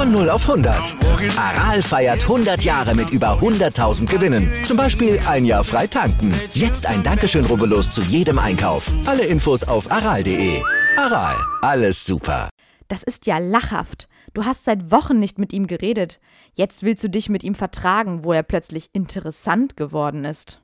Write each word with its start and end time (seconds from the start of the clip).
Von 0.00 0.12
0 0.12 0.30
auf 0.30 0.48
100. 0.48 0.96
Aral 1.36 1.82
feiert 1.82 2.22
100 2.22 2.62
Jahre 2.62 2.94
mit 2.94 3.10
über 3.10 3.38
100.000 3.38 4.06
Gewinnen. 4.06 4.50
Zum 4.64 4.78
Beispiel 4.78 5.20
ein 5.28 5.44
Jahr 5.44 5.62
frei 5.62 5.86
tanken. 5.86 6.32
Jetzt 6.54 6.86
ein 6.86 7.02
Dankeschön, 7.02 7.44
rubbellos 7.44 7.90
zu 7.90 8.00
jedem 8.00 8.38
Einkauf. 8.38 8.90
Alle 9.04 9.26
Infos 9.26 9.62
auf 9.62 9.92
aral.de. 9.92 10.62
Aral, 10.96 11.36
alles 11.60 12.06
super. 12.06 12.48
Das 12.88 13.02
ist 13.02 13.26
ja 13.26 13.36
lachhaft. 13.36 14.08
Du 14.32 14.46
hast 14.46 14.64
seit 14.64 14.90
Wochen 14.90 15.18
nicht 15.18 15.38
mit 15.38 15.52
ihm 15.52 15.66
geredet. 15.66 16.18
Jetzt 16.54 16.82
willst 16.82 17.04
du 17.04 17.10
dich 17.10 17.28
mit 17.28 17.44
ihm 17.44 17.54
vertragen, 17.54 18.24
wo 18.24 18.32
er 18.32 18.42
plötzlich 18.42 18.88
interessant 18.94 19.76
geworden 19.76 20.24
ist. 20.24 20.62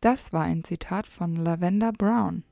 Das 0.00 0.32
war 0.32 0.44
ein 0.44 0.64
Zitat 0.64 1.06
von 1.06 1.36
Lavender 1.36 1.92
Brown. 1.92 2.44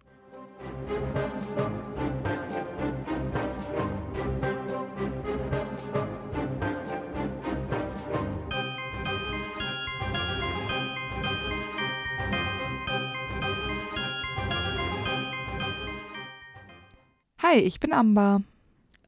Hi, 17.40 17.56
ich 17.58 17.78
bin 17.78 17.92
Amber 17.92 18.42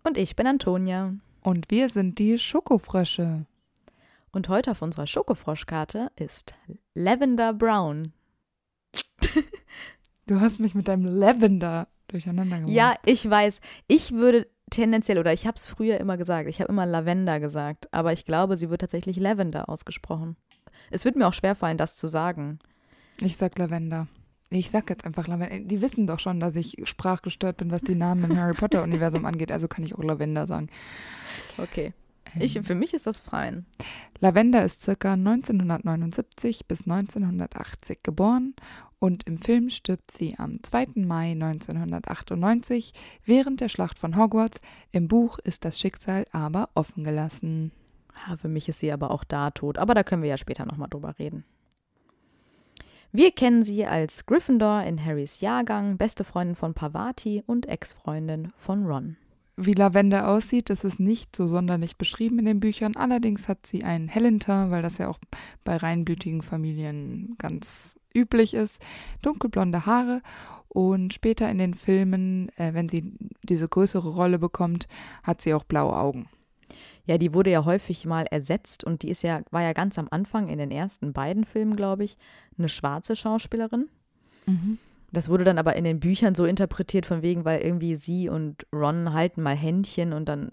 Und 0.04 0.16
ich 0.16 0.36
bin 0.36 0.46
Antonia. 0.46 1.14
und 1.42 1.70
wir 1.70 1.88
sind 1.88 2.18
die 2.18 2.38
Schokofrösche. 2.38 3.44
Und 4.32 4.48
heute 4.48 4.70
auf 4.70 4.82
unserer 4.82 5.06
Schokofroschkarte 5.06 6.12
ist 6.16 6.54
Lavender 6.94 7.52
Brown. 7.52 8.12
Du 10.26 10.40
hast 10.40 10.60
mich 10.60 10.76
mit 10.76 10.86
deinem 10.86 11.06
Lavender 11.06 11.88
durcheinander 12.06 12.58
gemacht. 12.58 12.72
Ja, 12.72 12.94
ich 13.04 13.28
weiß. 13.28 13.60
Ich 13.88 14.12
würde 14.12 14.46
tendenziell, 14.70 15.18
oder 15.18 15.32
ich 15.32 15.44
habe 15.44 15.56
es 15.56 15.66
früher 15.66 15.98
immer 15.98 16.16
gesagt, 16.16 16.48
ich 16.48 16.60
habe 16.60 16.70
immer 16.70 16.86
Lavender 16.86 17.40
gesagt, 17.40 17.92
aber 17.92 18.12
ich 18.12 18.26
glaube, 18.26 18.56
sie 18.56 18.70
wird 18.70 18.80
tatsächlich 18.80 19.16
Lavender 19.16 19.68
ausgesprochen. 19.68 20.36
Es 20.92 21.04
wird 21.04 21.16
mir 21.16 21.26
auch 21.26 21.34
schwerfallen, 21.34 21.78
das 21.78 21.96
zu 21.96 22.06
sagen. 22.06 22.60
Ich 23.20 23.36
sag 23.38 23.58
Lavender. 23.58 24.06
Ich 24.52 24.70
sag 24.70 24.90
jetzt 24.90 25.06
einfach 25.06 25.28
Lavender. 25.28 25.60
Die 25.60 25.80
wissen 25.80 26.08
doch 26.08 26.18
schon, 26.18 26.40
dass 26.40 26.56
ich 26.56 26.76
sprachgestört 26.84 27.58
bin, 27.58 27.70
was 27.70 27.82
die 27.82 27.94
Namen 27.94 28.24
im 28.24 28.36
Harry 28.36 28.54
Potter-Universum 28.54 29.24
angeht. 29.24 29.52
Also 29.52 29.68
kann 29.68 29.84
ich 29.84 29.94
auch 29.94 30.02
Lavender 30.02 30.48
sagen. 30.48 30.68
Okay. 31.56 31.92
Ich, 32.38 32.58
für 32.60 32.74
mich 32.74 32.92
ist 32.94 33.06
das 33.06 33.20
fein. 33.20 33.64
Lavender 34.20 34.64
ist 34.64 34.82
circa 34.82 35.14
1979 35.14 36.66
bis 36.66 36.80
1980 36.80 38.02
geboren 38.02 38.54
und 38.98 39.24
im 39.26 39.38
Film 39.38 39.70
stirbt 39.70 40.10
sie 40.10 40.38
am 40.38 40.62
2. 40.62 40.88
Mai 40.96 41.32
1998 41.32 42.92
während 43.24 43.60
der 43.60 43.68
Schlacht 43.68 43.98
von 43.98 44.16
Hogwarts. 44.16 44.60
Im 44.92 45.08
Buch 45.08 45.38
ist 45.38 45.64
das 45.64 45.78
Schicksal 45.80 46.26
aber 46.32 46.70
offen 46.74 47.04
gelassen. 47.04 47.72
Ja, 48.28 48.36
für 48.36 48.48
mich 48.48 48.68
ist 48.68 48.80
sie 48.80 48.92
aber 48.92 49.10
auch 49.10 49.24
da 49.24 49.50
tot, 49.50 49.78
aber 49.78 49.94
da 49.94 50.02
können 50.02 50.22
wir 50.22 50.30
ja 50.30 50.38
später 50.38 50.66
nochmal 50.66 50.88
drüber 50.88 51.18
reden. 51.18 51.44
Wir 53.12 53.32
kennen 53.32 53.64
sie 53.64 53.84
als 53.86 54.24
Gryffindor 54.24 54.84
in 54.84 55.04
Harrys 55.04 55.40
Jahrgang, 55.40 55.96
beste 55.96 56.22
Freundin 56.22 56.54
von 56.54 56.74
Pavati 56.74 57.42
und 57.44 57.66
Ex-Freundin 57.66 58.52
von 58.56 58.86
Ron. 58.86 59.16
Wie 59.56 59.72
Lavender 59.72 60.28
aussieht, 60.28 60.70
ist 60.70 61.00
nicht 61.00 61.34
so 61.34 61.48
sonderlich 61.48 61.96
beschrieben 61.96 62.38
in 62.38 62.44
den 62.44 62.60
Büchern. 62.60 62.94
Allerdings 62.94 63.48
hat 63.48 63.66
sie 63.66 63.82
einen 63.82 64.06
Hellinter, 64.06 64.70
weil 64.70 64.82
das 64.82 64.98
ja 64.98 65.08
auch 65.08 65.18
bei 65.64 65.76
reinblütigen 65.76 66.40
Familien 66.40 67.34
ganz 67.36 67.98
üblich 68.14 68.54
ist. 68.54 68.80
Dunkelblonde 69.22 69.86
Haare 69.86 70.22
und 70.68 71.12
später 71.12 71.50
in 71.50 71.58
den 71.58 71.74
Filmen, 71.74 72.48
äh, 72.56 72.74
wenn 72.74 72.88
sie 72.88 73.12
diese 73.42 73.66
größere 73.66 74.08
Rolle 74.08 74.38
bekommt, 74.38 74.86
hat 75.24 75.40
sie 75.40 75.52
auch 75.52 75.64
blaue 75.64 75.96
Augen. 75.96 76.28
Ja, 77.10 77.18
die 77.18 77.34
wurde 77.34 77.50
ja 77.50 77.64
häufig 77.64 78.06
mal 78.06 78.24
ersetzt 78.30 78.84
und 78.84 79.02
die 79.02 79.08
ist 79.10 79.24
ja, 79.24 79.40
war 79.50 79.62
ja 79.62 79.72
ganz 79.72 79.98
am 79.98 80.06
Anfang 80.12 80.48
in 80.48 80.58
den 80.58 80.70
ersten 80.70 81.12
beiden 81.12 81.44
Filmen, 81.44 81.74
glaube 81.74 82.04
ich, 82.04 82.16
eine 82.56 82.68
schwarze 82.68 83.16
Schauspielerin. 83.16 83.88
Das 85.10 85.28
wurde 85.28 85.42
dann 85.42 85.58
aber 85.58 85.74
in 85.74 85.82
den 85.82 85.98
Büchern 85.98 86.36
so 86.36 86.44
interpretiert, 86.44 87.06
von 87.06 87.20
wegen, 87.22 87.44
weil 87.44 87.62
irgendwie 87.62 87.96
sie 87.96 88.28
und 88.28 88.64
Ron 88.72 89.12
halten 89.12 89.42
mal 89.42 89.56
Händchen 89.56 90.12
und 90.12 90.28
dann 90.28 90.50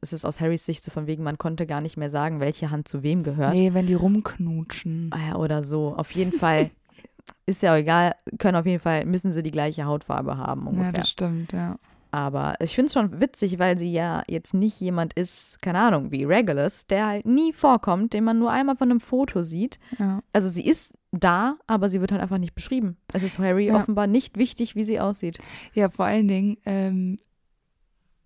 ist 0.00 0.12
es 0.12 0.24
aus 0.24 0.40
Harrys 0.40 0.66
Sicht 0.66 0.82
so 0.82 0.90
von 0.90 1.06
wegen, 1.06 1.22
man 1.22 1.38
konnte 1.38 1.64
gar 1.64 1.80
nicht 1.80 1.96
mehr 1.96 2.10
sagen, 2.10 2.40
welche 2.40 2.72
Hand 2.72 2.88
zu 2.88 3.04
wem 3.04 3.22
gehört. 3.22 3.54
Nee, 3.54 3.72
wenn 3.72 3.86
die 3.86 3.94
rumknutschen. 3.94 5.10
Ah 5.12 5.28
ja, 5.28 5.36
oder 5.36 5.62
so. 5.62 5.94
Auf 5.94 6.10
jeden 6.10 6.32
Fall 6.32 6.70
ist 7.46 7.62
ja 7.62 7.72
auch 7.72 7.78
egal, 7.78 8.16
können 8.40 8.56
auf 8.56 8.66
jeden 8.66 8.80
Fall, 8.80 9.04
müssen 9.04 9.30
sie 9.30 9.44
die 9.44 9.52
gleiche 9.52 9.84
Hautfarbe 9.84 10.36
haben 10.36 10.62
Ja, 10.62 10.70
ungefähr. 10.70 10.92
das 10.92 11.10
stimmt, 11.10 11.52
ja. 11.52 11.78
Aber 12.12 12.54
ich 12.60 12.74
finde 12.74 12.86
es 12.86 12.92
schon 12.94 13.20
witzig, 13.20 13.58
weil 13.58 13.78
sie 13.78 13.92
ja 13.92 14.22
jetzt 14.26 14.52
nicht 14.54 14.80
jemand 14.80 15.12
ist, 15.14 15.60
keine 15.62 15.78
Ahnung, 15.80 16.10
wie 16.10 16.24
Regulus, 16.24 16.86
der 16.86 17.06
halt 17.06 17.26
nie 17.26 17.52
vorkommt, 17.52 18.12
den 18.12 18.24
man 18.24 18.38
nur 18.38 18.50
einmal 18.50 18.76
von 18.76 18.90
einem 18.90 19.00
Foto 19.00 19.42
sieht. 19.42 19.78
ja. 19.98 20.20
Also 20.32 20.48
sie 20.48 20.66
ist 20.66 20.96
da, 21.12 21.56
aber 21.66 21.88
sie 21.88 22.00
wird 22.00 22.12
halt 22.12 22.20
einfach 22.22 22.38
nicht 22.38 22.54
beschrieben. 22.54 22.96
Es 23.12 23.22
ist 23.22 23.38
Harry 23.38 23.66
Ja. 23.66 23.76
offenbar 23.76 24.06
nicht 24.06 24.38
wichtig, 24.38 24.74
wie 24.76 24.84
sie 24.84 25.00
aussieht. 25.00 25.38
Ja, 25.74 25.88
vor 25.90 26.04
allen 26.04 26.28
Dingen 26.28 26.56
ähm, 26.64 27.18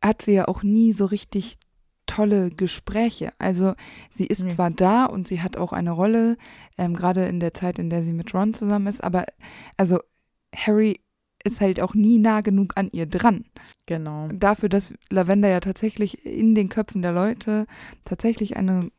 hat 0.03 0.23
sie 0.23 0.33
ja 0.33 0.49
auch 0.49 0.63
nie 0.63 0.93
so 0.93 1.05
richtig 1.07 1.57
tolle 2.07 2.51
Gespräche. 2.51 3.33
Also 3.39 3.75
sie 4.15 4.27
ist 4.27 4.43
Nee. 4.45 4.49
zwar 4.51 4.71
da 4.71 5.07
und 5.07 5.27
sie 5.29 5.41
hat 5.41 5.57
auch 5.57 5.73
eine 5.73 5.91
Rolle, 5.93 6.37
ähm, 6.77 6.95
gerade 6.95 7.27
in 7.27 7.41
der 7.41 7.55
Zeit, 7.55 7.79
in 7.79 7.89
der 7.89 8.03
sie 8.05 8.13
mit 8.13 8.35
Ron 8.35 8.53
zusammen 8.53 8.87
ist, 8.89 9.03
aber 9.03 9.25
also 9.79 9.99
Harry 10.55 11.01
ist 11.45 11.61
halt 11.61 11.81
auch 11.81 11.95
nie 11.95 12.19
nah 12.19 12.41
genug 12.41 12.73
an 12.77 12.89
ihr 12.93 13.07
dran. 13.07 13.45
Genau. 13.87 14.29
Dafür, 14.33 14.69
dass 14.69 14.93
Lavender 15.11 15.49
ja 15.49 15.61
tatsächlich 15.61 16.25
in 16.25 16.55
den 16.55 16.69
Köpfen 16.71 17.03
der 17.03 17.13
Leute 17.13 17.67
tatsächlich 18.05 18.57
eine, 18.57 18.91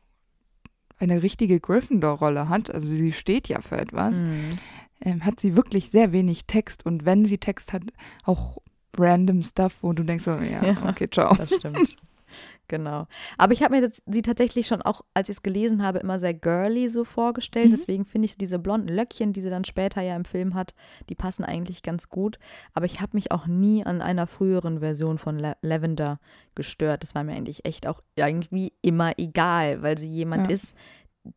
eine 0.98 1.22
richtige 1.22 1.60
Gryffindor-Rolle 1.60 2.48
hat, 2.48 2.70
also 2.72 2.86
sie 2.86 3.12
steht 3.12 3.48
ja 3.48 3.60
für 3.60 3.76
etwas, 3.78 4.16
Mhm. 4.16 4.58
ähm, 5.00 5.24
hat 5.24 5.40
sie 5.40 5.56
wirklich 5.56 5.90
sehr 5.90 6.12
wenig 6.12 6.46
Text 6.46 6.86
und 6.86 7.04
wenn 7.04 7.24
sie 7.26 7.38
Text 7.38 7.72
hat, 7.72 7.82
auch 8.24 8.58
random 8.96 9.42
Stuff, 9.42 9.78
wo 9.82 9.92
du 9.92 10.04
denkst 10.04 10.24
so, 10.24 10.36
ja, 10.38 10.64
Ja. 10.64 10.88
okay, 10.88 11.08
ciao. 11.10 11.34
Das 11.34 11.52
stimmt. 11.54 11.96
genau. 12.68 13.06
Aber 13.38 13.52
ich 13.52 13.62
habe 13.62 13.74
mir 13.74 13.88
das, 13.88 14.02
sie 14.06 14.22
tatsächlich 14.22 14.66
schon 14.66 14.82
auch, 14.82 15.02
als 15.14 15.28
ich 15.28 15.36
es 15.36 15.42
gelesen 15.42 15.82
habe, 15.82 15.98
immer 15.98 16.18
sehr 16.18 16.34
girly 16.34 16.88
so 16.88 17.04
vorgestellt. 17.04 17.68
Mhm. 17.68 17.72
Deswegen 17.72 18.04
finde 18.04 18.26
ich 18.26 18.36
diese 18.36 18.58
blonden 18.58 18.88
Löckchen, 18.88 19.32
die 19.32 19.40
sie 19.40 19.50
dann 19.50 19.64
später 19.64 20.02
ja 20.02 20.16
im 20.16 20.24
Film 20.24 20.54
hat, 20.54 20.74
die 21.08 21.14
passen 21.14 21.44
eigentlich 21.44 21.82
ganz 21.82 22.08
gut. 22.08 22.38
Aber 22.72 22.86
ich 22.86 23.00
habe 23.00 23.10
mich 23.14 23.32
auch 23.32 23.46
nie 23.46 23.84
an 23.84 24.02
einer 24.02 24.26
früheren 24.26 24.80
Version 24.80 25.18
von 25.18 25.38
La 25.38 25.56
Lavender 25.62 26.18
gestört. 26.54 27.02
Das 27.02 27.14
war 27.14 27.24
mir 27.24 27.34
eigentlich 27.34 27.64
echt 27.64 27.86
auch 27.86 28.02
irgendwie 28.14 28.72
immer 28.82 29.18
egal, 29.18 29.82
weil 29.82 29.98
sie 29.98 30.08
jemand 30.08 30.48
Ja. 30.48 30.54
ist, 30.54 30.74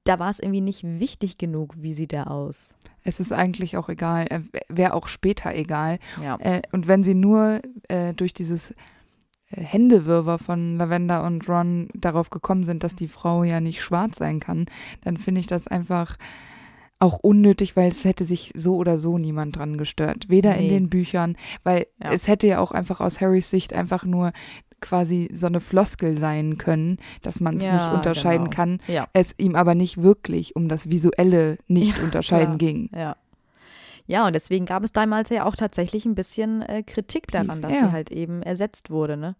da 0.03 0.19
war 0.19 0.29
es 0.29 0.39
irgendwie 0.39 0.61
nicht 0.61 0.83
wichtig 0.83 1.37
genug, 1.39 1.73
wie 1.77 1.93
sieht 1.93 2.13
er 2.13 2.29
aus. 2.29 2.77
Es 3.03 3.19
ist 3.19 3.31
eigentlich 3.33 3.75
auch 3.75 3.89
egal, 3.89 4.27
wäre 4.67 4.93
auch 4.93 5.07
später 5.07 5.53
egal. 5.55 5.97
Ja. 6.21 6.37
Äh, 6.39 6.61
und 6.71 6.87
wenn 6.87 7.03
sie 7.03 7.15
nur 7.15 7.61
äh, 7.87 8.13
durch 8.13 8.33
dieses 8.33 8.75
Händewirrwarr 9.51 10.39
von 10.39 10.77
Lavender 10.77 11.23
und 11.23 11.47
Ron 11.49 11.87
darauf 11.93 12.29
gekommen 12.29 12.63
sind, 12.63 12.83
dass 12.83 12.95
die 12.95 13.07
Frau 13.07 13.43
ja 13.43 13.59
nicht 13.61 13.81
schwarz 13.81 14.17
sein 14.17 14.39
kann, 14.39 14.65
dann 15.03 15.17
finde 15.17 15.41
ich 15.41 15.47
das 15.47 15.67
einfach 15.67 16.17
auch 16.99 17.19
unnötig, 17.19 17.75
weil 17.77 17.89
es 17.89 18.03
hätte 18.03 18.25
sich 18.25 18.51
so 18.55 18.75
oder 18.75 18.97
so 18.97 19.17
niemand 19.17 19.55
dran 19.55 19.77
gestört. 19.77 20.27
Weder 20.29 20.55
in 20.57 20.63
Nee. 20.63 20.69
den 20.69 20.89
Büchern, 20.89 21.37
weil 21.63 21.87
Ja. 22.03 22.11
es 22.11 22.27
hätte 22.27 22.45
ja 22.47 22.59
auch 22.59 22.71
einfach 22.71 22.99
aus 22.99 23.21
Harrys 23.21 23.49
Sicht 23.49 23.73
einfach 23.73 24.03
nur 24.05 24.31
quasi 24.81 25.29
so 25.33 25.47
eine 25.47 25.59
Floskel 25.61 26.17
sein 26.17 26.57
können, 26.57 26.97
dass 27.21 27.39
man 27.41 27.57
es 27.57 27.65
Ja, 27.65 27.73
nicht 27.73 27.91
unterscheiden 27.93 28.45
genau. 28.45 28.55
kann, 28.55 28.77
Ja. 28.87 29.07
es 29.13 29.33
ihm 29.37 29.55
aber 29.55 29.75
nicht 29.75 30.01
wirklich 30.01 30.55
um 30.55 30.67
das 30.69 30.89
Visuelle 30.89 31.57
nicht 31.67 31.99
unterscheiden 32.01 32.57
ging. 32.57 32.89
Ja. 32.93 33.15
Ja, 34.09 34.25
und 34.25 34.33
deswegen 34.33 34.65
gab 34.65 34.83
es 34.83 34.91
damals 34.91 35.29
ja 35.29 35.45
auch 35.45 35.55
tatsächlich 35.55 36.03
ein 36.05 36.15
bisschen 36.15 36.63
äh, 36.63 36.81
Kritik 36.81 37.27
daran, 37.31 37.61
dass 37.61 37.73
Ja. 37.73 37.85
sie 37.87 37.91
halt 37.91 38.11
eben 38.11 38.41
ersetzt 38.41 38.89
wurde, 38.89 39.15
ne? 39.17 39.35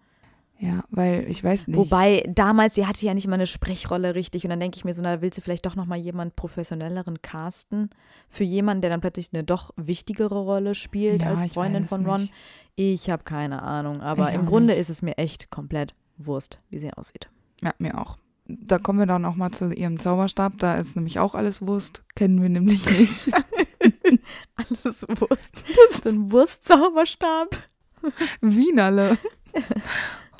Ja, 0.59 0.83
weil 0.91 1.25
ich 1.29 1.41
weiß 1.43 1.67
nicht. 1.67 1.75
Wobei 1.77 2.21
damals, 2.27 2.75
sie 2.75 2.85
hatte 2.85 3.05
ja 3.05 3.13
nicht 3.13 3.25
mal 3.27 3.35
eine 3.35 3.47
Sprechrolle 3.47 4.13
richtig 4.13 4.43
und 4.43 4.49
dann 4.49 4.59
denke 4.59 4.75
ich 4.77 4.83
mir 4.85 4.93
so, 4.93 5.01
na, 5.01 5.21
willst 5.21 5.37
du 5.37 5.41
vielleicht 5.41 5.65
doch 5.65 5.75
nochmal 5.75 5.97
jemand 5.97 6.35
professionelleren 6.35 7.21
casten 7.21 7.89
für 8.29 8.43
jemanden, 8.43 8.81
der 8.81 8.89
dann 8.91 8.99
plötzlich 9.01 9.29
eine 9.33 9.43
doch 9.45 9.71
wichtigere 9.77 10.37
Rolle 10.37 10.75
spielt 10.75 11.21
Ja, 11.21 11.29
als 11.29 11.53
Freundin 11.53 11.85
von 11.85 12.05
Ron? 12.05 12.21
nicht. 12.21 12.33
Ich 12.75 13.09
habe 13.09 13.23
keine 13.23 13.63
Ahnung, 13.63 14.01
aber 14.01 14.29
Ich 14.29 14.35
im 14.35 14.45
Grunde 14.45 14.73
nicht. 14.73 14.81
ist 14.81 14.89
es 14.89 15.01
mir 15.01 15.17
echt 15.17 15.49
komplett 15.49 15.95
Wurst, 16.17 16.59
wie 16.69 16.77
sie 16.77 16.93
aussieht. 16.93 17.29
Ja, 17.63 17.73
mir 17.79 17.97
auch. 17.97 18.17
da 18.45 18.77
kommen 18.79 18.99
wir 18.99 19.05
dann 19.07 19.23
auch 19.25 19.35
mal 19.35 19.51
zu 19.51 19.71
ihrem 19.73 19.97
Zauberstab. 19.97 20.57
Da 20.59 20.75
ist 20.77 20.95
nämlich 20.95 21.19
auch 21.19 21.33
alles 21.35 21.65
Wurst. 21.65 22.03
Kennen 22.15 22.41
wir 22.41 22.49
nämlich 22.49 22.85
nicht. 22.85 23.31
alles 24.55 25.05
Wurst. 25.07 25.63
Das 25.67 25.97
ist 25.97 26.07
ein 26.07 26.31
Wurstzauberstab. 26.31 27.59
Wienerle. 28.41 29.17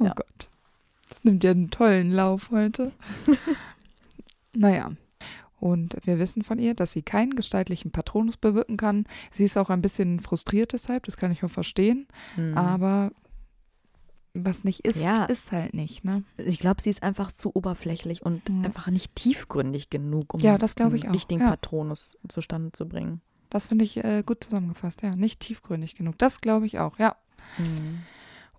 Oh 0.02 0.06
ja. 0.06 0.14
Gott. 0.14 0.48
Das 1.10 1.26
nimmt 1.26 1.44
ja 1.44 1.52
einen 1.52 1.72
tollen 1.72 2.12
Lauf 2.12 2.52
heute. 2.52 2.94
naja. 4.56 4.92
Und 5.60 5.98
wir 6.06 6.20
wissen 6.20 6.44
von 6.44 6.58
ihr, 6.58 6.74
dass 6.74 6.94
sie 6.94 7.02
keinen 7.02 7.36
gestaltlichen 7.36 7.92
Patronus 7.92 8.38
bewirken 8.38 8.78
kann. 8.78 9.04
Sie 9.30 9.44
ist 9.44 9.58
auch 9.58 9.70
ein 9.70 9.82
bisschen 9.82 10.22
frustriert 10.22 10.72
deshalb, 10.72 11.06
das 11.06 11.18
kann 11.18 11.34
ich 11.34 11.44
auch 11.44 11.50
verstehen. 11.50 12.08
Hm. 12.36 12.58
Aber 12.58 13.12
was 14.34 14.64
nicht 14.64 14.82
ist, 14.86 15.04
ja. 15.04 15.26
ist 15.26 15.52
halt 15.52 15.74
nicht. 15.74 16.04
Ne? 16.04 16.24
Ich 16.38 16.60
glaube, 16.60 16.82
sie 16.82 16.90
ist 16.90 17.04
einfach 17.04 17.32
zu 17.32 17.56
oberflächlich 17.56 18.24
und 18.24 18.48
ja. 18.48 18.62
einfach 18.62 18.88
nicht 18.88 19.16
tiefgründig 19.16 19.90
genug, 19.90 20.34
um 20.34 20.40
ja, 20.40 20.56
auch. 21.08 21.14
richtigen. 21.14 21.42
Patronus 21.42 22.18
zustande 22.28 22.72
zu 22.72 22.88
bringen. 22.88 23.22
Das 23.50 23.68
finde 23.68 23.86
ich 23.86 24.04
äh, 24.04 24.24
gut 24.26 24.44
zusammengefasst, 24.44 25.02
ja. 25.02 25.16
Nicht 25.16 25.40
tiefgründig 25.40 25.96
genug. 25.96 26.18
Das 26.18 26.42
glaube 26.42 26.66
ich 26.66 26.80
auch, 26.80 27.00
ja. 27.00 27.16
Mhm. 27.58 28.02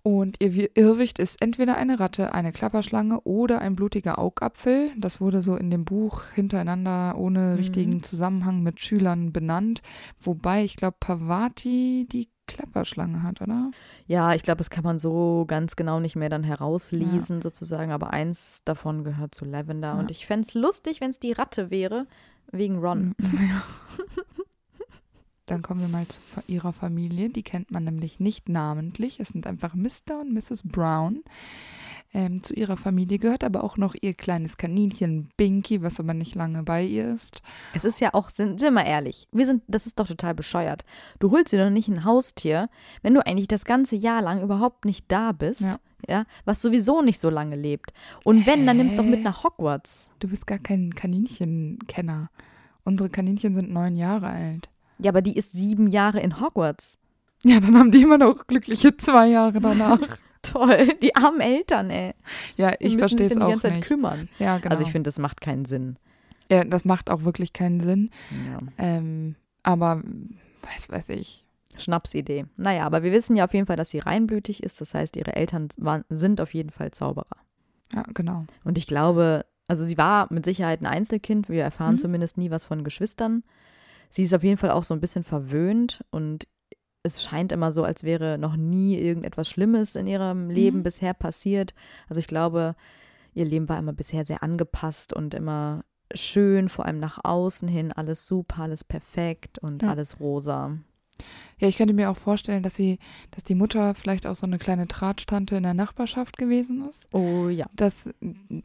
Und 0.03 0.37
ihr 0.41 0.75
Irrwicht 0.75 1.19
ist 1.19 1.41
entweder 1.43 1.77
eine 1.77 1.99
Ratte, 1.99 2.33
eine 2.33 2.51
Klapperschlange 2.51 3.21
oder 3.21 3.61
ein 3.61 3.75
blutiger 3.75 4.17
Augapfel. 4.17 4.89
Das 4.97 5.21
wurde 5.21 5.43
so 5.43 5.55
in 5.55 5.69
dem 5.69 5.85
Buch 5.85 6.23
hintereinander 6.33 7.15
ohne 7.17 7.39
mhm. 7.39 7.55
richtigen 7.55 8.03
Zusammenhang 8.03 8.63
mit 8.63 8.79
Schülern 8.79 9.31
benannt. 9.31 9.83
Wobei 10.19 10.63
ich 10.63 10.75
glaube, 10.75 10.97
Pavati 10.99 12.07
die 12.11 12.29
Klapperschlange 12.47 13.21
hat, 13.21 13.41
oder? 13.41 13.69
Ja, 14.07 14.33
ich 14.33 14.41
glaube, 14.41 14.57
das 14.57 14.71
kann 14.71 14.83
man 14.83 14.97
so 14.97 15.45
ganz 15.47 15.75
genau 15.75 15.99
nicht 15.99 16.15
mehr 16.15 16.29
dann 16.29 16.43
herauslesen, 16.43 17.37
ja. 17.37 17.41
sozusagen. 17.41 17.91
Aber 17.91 18.11
eins 18.11 18.63
davon 18.65 19.03
gehört 19.03 19.35
zu 19.35 19.45
Lavender. 19.45 19.89
Ja. 19.89 19.99
Und 19.99 20.09
ich 20.09 20.25
fände 20.25 20.47
es 20.47 20.55
lustig, 20.55 20.99
wenn 20.99 21.11
es 21.11 21.19
die 21.19 21.31
Ratte 21.31 21.69
wäre, 21.69 22.07
wegen 22.51 22.79
Ron. 22.79 23.15
Ja. 23.21 23.63
Dann 25.51 25.63
kommen 25.63 25.81
wir 25.81 25.89
mal 25.89 26.07
zu 26.07 26.17
ihrer 26.47 26.71
Familie. 26.71 27.29
Die 27.29 27.43
kennt 27.43 27.71
man 27.71 27.83
nämlich 27.83 28.21
nicht 28.21 28.47
namentlich. 28.47 29.19
Es 29.19 29.29
sind 29.29 29.45
einfach 29.45 29.75
Mr. 29.75 30.21
und 30.21 30.33
Mrs. 30.33 30.63
Brown. 30.63 31.23
Ähm, 32.13 32.41
zu 32.41 32.53
ihrer 32.53 32.77
Familie 32.77 33.19
gehört 33.19 33.43
aber 33.43 33.61
auch 33.65 33.75
noch 33.75 33.93
ihr 33.99 34.13
kleines 34.13 34.55
Kaninchen 34.55 35.27
Binky, 35.35 35.81
was 35.81 35.99
aber 35.99 36.13
nicht 36.13 36.35
lange 36.35 36.63
bei 36.63 36.85
ihr 36.85 37.13
ist. 37.13 37.41
Es 37.73 37.83
ist 37.83 37.99
ja 37.99 38.13
auch, 38.13 38.29
sind, 38.29 38.61
sind 38.61 38.61
wir 38.61 38.71
mal 38.71 38.87
ehrlich, 38.87 39.27
wir 39.33 39.45
sind, 39.45 39.61
das 39.67 39.85
ist 39.85 39.99
doch 39.99 40.07
total 40.07 40.33
bescheuert. 40.33 40.85
Du 41.19 41.31
holst 41.31 41.51
dir 41.51 41.61
doch 41.61 41.69
nicht 41.69 41.89
ein 41.89 42.05
Haustier, 42.05 42.69
wenn 43.01 43.13
du 43.13 43.25
eigentlich 43.25 43.49
das 43.49 43.65
ganze 43.65 43.97
Jahr 43.97 44.21
lang 44.21 44.41
überhaupt 44.41 44.85
nicht 44.85 45.05
da 45.09 45.33
bist. 45.33 45.61
Ja. 45.61 45.79
Ja, 46.07 46.25
was 46.45 46.63
sowieso 46.63 47.03
nicht 47.03 47.19
so 47.19 47.29
lange 47.29 47.55
lebt. 47.55 47.93
Und 48.23 48.47
wenn, 48.47 48.65
dann 48.65 48.77
nimmst 48.77 48.97
du 48.97 49.03
doch 49.03 49.07
mit 49.07 49.21
nach 49.21 49.43
Hogwarts. 49.43 50.09
Du 50.17 50.29
bist 50.29 50.47
gar 50.47 50.57
kein 50.57 50.95
Kaninchenkenner. 50.95 52.31
Unsere 52.83 53.09
Kaninchen 53.09 53.53
sind 53.53 53.71
neun 53.71 53.95
Jahre 53.95 54.25
alt. 54.25 54.70
Ja, 55.01 55.09
aber 55.09 55.21
die 55.21 55.35
ist 55.35 55.53
sieben 55.53 55.87
Jahre 55.87 56.19
in 56.19 56.39
Hogwarts. 56.39 56.97
Ja, 57.43 57.59
dann 57.59 57.77
haben 57.77 57.91
die 57.91 58.03
immer 58.03 58.19
noch 58.19 58.45
glückliche 58.45 58.95
zwei 58.97 59.27
Jahre 59.27 59.59
danach. 59.59 59.99
Toll, 60.43 60.93
die 61.01 61.15
armen 61.15 61.39
Eltern, 61.39 61.89
ey. 61.89 62.13
Ja, 62.57 62.73
ich 62.79 62.97
verstehe 62.97 63.27
es 63.27 63.37
auch 63.37 63.45
die 63.45 63.51
ganze 63.51 63.69
Zeit 63.69 63.81
kümmern. 63.83 64.29
Ja, 64.39 64.57
genau. 64.57 64.71
Also 64.71 64.83
ich 64.83 64.91
finde, 64.91 65.07
das 65.07 65.19
macht 65.19 65.41
keinen 65.41 65.65
Sinn. 65.65 65.97
Ja, 66.51 66.63
das 66.63 66.83
macht 66.83 67.09
auch 67.09 67.23
wirklich 67.23 67.53
keinen 67.53 67.81
Sinn. 67.81 68.09
Ja. 68.47 68.59
Ähm, 68.77 69.35
aber, 69.63 70.01
weiß 70.63 70.89
weiß 70.89 71.09
ich. 71.09 71.43
Schnapsidee. 71.77 72.45
Naja, 72.57 72.85
aber 72.85 73.03
wir 73.03 73.11
wissen 73.11 73.35
ja 73.35 73.45
auf 73.45 73.53
jeden 73.53 73.65
Fall, 73.65 73.77
dass 73.77 73.91
sie 73.91 73.99
reinblütig 73.99 74.61
ist. 74.61 74.81
Das 74.81 74.93
heißt, 74.93 75.15
ihre 75.15 75.35
Eltern 75.35 75.69
waren, 75.77 76.03
sind 76.09 76.41
auf 76.41 76.53
jeden 76.53 76.69
Fall 76.69 76.91
Zauberer. 76.91 77.37
Ja, 77.93 78.03
genau. 78.13 78.45
Und 78.63 78.77
ich 78.77 78.87
glaube, 78.87 79.45
also 79.67 79.83
sie 79.83 79.97
war 79.97 80.27
mit 80.31 80.43
Sicherheit 80.43 80.81
ein 80.81 80.87
Einzelkind. 80.87 81.49
Wir 81.49 81.63
erfahren 81.63 81.93
mhm. 81.93 81.99
zumindest 81.99 82.37
nie 82.37 82.51
was 82.51 82.65
von 82.65 82.83
Geschwistern 82.83 83.43
sie 84.11 84.23
ist 84.23 84.33
auf 84.33 84.43
jeden 84.43 84.57
Fall 84.57 84.71
auch 84.71 84.83
so 84.83 84.93
ein 84.93 84.99
bisschen 84.99 85.23
verwöhnt 85.23 86.03
und 86.11 86.47
es 87.03 87.23
scheint 87.23 87.51
immer 87.51 87.71
so, 87.71 87.83
als 87.83 88.03
wäre 88.03 88.37
noch 88.37 88.55
nie 88.55 88.97
irgendetwas 88.97 89.49
Schlimmes 89.49 89.95
in 89.95 90.05
ihrem 90.05 90.49
Leben 90.49 90.79
mhm. 90.79 90.83
bisher 90.83 91.13
passiert. 91.13 91.73
Also 92.07 92.19
ich 92.19 92.27
glaube, 92.27 92.75
ihr 93.33 93.45
Leben 93.45 93.67
war 93.69 93.79
immer 93.79 93.93
bisher 93.93 94.23
sehr 94.23 94.43
angepasst 94.43 95.13
und 95.13 95.33
immer 95.33 95.83
schön, 96.13 96.69
vor 96.69 96.85
allem 96.85 96.99
nach 96.99 97.23
außen 97.23 97.67
hin, 97.67 97.91
alles 97.91 98.27
super, 98.27 98.63
alles 98.63 98.83
perfekt 98.83 99.57
und 99.59 99.81
ja. 99.81 99.89
alles 99.89 100.19
rosa. 100.19 100.77
Ja, 101.59 101.67
ich 101.67 101.77
könnte 101.77 101.93
mir 101.93 102.09
auch 102.09 102.17
vorstellen, 102.17 102.63
dass 102.63 102.75
sie, 102.75 102.97
dass 103.29 103.43
die 103.43 103.53
Mutter 103.55 103.93
vielleicht 103.93 104.25
auch 104.25 104.35
so 104.35 104.47
eine 104.47 104.57
kleine 104.57 104.87
Tratstante 104.87 105.55
in 105.55 105.63
der 105.63 105.75
Nachbarschaft 105.75 106.37
gewesen 106.37 106.87
ist. 106.89 107.07
Oh 107.13 107.49
ja. 107.49 107.67
Dass 107.75 108.09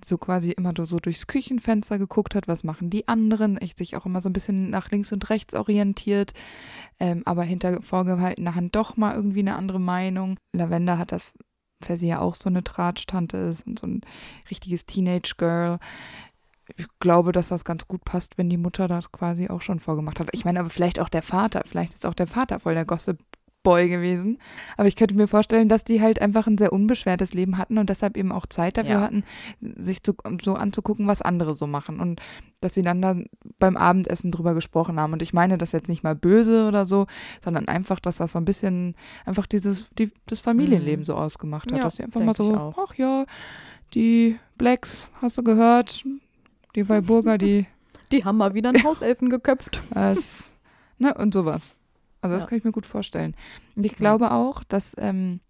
so 0.05 0.17
quasi 0.17 0.53
immer 0.53 0.73
so 0.87 0.99
durchs 0.99 1.27
Küchenfenster 1.27 1.99
geguckt 1.99 2.35
hat, 2.35 2.49
was 2.49 2.65
machen 2.65 2.89
die 2.89 3.07
anderen, 3.07 3.59
ich 3.61 3.77
sich 3.77 3.97
auch 3.97 4.07
immer 4.07 4.23
so 4.23 4.31
ein 4.31 4.33
bisschen 4.33 4.71
nach 4.71 4.91
links 4.91 5.13
und 5.13 5.29
rechts 5.29 5.55
orientiert, 5.55 6.33
ähm, 6.99 7.23
aber 7.27 7.43
hinter 7.43 7.83
vorgehaltener 7.83 8.55
Hand 8.55 8.75
doch 8.75 8.97
mal 8.97 9.15
irgendwie 9.15 9.41
eine 9.41 9.57
andere 9.57 9.81
Meinung. 9.81 10.39
Lavender 10.55 10.97
hat 10.97 11.13
das 11.13 11.35
für 11.83 11.99
sie 11.99 12.09
ja 12.09 12.21
auch 12.21 12.35
so 12.35 12.49
eine 12.49 12.65
Tratstante 12.65 13.37
ist 13.37 13.67
und 13.67 13.79
so 13.79 13.87
ein 13.87 14.01
richtiges 14.51 14.87
Teenage 14.87 15.35
Girl 15.37 15.79
ich 16.77 16.87
glaube, 16.99 17.33
dass 17.33 17.49
das 17.49 17.65
ganz 17.65 17.87
gut 17.87 18.05
passt, 18.05 18.39
wenn 18.39 18.51
die 18.51 18.57
Mutter 18.57 18.89
das 18.89 19.13
quasi 19.13 19.49
auch 19.49 19.63
schon 19.63 19.79
vorgemacht 19.79 20.19
hat. 20.19 20.29
Ich 20.33 20.45
meine, 20.45 20.61
aber 20.61 20.71
vielleicht 20.71 20.99
auch 20.99 21.09
der 21.09 21.23
Vater. 21.23 21.63
Vielleicht 21.67 21.95
ist 21.95 22.07
auch 22.07 22.15
der 22.15 22.27
Vater 22.27 22.59
voll 22.59 22.75
der 22.75 22.85
Gossip 22.85 23.19
Boy 23.67 23.89
gewesen. 23.89 24.39
Aber 24.77 24.87
ich 24.87 24.95
könnte 24.95 25.17
mir 25.17 25.27
vorstellen, 25.27 25.69
dass 25.69 25.83
die 25.83 26.01
halt 26.01 26.23
einfach 26.23 26.47
ein 26.47 26.57
sehr 26.57 26.73
unbeschwertes 26.73 27.35
Leben 27.35 27.59
hatten 27.59 27.79
und 27.79 27.91
deshalb 27.91 28.17
eben 28.17 28.31
auch 28.31 28.47
Zeit 28.47 28.77
dafür 28.77 28.93
ja. 28.93 29.01
hatten, 29.01 29.25
sich 29.61 30.05
zu, 30.05 30.15
so 30.41 30.55
anzugucken, 30.55 31.09
was 31.09 31.21
andere 31.21 31.57
so 31.57 31.67
machen. 31.67 31.99
Und 31.99 32.21
dass 32.61 32.75
sie 32.75 32.83
dann 32.83 33.03
da 33.03 33.17
beim 33.59 33.77
Abendessen 33.77 34.31
drüber 34.31 34.55
gesprochen 34.55 35.01
haben. 35.01 35.13
Und 35.13 35.21
ich 35.21 35.33
meine 35.33 35.59
das 35.59 35.73
jetzt 35.73 35.89
nicht 35.89 36.05
mal 36.05 36.15
böse 36.15 36.69
oder 36.69 36.87
so, 36.87 37.07
sondern 37.43 37.67
einfach, 37.67 37.99
dass 37.99 38.19
das 38.19 38.31
so 38.31 38.39
ein 38.39 38.45
bisschen 38.45 38.95
einfach 39.25 39.47
dieses, 39.47 39.91
die, 39.99 40.13
das 40.27 40.39
Familienleben 40.39 41.01
mhm. 41.01 41.07
so 41.07 41.17
ausgemacht 41.17 41.73
hat. 41.73 41.79
Ja, 41.79 41.83
dass 41.83 41.97
sie 41.97 42.05
einfach 42.05 42.21
mal 42.21 42.37
so, 42.37 42.73
ach 42.77 42.95
ja, 42.95 43.27
die 43.95 44.37
Blacks, 44.59 45.11
hast 45.21 45.39
du 45.39 45.43
gehört, 45.43 46.05
die 46.77 46.89
Walburger, 46.89 47.39
die. 47.39 47.67
Die 48.13 48.25
haben 48.25 48.37
mal 48.37 48.55
wieder 48.55 48.69
einen 48.69 48.85
Hauselfen 48.85 49.31
geköpft. 49.31 49.81
Das, 49.93 50.53
ne, 50.99 51.13
und 51.15 51.35
sowas. 51.35 51.75
Also, 52.21 52.37
das 52.37 52.45
ja. 52.45 52.49
kann 52.49 52.59
ich 52.59 52.65
mir 52.65 52.71
gut 52.71 52.87
vorstellen. 52.87 53.35
Und 53.75 53.85
ich 53.85 53.97
glaube 53.97 54.31
auch, 54.31 54.63
dass 54.63 54.95
ähm, 54.97 55.41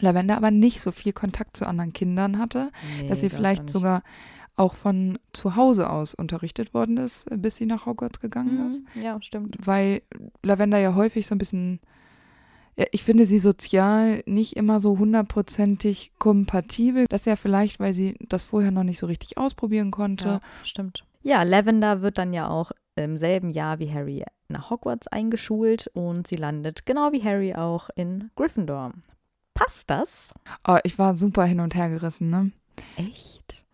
Lavender 0.00 0.38
aber 0.38 0.50
nicht 0.50 0.80
so 0.80 0.90
viel 0.90 1.12
Kontakt 1.12 1.54
zu 1.54 1.66
anderen 1.66 1.92
Kindern 1.92 2.38
hatte, 2.38 2.70
nee, 2.98 3.08
dass 3.08 3.20
sie 3.20 3.28
vielleicht 3.28 3.68
sogar 3.68 4.02
auch 4.56 4.74
von 4.74 5.18
zu 5.34 5.56
Hause 5.56 5.90
aus 5.90 6.14
unterrichtet 6.14 6.72
worden 6.72 6.96
ist, 6.96 7.26
bis 7.30 7.56
sie 7.56 7.66
nach 7.66 7.84
Hogwarts 7.84 8.20
gegangen 8.20 8.60
mhm, 8.60 8.66
ist. 8.66 8.82
Ja, 8.94 9.20
stimmt. 9.20 9.56
Weil 9.60 10.00
Lavender 10.42 10.78
ja 10.78 10.94
häufig 10.94 11.26
so 11.26 11.34
ein 11.34 11.38
bisschen 11.38 11.80
ich 12.76 13.04
finde 13.04 13.26
sie 13.26 13.38
sozial 13.38 14.22
nicht 14.26 14.56
immer 14.56 14.80
so 14.80 14.98
hundertprozentig 14.98 16.12
kompatibel. 16.18 17.06
Das 17.08 17.22
ist 17.22 17.26
ja 17.26 17.36
vielleicht, 17.36 17.80
weil 17.80 17.94
sie 17.94 18.16
das 18.28 18.44
vorher 18.44 18.70
noch 18.70 18.84
nicht 18.84 18.98
so 18.98 19.06
richtig 19.06 19.36
ausprobieren 19.36 19.90
konnte. 19.90 20.26
Ja, 20.26 20.40
stimmt. 20.64 21.04
Ja, 21.22 21.42
Lavender 21.42 22.00
wird 22.02 22.18
dann 22.18 22.32
ja 22.32 22.48
auch 22.48 22.72
im 22.96 23.16
selben 23.16 23.50
Jahr 23.50 23.78
wie 23.78 23.92
Harry 23.92 24.24
nach 24.48 24.70
Hogwarts 24.70 25.06
eingeschult 25.08 25.88
und 25.94 26.26
sie 26.26 26.36
landet 26.36 26.84
genau 26.86 27.12
wie 27.12 27.22
Harry 27.22 27.54
auch 27.54 27.90
in 27.94 28.30
Gryffindor. 28.36 28.92
Passt 29.54 29.88
das? 29.90 30.32
Oh, 30.66 30.78
ich 30.82 30.98
war 30.98 31.14
super 31.14 31.44
hin 31.44 31.60
und 31.60 31.74
her 31.74 31.90
gerissen, 31.90 32.30
ne? 32.30 32.52
Echt? 32.96 33.64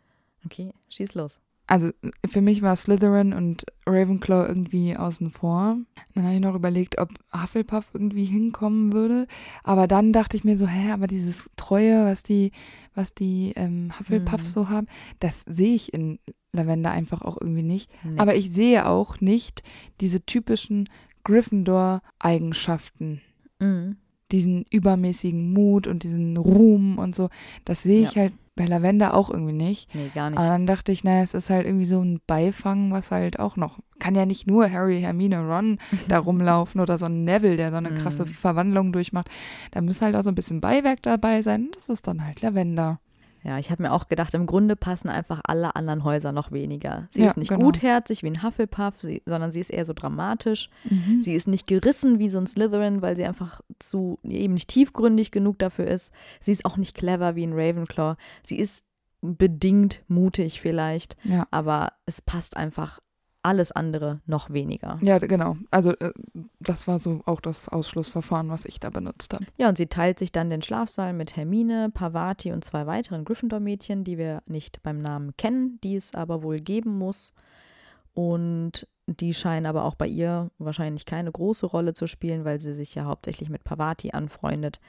Okay, 0.45 0.73
schieß 0.91 1.15
los 1.15 1.41
also 1.69 1.91
für 2.27 2.41
mich 2.41 2.63
war 2.63 2.75
Slytherin 2.77 3.35
und 3.35 3.67
Ravenclaw 3.87 4.49
irgendwie 4.49 4.97
außen 4.97 5.31
vor. 5.31 5.77
Dann 6.15 6.25
habe 6.25 6.35
ich 6.35 6.41
noch 6.41 6.55
überlegt, 6.55 6.99
ob 6.99 7.11
Hufflepuff 7.31 7.91
irgendwie 7.93 8.25
hinkommen 8.25 8.95
würde. 8.95 9.27
Aber 9.65 9.87
dann 9.87 10.15
dachte 10.15 10.39
ich 10.39 10.45
mir 10.45 10.57
so, 10.57 10.67
hä, 10.67 10.91
aber 10.93 11.07
dieses 11.07 11.51
Treue, 11.57 12.07
was 12.07 12.23
die, 12.23 12.53
was 12.95 13.13
die 13.13 13.53
ähm, 13.55 13.93
Hufflepuff 13.99 14.41
mhm. 14.41 14.47
so 14.47 14.69
haben, 14.71 14.87
das 15.21 15.45
sehe 15.47 15.75
ich 15.75 15.93
in 15.93 16.19
Lavender 16.53 16.91
einfach 16.91 17.21
auch 17.21 17.37
irgendwie 17.39 17.63
nicht. 17.63 17.91
Nee. 18.03 18.19
Aber 18.19 18.35
ich 18.35 18.51
sehe 18.51 18.87
auch 18.87 19.21
nicht 19.21 19.63
diese 20.01 20.25
typischen 20.25 20.89
Gryffindor-Eigenschaften. 21.25 23.21
Mhm. 23.59 23.97
Diesen 24.33 24.65
übermäßigen 24.71 25.53
Mut 25.53 25.87
und 25.87 26.03
diesen 26.03 26.39
Ruhm 26.39 26.99
und 26.99 27.15
so. 27.15 27.29
Das 27.67 27.83
sehe 27.83 28.05
ich 28.05 28.15
ja. 28.15 28.23
halt 28.23 28.33
bei 28.59 28.67
Lavender 28.67 29.15
auch 29.15 29.31
irgendwie 29.31 29.53
nicht. 29.53 29.95
Nee, 29.95 30.11
gar 30.15 30.31
nicht. 30.31 30.39
Aber 30.39 30.49
dann 30.49 30.67
dachte 30.67 30.91
ich, 30.93 31.05
naja, 31.05 31.23
es 31.23 31.33
ist 31.33 31.49
halt 31.49 31.65
irgendwie 31.65 31.85
so 31.85 32.03
ein 32.03 32.21
Beifang, 32.27 32.91
was 32.91 33.11
halt 33.11 33.39
auch 33.39 33.57
noch. 33.57 33.79
Kann 34.01 34.15
ja 34.15 34.27
nicht 34.27 34.47
nur 34.47 34.71
Harry, 34.71 35.01
Hermine, 35.01 35.47
Ron 35.47 35.79
da 36.09 36.19
rumlaufen 36.19 36.81
oder 36.81 36.99
so 36.99 37.07
ein 37.07 37.25
Neville, 37.25 37.57
der 37.57 37.71
so 37.71 37.77
eine 37.77 37.95
krasse 37.95 38.25
mhm. 38.25 38.29
Verwandlung 38.29 38.93
durchmacht. 38.93 39.29
Da 39.71 39.81
muss 39.81 40.03
halt 40.03 40.17
auch 40.17 40.23
so 40.23 40.31
ein 40.31 40.35
bisschen 40.35 40.61
Beiwerk 40.61 41.03
dabei 41.03 41.43
sein. 41.43 41.69
Das 41.75 41.89
ist 41.89 42.07
dann 42.07 42.25
halt 42.25 42.43
Lavender. 42.43 43.01
Ja, 43.45 43.59
ich 43.59 43.71
habe 43.71 43.83
mir 43.83 43.93
auch 43.93 44.09
gedacht, 44.09 44.35
im 44.35 44.47
Grunde 44.47 44.77
passen 44.77 45.09
einfach 45.09 45.41
alle 45.45 45.77
anderen 45.77 46.05
Häuser 46.05 46.33
noch 46.33 46.51
weniger. 46.53 47.09
Sie 47.11 47.21
ja, 47.23 47.29
ist 47.29 47.37
nicht 47.37 47.49
genau. 47.51 47.65
gutherzig 47.65 48.23
wie 48.23 48.29
ein 48.29 48.43
Hufflepuff, 48.43 49.01
sie, 49.01 49.23
sondern 49.27 49.53
sie 49.53 49.61
ist 49.61 49.71
eher 49.71 49.87
so 49.87 49.93
dramatisch. 49.93 50.71
Mhm. 50.89 51.23
Sie 51.23 51.35
ist 51.35 51.49
nicht 51.49 51.67
gerissen 51.67 52.19
wie 52.19 52.31
so 52.31 52.39
ein 52.39 52.47
Slytherin, 52.47 53.01
weil 53.03 53.17
sie 53.17 53.25
einfach 53.25 53.61
zu 53.79 54.19
eben 54.25 54.55
nicht 54.55 54.69
tiefgründig 54.69 55.31
genug 55.31 55.59
dafür 55.59 55.87
ist. 55.87 56.13
Sie 56.41 56.53
ist 56.53 56.65
auch 56.65 56.77
nicht 56.77 56.95
clever 56.95 57.37
wie 57.37 57.45
ein 57.47 57.53
Ravenclaw. 57.53 58.17
Sie 58.45 58.59
ist 58.59 58.85
bedingt 59.21 60.03
mutig 60.09 60.61
vielleicht, 60.61 61.17
Ja. 61.25 61.47
aber 61.51 61.93
es 62.07 62.21
passt 62.23 62.57
einfach 62.57 63.01
alles 63.43 63.73
andere 63.73 64.21
noch 64.27 64.51
weniger. 64.51 64.99
Ja, 65.01 65.19
genau. 65.19 65.57
Also 65.71 65.93
äh, 65.99 66.13
das 66.61 66.87
war 66.89 66.99
so 66.99 67.21
auch 67.25 67.41
das 67.41 67.69
Ausschlussverfahren, 67.69 68.51
was 68.51 68.65
ich 68.65 68.81
da 68.81 68.91
benutzt 68.91 69.33
habe. 69.33 69.47
Ja, 69.57 69.69
und 69.69 69.79
sie 69.79 69.87
teilt 69.87 70.19
sich 70.19 70.33
dann 70.33 70.51
den 70.51 70.63
Schlafsaal 70.63 71.13
mit 71.13 71.37
Hermine, 71.37 71.91
Pavati 71.93 72.53
und 72.53 72.65
zwei 72.65 72.87
weiteren 72.87 73.25
Gryffindor-Mädchen, 73.25 74.05
die 74.05 74.19
wir 74.19 74.43
nicht 74.47 74.83
beim 74.83 75.01
Namen 75.01 75.37
kennen, 75.37 75.79
die 75.83 75.97
es 75.97 76.15
aber 76.15 76.43
wohl 76.43 76.61
geben 76.61 76.99
muss. 76.99 77.33
Und 78.15 78.87
die 79.07 79.33
scheinen 79.33 79.67
aber 79.67 79.85
auch 79.85 79.95
bei 79.95 80.07
ihr 80.07 80.51
wahrscheinlich 80.59 81.07
keine 81.07 81.31
große 81.31 81.67
Rolle 81.67 81.95
zu 81.95 82.07
spielen, 82.07 82.45
weil 82.45 82.61
sie 82.61 82.75
sich 82.75 82.95
ja 82.95 83.05
hauptsächlich 83.05 83.49
mit 83.49 83.65
Pavati 83.65 84.11
anfreundet. 84.11 84.81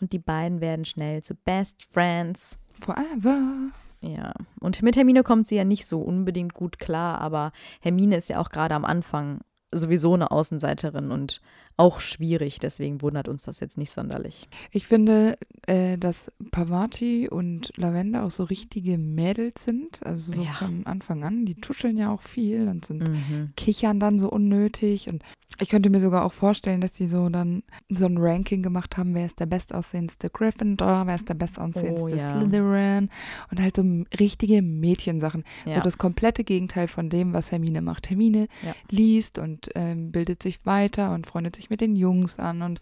Und 0.00 0.12
die 0.12 0.20
beiden 0.20 0.60
werden 0.60 0.84
schnell 0.84 1.22
zu 1.22 1.34
Best 1.34 1.82
Friends. 1.84 2.56
Forever. 2.80 3.72
Ja, 4.00 4.32
und 4.60 4.80
mit 4.82 4.96
Hermine 4.96 5.24
kommt 5.24 5.48
sie 5.48 5.56
ja 5.56 5.64
nicht 5.64 5.86
so 5.86 6.00
unbedingt 6.00 6.54
gut 6.54 6.78
klar, 6.78 7.20
aber 7.20 7.52
Hermine 7.80 8.16
ist 8.16 8.28
ja 8.28 8.38
auch 8.38 8.50
gerade 8.50 8.74
am 8.74 8.84
Anfang 8.84 9.40
sowieso 9.72 10.14
eine 10.14 10.30
Außenseiterin 10.30 11.10
und 11.10 11.40
auch 11.76 12.00
schwierig, 12.00 12.58
deswegen 12.58 13.02
wundert 13.02 13.28
uns 13.28 13.44
das 13.44 13.60
jetzt 13.60 13.78
nicht 13.78 13.92
sonderlich. 13.92 14.48
Ich 14.72 14.86
finde, 14.88 15.38
äh, 15.68 15.96
dass 15.96 16.32
Pavati 16.50 17.28
und 17.28 17.70
Lavender 17.76 18.24
auch 18.24 18.32
so 18.32 18.42
richtige 18.42 18.98
Mädels 18.98 19.62
sind. 19.64 20.04
Also 20.04 20.32
so 20.32 20.42
Ja. 20.42 20.50
von 20.54 20.86
Anfang 20.86 21.22
an. 21.22 21.44
Die 21.44 21.54
tuscheln 21.54 21.96
ja 21.96 22.10
auch 22.10 22.22
viel 22.22 22.66
und 22.66 22.84
sind 22.86 23.08
Mhm. 23.08 23.52
kichern 23.56 24.00
dann 24.00 24.18
so 24.18 24.28
unnötig. 24.28 25.08
Und 25.08 25.22
ich 25.60 25.68
könnte 25.68 25.88
mir 25.88 26.00
sogar 26.00 26.24
auch 26.24 26.32
vorstellen, 26.32 26.80
dass 26.80 26.92
die 26.94 27.06
so 27.06 27.28
dann 27.28 27.62
so 27.88 28.06
ein 28.06 28.18
Ranking 28.18 28.62
gemacht 28.64 28.96
haben, 28.96 29.14
wer 29.14 29.26
ist 29.26 29.38
der 29.38 29.46
bestaussehendste 29.46 30.30
Gryffindor, 30.30 31.06
wer 31.06 31.14
ist 31.14 31.28
der 31.28 31.34
bestaussehendste 31.34 32.02
Oh, 32.02 32.08
ja. 32.08 32.40
Slytherin. 32.40 33.08
Und 33.52 33.60
halt 33.60 33.76
so 33.76 33.84
richtige 34.18 34.62
Mädchensachen. 34.62 35.44
So 35.64 35.70
Ja. 35.70 35.80
das 35.80 35.96
komplette 35.96 36.42
Gegenteil 36.42 36.88
von 36.88 37.08
dem, 37.08 37.32
was 37.34 37.52
Hermine 37.52 37.82
macht. 37.82 38.10
Hermine 38.10 38.48
liest 38.90 39.38
und 39.38 39.57
ähm, 39.74 40.12
bildet 40.12 40.42
sich 40.42 40.64
weiter 40.64 41.12
und 41.14 41.26
freundet 41.26 41.56
sich 41.56 41.70
mit 41.70 41.80
den 41.80 41.96
Jungs 41.96 42.38
an 42.38 42.62
und 42.62 42.80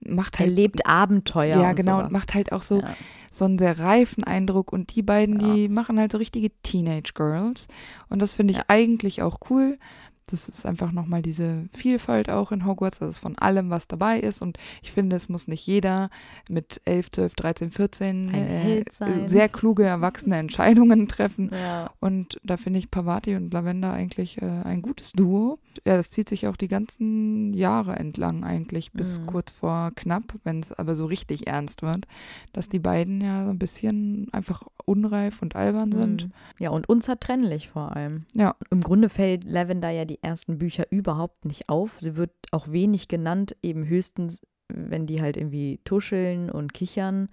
macht 0.00 0.38
halt 0.38 0.50
Erlebt 0.50 0.86
Abenteuer. 0.86 1.60
ja, 1.60 1.70
und 1.70 1.76
genau, 1.76 1.96
sowas. 1.96 2.06
und 2.06 2.12
macht 2.12 2.34
halt 2.34 2.52
auch 2.52 2.62
so, 2.62 2.80
Ja. 2.80 2.94
so 3.30 3.44
einen 3.44 3.58
sehr 3.58 3.78
reifen 3.78 4.24
Eindruck. 4.24 4.72
Und 4.72 4.94
die 4.94 5.02
beiden, 5.02 5.40
Ja. 5.40 5.54
die 5.54 5.68
machen 5.68 5.98
halt 5.98 6.12
so 6.12 6.18
richtige 6.18 6.50
Teenage 6.62 7.12
Girls. 7.14 7.66
Und 8.08 8.20
das 8.22 8.32
finde 8.32 8.52
ich 8.52 8.58
Ja. 8.58 8.64
eigentlich 8.68 9.22
auch 9.22 9.38
cool. 9.50 9.78
Das 10.26 10.48
ist 10.48 10.64
einfach 10.64 10.90
nochmal 10.90 11.20
diese 11.20 11.68
Vielfalt 11.72 12.30
auch 12.30 12.50
in 12.50 12.64
Hogwarts, 12.64 12.98
dass 12.98 13.10
es 13.10 13.18
von 13.18 13.36
allem 13.36 13.68
was 13.70 13.86
dabei 13.88 14.18
ist. 14.20 14.40
Und 14.40 14.56
ich 14.82 14.90
finde, 14.90 15.16
es 15.16 15.28
muss 15.28 15.48
nicht 15.48 15.66
jeder 15.66 16.08
mit 16.48 16.80
11, 16.86 17.12
12, 17.12 17.34
13, 17.34 17.70
14 17.70 18.28
Ein 18.30 18.34
äh, 18.34 18.84
sein. 18.92 19.28
sehr 19.28 19.48
kluge, 19.48 19.84
erwachsene 19.84 20.36
Entscheidungen 20.38 21.08
treffen. 21.08 21.50
Ja. 21.52 21.90
Und 22.00 22.38
da 22.42 22.56
finde 22.56 22.78
ich 22.78 22.90
Pavati 22.90 23.36
und 23.36 23.52
Lavender 23.52 23.92
eigentlich 23.92 24.40
äh, 24.40 24.46
ein 24.46 24.80
gutes 24.82 25.12
Duo. 25.12 25.58
Ja, 25.84 25.96
das 25.96 26.10
zieht 26.10 26.28
sich 26.28 26.46
auch 26.46 26.56
die 26.56 26.68
ganzen 26.68 27.52
Jahre 27.52 27.96
entlang 27.96 28.44
eigentlich, 28.44 28.92
bis 28.92 29.18
Mhm. 29.18 29.26
kurz 29.26 29.52
vor 29.52 29.90
knapp, 29.94 30.34
wenn 30.44 30.60
es 30.60 30.72
aber 30.72 30.96
so 30.96 31.04
richtig 31.04 31.46
ernst 31.46 31.82
wird, 31.82 32.06
dass 32.52 32.68
die 32.68 32.78
beiden 32.78 33.20
ja 33.20 33.44
so 33.44 33.50
ein 33.50 33.58
bisschen 33.58 34.28
einfach 34.32 34.62
unreif 34.86 35.42
und 35.42 35.56
albern 35.56 35.92
sind. 35.92 36.24
Mhm. 36.26 36.32
Ja, 36.58 36.70
und 36.70 36.88
unzertrennlich 36.88 37.68
vor 37.68 37.94
allem. 37.96 38.24
Ja. 38.34 38.54
Im 38.70 38.80
Grunde 38.82 39.08
fällt 39.08 39.44
Lavender 39.44 39.90
ja 39.90 40.04
die 40.04 40.13
ersten 40.22 40.58
Bücher 40.58 40.84
überhaupt 40.90 41.44
nicht 41.44 41.68
auf. 41.68 41.92
Sie 42.00 42.16
wird 42.16 42.32
auch 42.52 42.68
wenig 42.68 43.08
genannt, 43.08 43.56
eben 43.62 43.86
höchstens, 43.86 44.42
wenn 44.68 45.06
die 45.06 45.20
halt 45.20 45.36
irgendwie 45.36 45.80
tuscheln 45.84 46.50
und 46.50 46.72
kichern. 46.72 47.28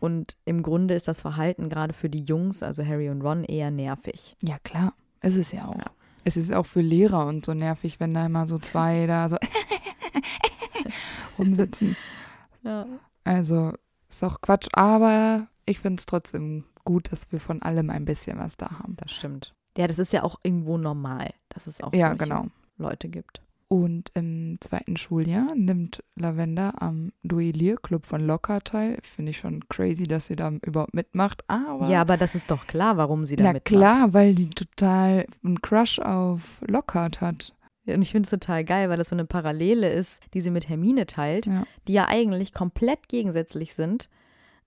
Und 0.00 0.36
im 0.44 0.62
Grunde 0.62 0.94
ist 0.94 1.08
das 1.08 1.20
Verhalten 1.20 1.68
gerade 1.68 1.92
für 1.92 2.08
die 2.08 2.22
Jungs, 2.22 2.62
also 2.62 2.84
Harry 2.84 3.10
und 3.10 3.22
Ron, 3.22 3.44
eher 3.44 3.70
nervig. 3.70 4.36
Ja, 4.42 4.58
klar. 4.58 4.94
Es 5.20 5.34
ist 5.34 5.52
ja 5.52 5.66
auch. 5.66 5.76
Ja. 5.76 5.86
Es 6.24 6.36
ist 6.36 6.52
auch 6.52 6.66
für 6.66 6.80
Lehrer 6.80 7.26
und 7.26 7.44
so 7.44 7.54
nervig, 7.54 7.98
wenn 7.98 8.14
da 8.14 8.26
immer 8.26 8.46
so 8.46 8.58
zwei 8.58 9.06
da 9.06 9.28
so 9.28 9.36
rumsitzen. 11.38 11.96
Ja. 12.62 12.86
Also 13.24 13.72
ist 14.08 14.22
auch 14.22 14.40
Quatsch, 14.40 14.68
aber 14.72 15.48
ich 15.66 15.80
finde 15.80 16.00
es 16.00 16.06
trotzdem 16.06 16.64
gut, 16.84 17.10
dass 17.12 17.30
wir 17.30 17.40
von 17.40 17.62
allem 17.62 17.90
ein 17.90 18.04
bisschen 18.04 18.38
was 18.38 18.56
da 18.56 18.78
haben. 18.78 18.96
Das 18.96 19.12
stimmt. 19.12 19.54
Ja, 19.76 19.86
das 19.86 19.98
ist 19.98 20.12
ja 20.12 20.22
auch 20.22 20.38
irgendwo 20.42 20.76
normal, 20.78 21.30
dass 21.48 21.66
es 21.66 21.80
auch 21.80 21.92
Ja, 21.94 22.14
genau. 22.14 22.46
Leute 22.78 23.08
gibt. 23.08 23.40
Und 23.68 24.10
im 24.12 24.58
zweiten 24.60 24.98
Schuljahr 24.98 25.54
nimmt 25.54 26.04
Lavender 26.14 26.74
am 26.82 27.12
Duellierclub 27.22 28.04
von 28.04 28.26
Lockhart 28.26 28.66
teil. 28.66 28.98
Finde 29.02 29.30
ich 29.30 29.38
schon 29.38 29.66
crazy, 29.70 30.02
dass 30.02 30.26
sie 30.26 30.36
da 30.36 30.50
überhaupt 30.62 30.92
mitmacht. 30.92 31.42
Aber 31.48 31.88
Ja, 31.88 32.02
aber 32.02 32.18
das 32.18 32.34
ist 32.34 32.50
doch 32.50 32.66
klar, 32.66 32.98
warum 32.98 33.24
sie 33.24 33.36
da 33.36 33.44
na 33.44 33.52
mitmacht. 33.54 33.64
klar, 33.64 34.12
weil 34.12 34.34
die 34.34 34.50
total 34.50 35.24
einen 35.42 35.62
Crush 35.62 35.98
auf 36.00 36.60
Lockhart 36.66 37.22
hat. 37.22 37.54
Ja, 37.86 37.94
Und 37.94 38.02
ich 38.02 38.10
finde 38.12 38.26
es 38.26 38.30
total 38.30 38.62
geil, 38.62 38.90
weil 38.90 38.98
das 38.98 39.08
so 39.08 39.16
eine 39.16 39.24
Parallele 39.24 39.90
ist, 39.90 40.20
die 40.34 40.42
sie 40.42 40.50
mit 40.50 40.68
Hermine 40.68 41.06
teilt, 41.06 41.46
Ja. 41.46 41.64
die 41.88 41.94
ja 41.94 42.06
eigentlich 42.08 42.52
komplett 42.52 43.08
gegensätzlich 43.08 43.72
sind. 43.74 44.10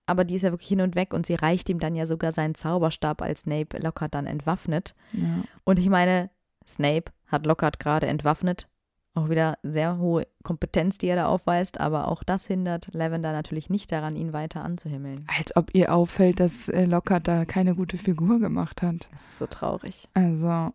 Aber 0.06 0.24
die 0.24 0.36
ist 0.36 0.42
ja 0.42 0.52
wirklich 0.52 0.68
hin 0.68 0.80
und 0.80 0.94
weg 0.94 1.12
und 1.12 1.26
sie 1.26 1.34
reicht 1.34 1.68
ihm 1.68 1.80
dann 1.80 1.96
ja 1.96 2.06
sogar 2.06 2.32
seinen 2.32 2.54
Zauberstab, 2.54 3.20
als 3.22 3.40
Snape 3.40 3.78
Lockhart 3.78 4.14
dann 4.14 4.26
entwaffnet. 4.26 4.94
Ja. 5.12 5.42
Und 5.64 5.78
ich 5.78 5.88
meine, 5.88 6.30
Snape 6.66 7.10
hat 7.26 7.44
Lockhart 7.44 7.80
gerade 7.80 8.06
entwaffnet. 8.06 8.68
Auch 9.14 9.30
wieder 9.30 9.56
sehr 9.62 9.96
hohe 9.96 10.26
Kompetenz, 10.42 10.98
die 10.98 11.06
er 11.06 11.16
da 11.16 11.26
aufweist, 11.26 11.80
aber 11.80 12.08
auch 12.08 12.22
das 12.22 12.46
hindert 12.46 12.90
Lavender 12.92 13.32
natürlich 13.32 13.70
nicht 13.70 13.90
daran, 13.90 14.14
ihn 14.14 14.34
weiter 14.34 14.62
anzuhimmeln. 14.62 15.24
Als 15.38 15.56
ob 15.56 15.74
ihr 15.74 15.94
auffällt, 15.94 16.38
dass 16.38 16.68
äh, 16.68 16.84
Lockhart 16.84 17.26
da 17.26 17.46
keine 17.46 17.74
gute 17.74 17.96
Figur 17.96 18.40
gemacht 18.40 18.82
hat. 18.82 19.08
Das 19.10 19.22
ist 19.22 19.38
so 19.38 19.46
traurig. 19.46 20.06
Also, 20.12 20.70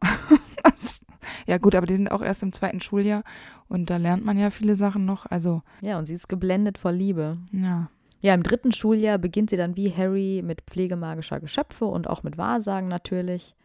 ja 1.45 1.57
gut, 1.59 1.75
aber 1.75 1.85
die 1.85 1.95
sind 1.95 2.11
auch 2.11 2.23
erst 2.23 2.41
im 2.41 2.51
zweiten 2.51 2.81
Schuljahr 2.81 3.23
und 3.69 3.91
da 3.91 3.97
lernt 3.97 4.25
man 4.25 4.39
ja 4.39 4.49
viele 4.49 4.75
Sachen 4.75 5.05
noch. 5.05 5.27
Also, 5.27 5.61
Ja, 5.81 5.99
und 5.99 6.07
sie 6.07 6.15
ist 6.15 6.27
geblendet 6.27 6.77
vor 6.79 6.91
Liebe. 6.91 7.37
ja. 7.51 7.89
Ja, 8.21 8.33
im 8.35 8.43
dritten 8.43 8.71
Schuljahr 8.71 9.17
beginnt 9.17 9.49
sie 9.49 9.57
dann 9.57 9.75
wie 9.75 9.91
Harry 9.91 10.41
mit 10.45 10.61
Pflege 10.61 10.95
magischer 10.95 11.39
Geschöpfe 11.39 11.85
und 11.85 12.07
auch 12.07 12.23
mit 12.23 12.37
Wahrsagen 12.37 12.87
natürlich. 12.87 13.55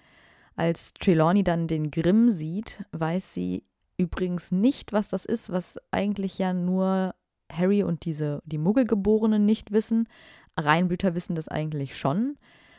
Als 0.57 0.95
Trelawney 0.95 1.45
dann 1.45 1.69
den 1.69 1.91
Grimm 1.91 2.31
sieht, 2.31 2.85
weiß 2.93 3.35
sie 3.35 3.65
übrigens 3.99 4.53
nicht, 4.53 4.93
was 4.95 5.09
das 5.09 5.27
ist, 5.27 5.53
was 5.53 5.79
eigentlich 5.91 6.39
ja 6.39 6.55
nur 6.55 7.15
Harry 7.53 7.83
und 7.83 8.05
diese, 8.07 8.43
die 8.47 8.59
Muggelgeborenen 8.59 9.45
nicht 9.45 9.73
wissen. 9.73 10.09
Reinblüter 10.57 11.15
wissen 11.15 11.35
das 11.35 11.49
eigentlich 11.49 11.99
schon. 11.99 12.37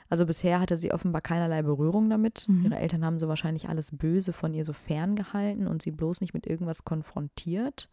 Also 0.09 0.25
bisher 0.25 0.59
hatte 0.59 0.77
sie 0.77 0.91
offenbar 0.91 1.21
keinerlei 1.21 1.61
Berührung 1.61 2.09
damit. 2.09 2.45
Mhm. 2.47 2.65
Ihre 2.65 2.79
Eltern 2.79 3.05
haben 3.05 3.17
so 3.17 3.27
wahrscheinlich 3.27 3.69
alles 3.69 3.89
Böse 3.91 4.33
von 4.33 4.53
ihr 4.53 4.65
so 4.65 4.73
ferngehalten 4.73 5.67
und 5.67 5.81
sie 5.81 5.91
bloß 5.91 6.21
nicht 6.21 6.33
mit 6.33 6.47
irgendwas 6.47 6.85
konfrontiert. 6.85 7.89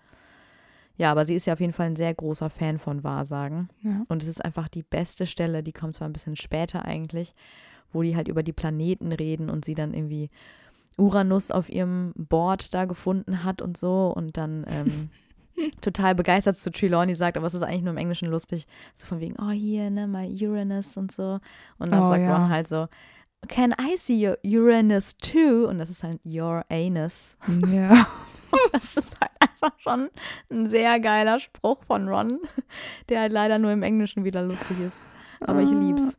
Ja, 0.97 1.11
aber 1.11 1.27
sie 1.27 1.35
ist 1.35 1.47
ja 1.47 1.55
auf 1.55 1.61
jeden 1.61 1.73
Fall 1.73 1.87
ein 1.87 1.97
sehr 1.97 2.15
großer 2.15 2.51
Fan 2.51 2.79
von 2.79 3.03
Wahrsagen. 3.03 3.69
Ja. 3.83 4.03
Und 4.09 4.23
es 4.23 4.29
ist 4.29 4.45
einfach 4.45 4.69
die 4.69 4.83
beste 4.85 5.27
Stelle, 5.27 5.63
die 5.63 5.73
kommt 5.73 5.95
zwar 5.97 6.09
ein 6.09 6.13
bisschen 6.13 6.37
später 6.37 6.85
eigentlich, 6.85 7.35
wo 7.93 8.03
die 8.03 8.15
halt 8.17 8.29
über 8.29 8.43
die 8.43 8.53
Planeten 8.53 9.13
reden 9.13 9.51
und 9.51 9.65
sie 9.65 9.75
dann 9.75 9.93
irgendwie 9.93 10.31
Uranus 10.97 11.51
auf 11.51 11.69
ihrem 11.69 12.13
Board 12.17 12.73
da 12.75 12.85
gefunden 12.85 13.43
hat 13.43 13.61
und 13.61 13.77
so 13.77 14.13
und 14.15 14.37
dann 14.37 14.65
ähm, 14.69 15.11
total 15.81 16.15
begeistert 16.15 16.59
zu 16.59 16.71
Trelawney 16.71 17.17
sagt, 17.17 17.37
aber 17.37 17.49
es 17.49 17.55
ist 17.55 17.63
eigentlich 17.63 17.83
nur 17.83 17.93
im 17.93 17.99
Englischen 17.99 18.29
lustig, 18.29 18.67
so 18.95 19.07
von 19.07 19.19
wegen, 19.21 19.35
oh 19.41 19.51
hier, 19.51 19.91
ne, 19.91 20.07
my 20.07 20.29
Uranus 20.47 20.97
und 20.97 21.11
so. 21.11 21.41
Und 21.79 21.91
dann 21.93 22.05
Oh, 22.05 22.09
sagt 22.11 22.23
ja. 22.23 22.37
Ron 22.37 22.49
halt 22.51 22.69
so, 22.69 22.87
can 23.49 23.73
I 23.73 23.97
see 23.97 24.29
your 24.29 24.39
Uranus 24.45 25.17
too? 25.17 25.67
Und 25.69 25.79
das 25.79 25.91
ist 25.91 26.05
halt 26.05 26.21
your 26.25 26.65
anus. 26.71 27.37
Ja. 27.73 28.07
Das 28.73 28.97
ist 28.97 29.21
halt 29.21 29.31
einfach 29.41 29.79
schon 29.79 30.11
ein 30.51 30.69
sehr 30.69 31.01
geiler 31.01 31.39
Spruch 31.39 31.83
von 31.85 32.09
Ron, 32.09 32.41
der 33.09 33.21
halt 33.21 33.33
leider 33.33 33.59
nur 33.59 33.73
im 33.73 33.83
Englischen 33.83 34.25
wieder 34.25 34.43
lustig 34.43 34.77
ist. 34.87 35.03
Aber 35.41 35.61
ich 35.63 35.71
lieb's. 35.71 36.19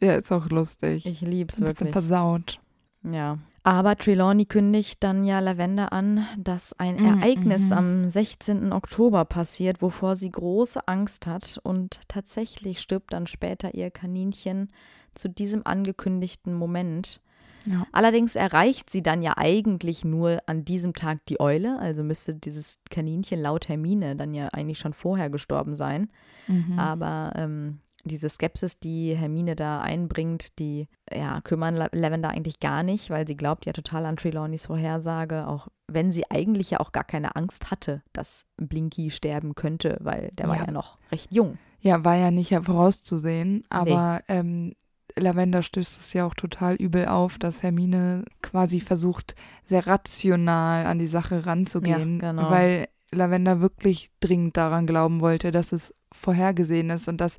Ja, 0.00 0.14
ist 0.14 0.32
auch 0.32 0.48
lustig. 0.50 1.06
Ich 1.06 1.20
lieb's 1.20 1.58
Ein 1.58 1.64
bisschen 1.64 1.66
wirklich. 1.66 1.92
versaut. 1.92 2.60
Ja. 3.02 3.38
Aber 3.62 3.96
Trelawney 3.96 4.44
kündigt 4.46 5.02
dann 5.02 5.24
ja 5.24 5.40
Lavender 5.40 5.92
an, 5.92 6.26
dass 6.38 6.72
ein 6.78 6.96
Mm, 6.96 7.18
Ereignis 7.18 7.64
mhm. 7.70 7.72
am 7.72 8.08
16. 8.08 8.72
Oktober 8.72 9.24
passiert, 9.24 9.82
wovor 9.82 10.14
sie 10.14 10.30
große 10.30 10.86
Angst 10.86 11.26
hat. 11.26 11.58
Und 11.64 12.00
tatsächlich 12.06 12.80
stirbt 12.80 13.12
dann 13.12 13.26
später 13.26 13.74
ihr 13.74 13.90
Kaninchen 13.90 14.68
zu 15.14 15.28
diesem 15.28 15.66
angekündigten 15.66 16.54
Moment. 16.54 17.20
Ja. 17.66 17.86
Allerdings 17.92 18.36
erreicht 18.36 18.90
sie 18.90 19.02
dann 19.02 19.22
ja 19.22 19.34
eigentlich 19.36 20.04
nur 20.04 20.38
an 20.46 20.64
diesem 20.64 20.94
Tag 20.94 21.18
die 21.26 21.40
Eule, 21.40 21.78
also 21.80 22.02
müsste 22.02 22.34
dieses 22.34 22.78
Kaninchen 22.90 23.40
laut 23.40 23.68
Hermine 23.68 24.16
dann 24.16 24.34
ja 24.34 24.48
eigentlich 24.48 24.78
schon 24.78 24.92
vorher 24.92 25.30
gestorben 25.30 25.74
sein. 25.74 26.08
Mhm. 26.46 26.78
Aber 26.78 27.32
ähm, 27.36 27.80
diese 28.04 28.28
Skepsis, 28.28 28.78
die 28.78 29.16
Hermine 29.16 29.56
da 29.56 29.80
einbringt, 29.80 30.58
die 30.60 30.86
ja, 31.12 31.40
kümmern 31.40 31.74
La- 31.74 31.88
Lavender 31.92 32.28
eigentlich 32.30 32.60
gar 32.60 32.84
nicht, 32.84 33.10
weil 33.10 33.26
sie 33.26 33.36
glaubt 33.36 33.66
ja 33.66 33.72
total 33.72 34.06
an 34.06 34.16
Trelawneys 34.16 34.66
Vorhersage, 34.66 35.48
auch 35.48 35.66
wenn 35.88 36.12
sie 36.12 36.30
eigentlich 36.30 36.70
ja 36.70 36.78
auch 36.80 36.92
gar 36.92 37.02
keine 37.04 37.34
Angst 37.34 37.70
hatte, 37.72 38.02
dass 38.12 38.44
Blinky 38.56 39.10
sterben 39.10 39.56
könnte, 39.56 39.98
weil 40.00 40.30
der 40.38 40.46
war 40.46 40.56
Ja. 40.56 40.64
ja 40.66 40.70
noch 40.70 40.98
recht 41.10 41.32
jung. 41.34 41.58
Ja, 41.80 42.04
war 42.04 42.14
ja 42.16 42.30
nicht 42.30 42.54
vorauszusehen, 42.54 43.64
aber 43.68 44.20
ähm, 44.28 44.72
Lavender 45.18 45.62
stößt 45.62 46.00
es 46.00 46.12
ja 46.12 46.26
auch 46.26 46.34
total 46.34 46.74
übel 46.76 47.06
auf, 47.06 47.38
dass 47.38 47.62
Hermine 47.62 48.24
quasi 48.42 48.80
versucht, 48.80 49.34
sehr 49.64 49.86
rational 49.86 50.86
an 50.86 50.98
die 50.98 51.06
Sache 51.06 51.46
ranzugehen, 51.46 52.20
Ja, 52.20 52.32
genau. 52.32 52.50
weil 52.50 52.88
Lavender 53.12 53.60
wirklich 53.60 54.10
dringend 54.20 54.56
daran 54.56 54.86
glauben 54.86 55.20
wollte, 55.20 55.52
dass 55.52 55.72
es 55.72 55.94
vorhergesehen 56.12 56.90
ist 56.90 57.08
und 57.08 57.20
dass 57.20 57.38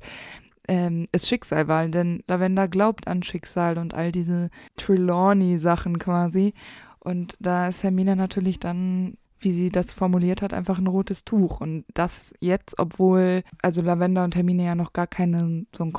ähm, 0.66 1.06
es 1.12 1.28
Schicksal 1.28 1.68
war. 1.68 1.86
Denn 1.88 2.22
Lavender 2.26 2.68
glaubt 2.68 3.06
an 3.06 3.22
Schicksal 3.22 3.78
und 3.78 3.94
all 3.94 4.12
diese 4.12 4.50
Trelawney-Sachen 4.76 5.98
quasi. 5.98 6.54
Und 7.00 7.36
da 7.40 7.68
ist 7.68 7.82
Hermine 7.82 8.16
natürlich 8.16 8.58
dann, 8.58 9.14
wie 9.40 9.52
sie 9.52 9.70
das 9.70 9.92
formuliert 9.92 10.42
hat, 10.42 10.52
einfach 10.52 10.78
ein 10.78 10.86
rotes 10.86 11.24
Tuch. 11.24 11.60
Und 11.60 11.84
das 11.94 12.34
jetzt, 12.40 12.78
obwohl 12.78 13.42
also 13.62 13.82
Lavender 13.82 14.24
und 14.24 14.34
Hermine 14.34 14.64
ja 14.64 14.74
noch 14.74 14.92
gar 14.92 15.06
keinen 15.06 15.68
so 15.74 15.84
einen 15.84 15.92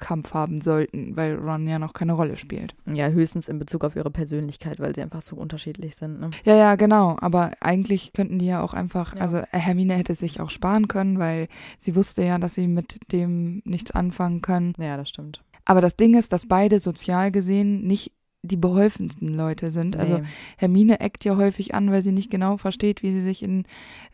Konkurrenzkampf 0.00 0.34
haben 0.34 0.60
sollten, 0.60 1.16
weil 1.16 1.36
Ron 1.36 1.66
ja 1.66 1.78
noch 1.78 1.92
keine 1.92 2.12
Rolle 2.14 2.36
spielt. 2.36 2.74
Ja, 2.86 3.08
höchstens 3.08 3.48
in 3.48 3.58
Bezug 3.58 3.84
auf 3.84 3.96
ihre 3.96 4.10
Persönlichkeit, 4.10 4.80
weil 4.80 4.94
sie 4.94 5.02
einfach 5.02 5.22
so 5.22 5.36
unterschiedlich 5.36 5.96
sind. 5.96 6.20
Ne? 6.20 6.30
Ja, 6.44 6.56
ja, 6.56 6.74
genau. 6.76 7.16
Aber 7.20 7.52
eigentlich 7.60 8.12
könnten 8.12 8.38
die 8.38 8.46
ja 8.46 8.62
auch 8.62 8.74
einfach, 8.74 9.14
Ja. 9.14 9.20
also 9.22 9.38
Hermine 9.50 9.94
hätte 9.94 10.14
sich 10.14 10.40
auch 10.40 10.50
sparen 10.50 10.88
können, 10.88 11.18
weil 11.18 11.48
sie 11.80 11.94
wusste 11.94 12.24
ja, 12.24 12.38
dass 12.38 12.54
sie 12.54 12.66
mit 12.66 12.98
dem 13.12 13.62
nichts 13.64 13.90
anfangen 13.92 14.40
kann. 14.42 14.72
Ja, 14.78 14.96
das 14.96 15.08
stimmt. 15.08 15.42
Aber 15.64 15.80
das 15.80 15.96
Ding 15.96 16.14
ist, 16.18 16.32
dass 16.32 16.46
beide 16.46 16.78
sozial 16.78 17.30
gesehen 17.30 17.86
nicht 17.86 18.12
die 18.42 18.56
beholfensten 18.56 19.28
Leute 19.36 19.70
sind. 19.70 19.96
Also 19.96 20.18
Nee. 20.18 20.24
Hermine 20.56 21.00
eckt 21.00 21.24
ja 21.26 21.36
häufig 21.36 21.74
an, 21.74 21.90
weil 21.90 22.00
sie 22.02 22.12
nicht 22.12 22.30
genau 22.30 22.56
versteht, 22.56 23.02
wie 23.02 23.12
sie 23.12 23.20
sich 23.20 23.42
in 23.42 23.64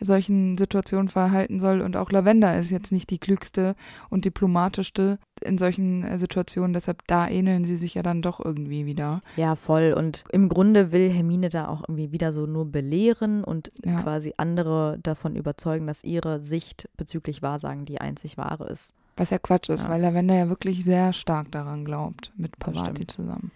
solchen 0.00 0.58
Situationen 0.58 1.08
verhalten 1.08 1.60
soll. 1.60 1.80
Und 1.80 1.96
auch 1.96 2.10
Lavender 2.10 2.58
ist 2.58 2.70
jetzt 2.70 2.90
nicht 2.90 3.10
die 3.10 3.18
klügste 3.18 3.76
und 4.10 4.24
diplomatischste 4.24 5.18
in 5.44 5.58
solchen 5.58 6.02
äh, 6.02 6.18
Situationen. 6.18 6.72
Deshalb 6.72 7.06
da 7.06 7.28
ähneln 7.28 7.64
sie 7.64 7.76
sich 7.76 7.94
ja 7.94 8.02
dann 8.02 8.20
doch 8.22 8.44
irgendwie 8.44 8.84
wieder. 8.86 9.22
Ja, 9.36 9.54
voll. 9.54 9.94
Und 9.96 10.24
im 10.32 10.48
Grunde 10.48 10.90
will 10.92 11.10
Hermine 11.10 11.48
da 11.48 11.68
auch 11.68 11.82
irgendwie 11.86 12.10
wieder 12.10 12.32
so 12.32 12.46
nur 12.46 12.64
belehren 12.70 13.44
und 13.44 13.70
Ja. 13.84 14.00
quasi 14.02 14.34
andere 14.38 14.98
davon 15.02 15.36
überzeugen, 15.36 15.86
dass 15.86 16.02
ihre 16.02 16.40
Sicht 16.40 16.88
bezüglich 16.96 17.42
Wahrsagen 17.42 17.84
die 17.84 18.00
einzig 18.00 18.36
wahre 18.38 18.66
ist. 18.68 18.92
Was 19.16 19.30
ja 19.30 19.38
Quatsch 19.38 19.68
ist, 19.70 19.84
Ja. 19.84 19.90
weil 19.90 20.00
Lavender 20.02 20.34
ja 20.34 20.48
wirklich 20.48 20.84
sehr 20.84 21.12
stark 21.12 21.50
daran 21.52 21.84
glaubt, 21.84 22.32
mit 22.36 22.58
Pavati 22.58 23.06
zusammen. 23.06 23.50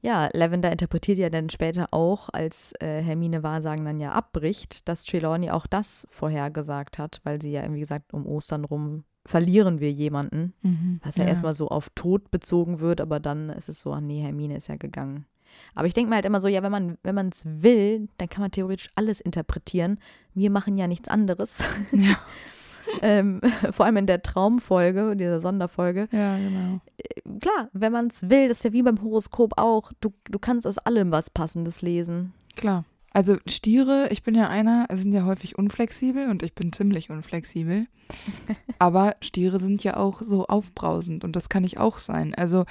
Ja, 0.00 0.28
Lavender 0.32 0.70
interpretiert 0.70 1.18
ja 1.18 1.28
dann 1.28 1.50
später 1.50 1.88
auch, 1.90 2.28
als 2.32 2.72
äh, 2.80 3.02
Hermine 3.02 3.42
Wahrsagen 3.42 3.84
dann 3.84 3.98
ja 3.98 4.12
abbricht, 4.12 4.88
dass 4.88 5.04
Trelawney 5.04 5.50
auch 5.50 5.66
das 5.66 6.06
vorhergesagt 6.10 6.98
hat, 6.98 7.20
weil 7.24 7.42
sie 7.42 7.50
ja 7.50 7.62
irgendwie 7.62 7.80
gesagt, 7.80 8.12
um 8.14 8.26
Ostern 8.26 8.64
rum 8.64 9.04
verlieren 9.26 9.80
wir 9.80 9.92
jemanden, 9.92 10.54
was 11.02 11.16
ja, 11.16 11.24
erstmal 11.24 11.52
so 11.52 11.68
auf 11.68 11.90
Tod 11.94 12.30
bezogen 12.30 12.80
wird, 12.80 13.00
aber 13.00 13.20
dann 13.20 13.50
ist 13.50 13.68
es 13.68 13.80
so, 13.82 13.92
ach 13.92 14.00
nee, 14.00 14.22
Hermine 14.22 14.56
ist 14.56 14.68
ja 14.68 14.76
gegangen. 14.76 15.26
Aber 15.74 15.86
ich 15.86 15.94
denke 15.94 16.08
mir 16.08 16.16
halt 16.16 16.24
immer 16.24 16.40
so, 16.40 16.48
ja, 16.48 16.62
wenn 16.62 16.72
man 16.72 16.98
wenn 17.02 17.14
man 17.14 17.28
es 17.28 17.42
will, 17.44 18.08
dann 18.16 18.28
kann 18.28 18.40
man 18.40 18.50
theoretisch 18.50 18.90
alles 18.94 19.20
interpretieren. 19.20 19.98
Wir 20.34 20.50
machen 20.50 20.76
ja 20.76 20.86
nichts 20.86 21.08
anderes. 21.08 21.64
Ja. 21.92 22.16
ähm, 23.02 23.40
vor 23.70 23.86
allem 23.86 23.96
in 23.98 24.06
der 24.06 24.22
Traumfolge, 24.22 25.16
dieser 25.16 25.40
Sonderfolge. 25.40 26.08
Ja, 26.12 26.36
genau. 26.36 26.80
Klar, 27.40 27.68
wenn 27.72 27.92
man 27.92 28.08
es 28.08 28.28
will, 28.28 28.48
das 28.48 28.58
ist 28.58 28.64
ja 28.64 28.72
wie 28.72 28.82
beim 28.82 29.02
Horoskop 29.02 29.54
auch. 29.56 29.92
Du, 30.00 30.12
du 30.24 30.38
kannst 30.38 30.66
aus 30.66 30.78
allem 30.78 31.10
was 31.10 31.30
Passendes 31.30 31.82
lesen. 31.82 32.32
Klar. 32.56 32.84
Also 33.10 33.36
Stiere, 33.46 34.08
ich 34.10 34.22
bin 34.22 34.34
ja 34.34 34.48
einer, 34.48 34.86
sind 34.92 35.12
ja 35.12 35.24
häufig 35.24 35.58
unflexibel 35.58 36.28
und 36.28 36.42
ich 36.42 36.54
bin 36.54 36.72
ziemlich 36.72 37.10
unflexibel. 37.10 37.86
Aber 38.78 39.16
Stiere 39.20 39.60
sind 39.60 39.82
ja 39.82 39.96
auch 39.96 40.22
so 40.22 40.46
aufbrausend 40.46 41.24
und 41.24 41.34
das 41.34 41.48
kann 41.48 41.64
ich 41.64 41.78
auch 41.78 41.98
sein. 41.98 42.34
Also 42.34 42.64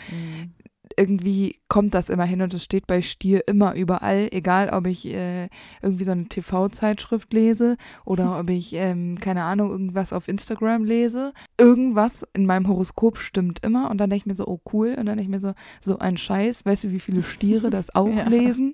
irgendwie 0.97 1.59
kommt 1.67 1.93
das 1.93 2.09
immer 2.09 2.25
hin 2.25 2.41
und 2.41 2.53
es 2.53 2.63
steht 2.63 2.87
bei 2.87 3.01
Stier 3.01 3.47
immer 3.47 3.75
überall, 3.75 4.29
egal 4.31 4.69
ob 4.69 4.87
ich 4.87 5.05
äh, 5.05 5.47
irgendwie 5.81 6.03
so 6.03 6.11
eine 6.11 6.25
TV-Zeitschrift 6.25 7.31
lese 7.31 7.77
oder 8.03 8.39
ob 8.39 8.49
ich, 8.49 8.73
ähm, 8.73 9.19
keine 9.19 9.43
Ahnung, 9.43 9.69
irgendwas 9.69 10.11
auf 10.11 10.27
Instagram 10.27 10.83
lese. 10.83 11.33
Irgendwas 11.59 12.25
in 12.33 12.45
meinem 12.45 12.67
Horoskop 12.67 13.17
stimmt 13.19 13.63
immer 13.63 13.89
und 13.91 13.99
dann 13.99 14.09
denke 14.09 14.23
ich 14.23 14.25
mir 14.25 14.35
so, 14.35 14.47
oh 14.47 14.59
cool, 14.73 14.89
und 14.97 15.05
dann 15.05 15.17
denke 15.17 15.23
ich 15.23 15.29
mir 15.29 15.39
so, 15.39 15.53
so 15.81 15.99
ein 15.99 16.17
Scheiß, 16.17 16.65
weißt 16.65 16.85
du, 16.85 16.91
wie 16.91 16.99
viele 16.99 17.23
Stiere 17.23 17.69
das 17.69 17.87
auch 17.95 18.07
Ja. 18.13 18.27
lesen? 18.27 18.73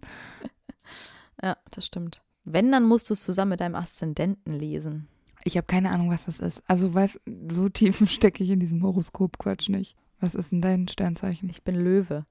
Ja, 1.42 1.58
das 1.72 1.86
stimmt. 1.86 2.22
Wenn, 2.46 2.72
dann 2.72 2.86
musst 2.86 3.10
du 3.10 3.14
es 3.14 3.24
zusammen 3.24 3.50
mit 3.50 3.60
deinem 3.60 3.76
Aszendenten 3.76 4.54
lesen. 4.54 5.08
Ich 5.46 5.58
habe 5.58 5.68
keine 5.68 5.92
Ahnung, 5.92 6.10
was 6.10 6.26
das 6.26 6.40
ist. 6.40 6.62
Also, 6.68 6.94
weißt 6.94 7.20
so 7.52 7.70
tief 7.70 8.02
stecke 8.10 8.44
ich 8.44 8.50
in 8.50 8.60
diesem 8.60 8.82
Horoskop-Quatsch 8.84 9.70
nicht. 9.70 9.96
Was 10.24 10.36
ist 10.36 10.54
denn 10.54 10.62
dein 10.62 10.88
Sternzeichen? 10.88 11.50
Ich 11.50 11.64
bin 11.64 11.76
Löwe. 11.76 12.26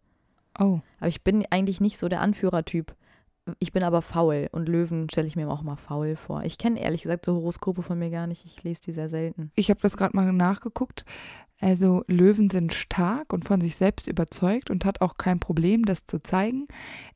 Oh, 0.59 0.81
Aber 0.98 1.09
ich 1.09 1.22
bin 1.22 1.44
eigentlich 1.50 1.78
nicht 1.78 1.98
so 1.98 2.09
der 2.09 2.22
Anführertyp. 2.22 2.96
Ich 3.59 3.72
bin 3.72 3.83
aber 3.83 4.00
faul 4.00 4.48
und 4.50 4.66
Löwen 4.66 5.11
stelle 5.11 5.26
ich 5.26 5.37
mir 5.37 5.50
auch 5.50 5.61
mal 5.61 5.76
faul 5.76 6.16
vor. 6.16 6.42
Ich 6.44 6.57
kenne 6.57 6.81
ehrlich 6.81 7.02
gesagt 7.02 7.26
so 7.26 7.35
Horoskope 7.35 7.83
von 7.83 7.98
mir 7.98 8.09
gar 8.09 8.26
nicht. 8.26 8.46
Ich 8.46 8.62
lese 8.64 8.81
die 8.81 8.92
sehr 8.92 9.11
selten. 9.11 9.52
ich 9.57 9.68
habe 9.68 9.81
das 9.83 9.98
gerade 9.98 10.16
mal 10.16 10.33
nachgeguckt. 10.33 11.05
Also 11.61 12.02
Löwen 12.09 12.48
sind 12.48 12.72
stark 12.72 13.31
und 13.35 13.44
von 13.44 13.61
sich 13.61 13.76
selbst 13.76 14.09
überzeugt 14.09 14.70
und 14.70 14.87
hat 14.87 15.02
auch 15.02 15.18
kein 15.18 15.38
Problem, 15.38 15.85
das 15.85 16.07
zu 16.07 16.22
zeigen. 16.22 16.68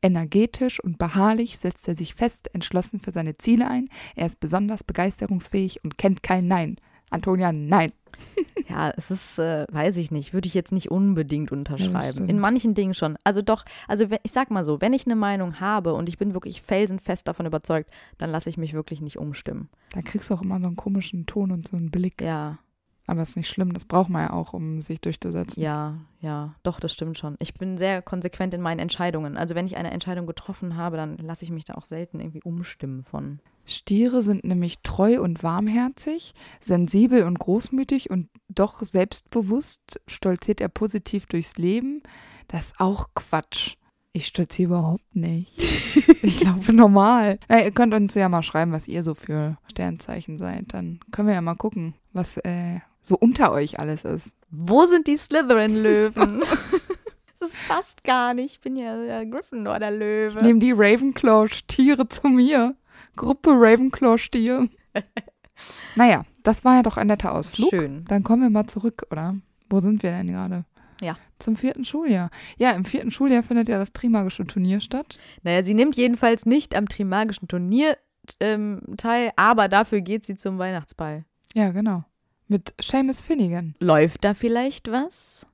Energetisch 0.03 0.79
und 0.79 0.99
beharrlich 0.99 1.57
setzt 1.57 1.89
er 1.89 1.97
sich 1.97 2.15
fest, 2.15 2.51
entschlossen 2.53 3.01
für 3.01 3.13
seine 3.13 3.39
Ziele 3.39 3.71
ein. 3.71 3.89
Er 4.15 4.27
ist 4.27 4.41
besonders 4.41 4.85
begeisterungsfähig 4.85 5.83
und 5.85 5.97
kennt 5.97 6.23
kein 6.23 6.47
Nein. 6.47 6.77
Antonia, 7.11 7.53
nein. 7.53 7.93
Ja, 8.69 8.93
es 8.97 9.13
ist, 9.13 9.39
äh, 9.39 9.65
weiß 9.71 9.97
ich 9.99 10.11
nicht, 10.11 10.35
würde 10.35 10.49
ich 10.49 10.55
jetzt 10.55 10.73
nicht 10.73 10.91
unbedingt 10.91 11.53
unterschreiben. 11.53 12.13
stimmt. 12.15 12.31
In 12.31 12.41
manchen 12.41 12.75
Dingen 12.75 12.95
schon. 12.95 13.17
Also 13.23 13.41
doch, 13.41 13.65
also 13.87 14.11
wenn- 14.11 14.19
ich 14.25 14.33
sag 14.33 14.51
mal 14.51 14.65
so, 14.65 14.81
wenn 14.81 14.93
ich 14.93 15.07
eine 15.07 15.15
Meinung 15.15 15.61
habe 15.61 15.95
und 15.95 16.09
ich 16.09 16.19
bin 16.19 16.35
wirklich 16.35 16.63
felsenfest 16.63 17.29
davon 17.29 17.47
überzeugt, 17.47 17.91
dann 18.19 18.31
lasse 18.31 18.49
ich 18.51 18.59
mich 18.59 18.73
wirklich 18.75 19.01
nicht 19.01 19.19
umstimmen. 19.19 19.69
Da 19.93 20.03
kriegst 20.03 20.31
du 20.31 20.35
auch 20.35 20.43
immer 20.43 20.59
so 20.59 20.67
einen 20.67 20.75
komischen 20.77 21.27
Ton 21.27 21.53
und 21.53 21.69
so 21.69 21.77
einen 21.77 21.91
Blick. 21.93 22.21
Ja, 22.21 22.59
Aber 23.07 23.23
ist 23.23 23.37
nicht 23.37 23.49
schlimm, 23.49 23.73
das 23.73 23.85
braucht 23.85 24.09
man 24.09 24.23
ja 24.23 24.33
auch, 24.33 24.53
um 24.53 24.83
sich 24.83 25.01
durchzusetzen. 25.01 25.63
ja, 25.63 25.99
ja, 26.21 26.55
doch, 26.63 26.81
das 26.81 26.93
stimmt 26.93 27.19
schon. 27.19 27.37
Ich 27.39 27.55
bin 27.55 27.79
sehr 27.79 28.03
konsequent 28.03 28.53
in 28.53 28.61
meinen 28.61 28.81
Entscheidungen. 28.81 29.37
Also 29.37 29.55
wenn 29.55 29.67
ich 29.67 29.77
eine 29.77 29.93
Entscheidung 29.93 30.27
getroffen 30.27 30.77
habe, 30.77 30.97
dann 30.97 31.17
lasse 31.19 31.45
ich 31.45 31.51
mich 31.51 31.65
da 31.65 31.75
auch 31.75 31.85
selten 31.85 32.19
irgendwie 32.19 32.43
umstimmen 32.43 33.05
von. 33.05 33.41
Stiere 33.65 34.23
sind 34.23 34.45
nämlich 34.45 34.79
treu 34.83 35.21
und 35.21 35.43
warmherzig, 35.43 36.35
sensibel 36.61 37.25
und 37.25 37.39
großmütig 37.39 38.11
und 38.11 38.29
doch 38.49 38.81
selbstbewusst 38.83 40.01
stolziert 40.07 40.61
er 40.61 40.69
positiv 40.69 41.27
durchs 41.27 41.57
Leben. 41.57 42.03
Das 42.49 42.67
ist 42.67 42.75
auch 42.81 43.09
Quatsch. 43.15 43.75
Ich 44.13 44.29
stolziere 44.29 44.69
überhaupt 44.69 45.15
nicht. 45.15 45.59
ich 46.23 46.43
laufe 46.43 46.73
normal. 46.73 47.39
Na, 47.49 47.63
ihr 47.63 47.73
könnt 47.73 47.93
uns 47.93 48.15
ja 48.15 48.29
mal 48.29 48.43
schreiben, 48.43 48.73
was 48.73 48.89
ihr 48.89 49.03
so 49.03 49.15
für 49.15 49.59
Sternzeichen 49.71 50.39
seid. 50.39 50.73
Dann 50.73 51.01
können 51.11 51.29
wir 51.29 51.35
ja 51.35 51.43
mal 51.43 51.57
gucken, 51.57 51.95
was 52.13 52.37
äh, 52.39 52.81
so 53.07 53.17
unter 53.17 53.53
euch 53.53 53.79
alles 53.79 54.05
ist. 54.05 54.31
Wo 54.51 54.87
sind 54.87 55.07
die 55.07 55.17
Slytherin-Löwen? 55.17 56.43
das 57.41 57.53
passt 57.69 58.05
gar 58.05 58.35
nicht. 58.35 58.55
Ich 58.55 58.61
bin 58.61 58.77
ja 58.77 58.97
der 58.97 59.27
Gryffindor, 59.27 59.79
der 59.79 59.91
Löwe. 59.91 60.39
Ich 60.39 60.45
nehme 60.45 60.59
die 60.59 60.73
Ravenclaw-Stiere 60.73 62.09
zu 62.09 62.29
mir. 62.29 62.75
Gruppe 63.17 63.51
Ravenclaw-Stier. 63.51 64.69
naja, 65.95 66.25
das 66.43 66.65
war 66.65 66.77
ja 66.77 66.83
doch 66.83 66.97
ein 66.97 67.07
netter 67.07 67.33
Ausflug. 67.33 67.71
Schön. 67.71 68.05
Dann 68.09 68.23
kommen 68.23 68.43
wir 68.43 68.51
mal 68.51 68.67
zurück, 68.67 69.07
oder? 69.11 69.37
Wo 69.69 69.81
sind 69.81 70.03
wir 70.03 70.11
denn 70.11 70.29
gerade? 70.29 70.65
Ja. 71.01 71.17
Zum 71.39 71.57
vierten 71.57 71.85
Schuljahr. 71.85 72.31
Ja, 72.57 72.73
im 72.73 72.85
vierten 72.85 73.11
Schuljahr 73.11 73.43
findet 73.43 73.69
ja 73.69 73.79
das 73.79 73.93
Trimagische 73.93 74.47
Turnier 74.47 74.81
statt. 74.81 75.19
Naja, 75.43 75.63
sie 75.63 75.75
nimmt 75.75 75.97
jedenfalls 75.97 76.47
nicht 76.47 76.75
am 76.75 76.89
Trimagischen 76.89 77.49
Turnier 77.49 77.97
ähm, 78.41 78.81
teil, 78.97 79.33
aber 79.37 79.69
dafür 79.69 80.01
geht 80.01 80.25
sie 80.25 80.37
zum 80.37 80.59
Weihnachtsball. 80.59 81.25
Ja, 81.55 81.71
genau. 81.73 82.05
Mit 82.49 82.75
Seamus 82.81 83.21
Finnegan. 83.21 83.75
Läuft 83.81 84.25
da 84.25 84.35
vielleicht 84.35 84.91
was? 84.91 85.47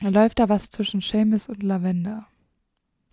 Läuft 0.00 0.38
da 0.38 0.48
was 0.48 0.70
zwischen 0.70 1.00
Seamus 1.00 1.48
und 1.48 1.62
Lavender? 1.62 2.26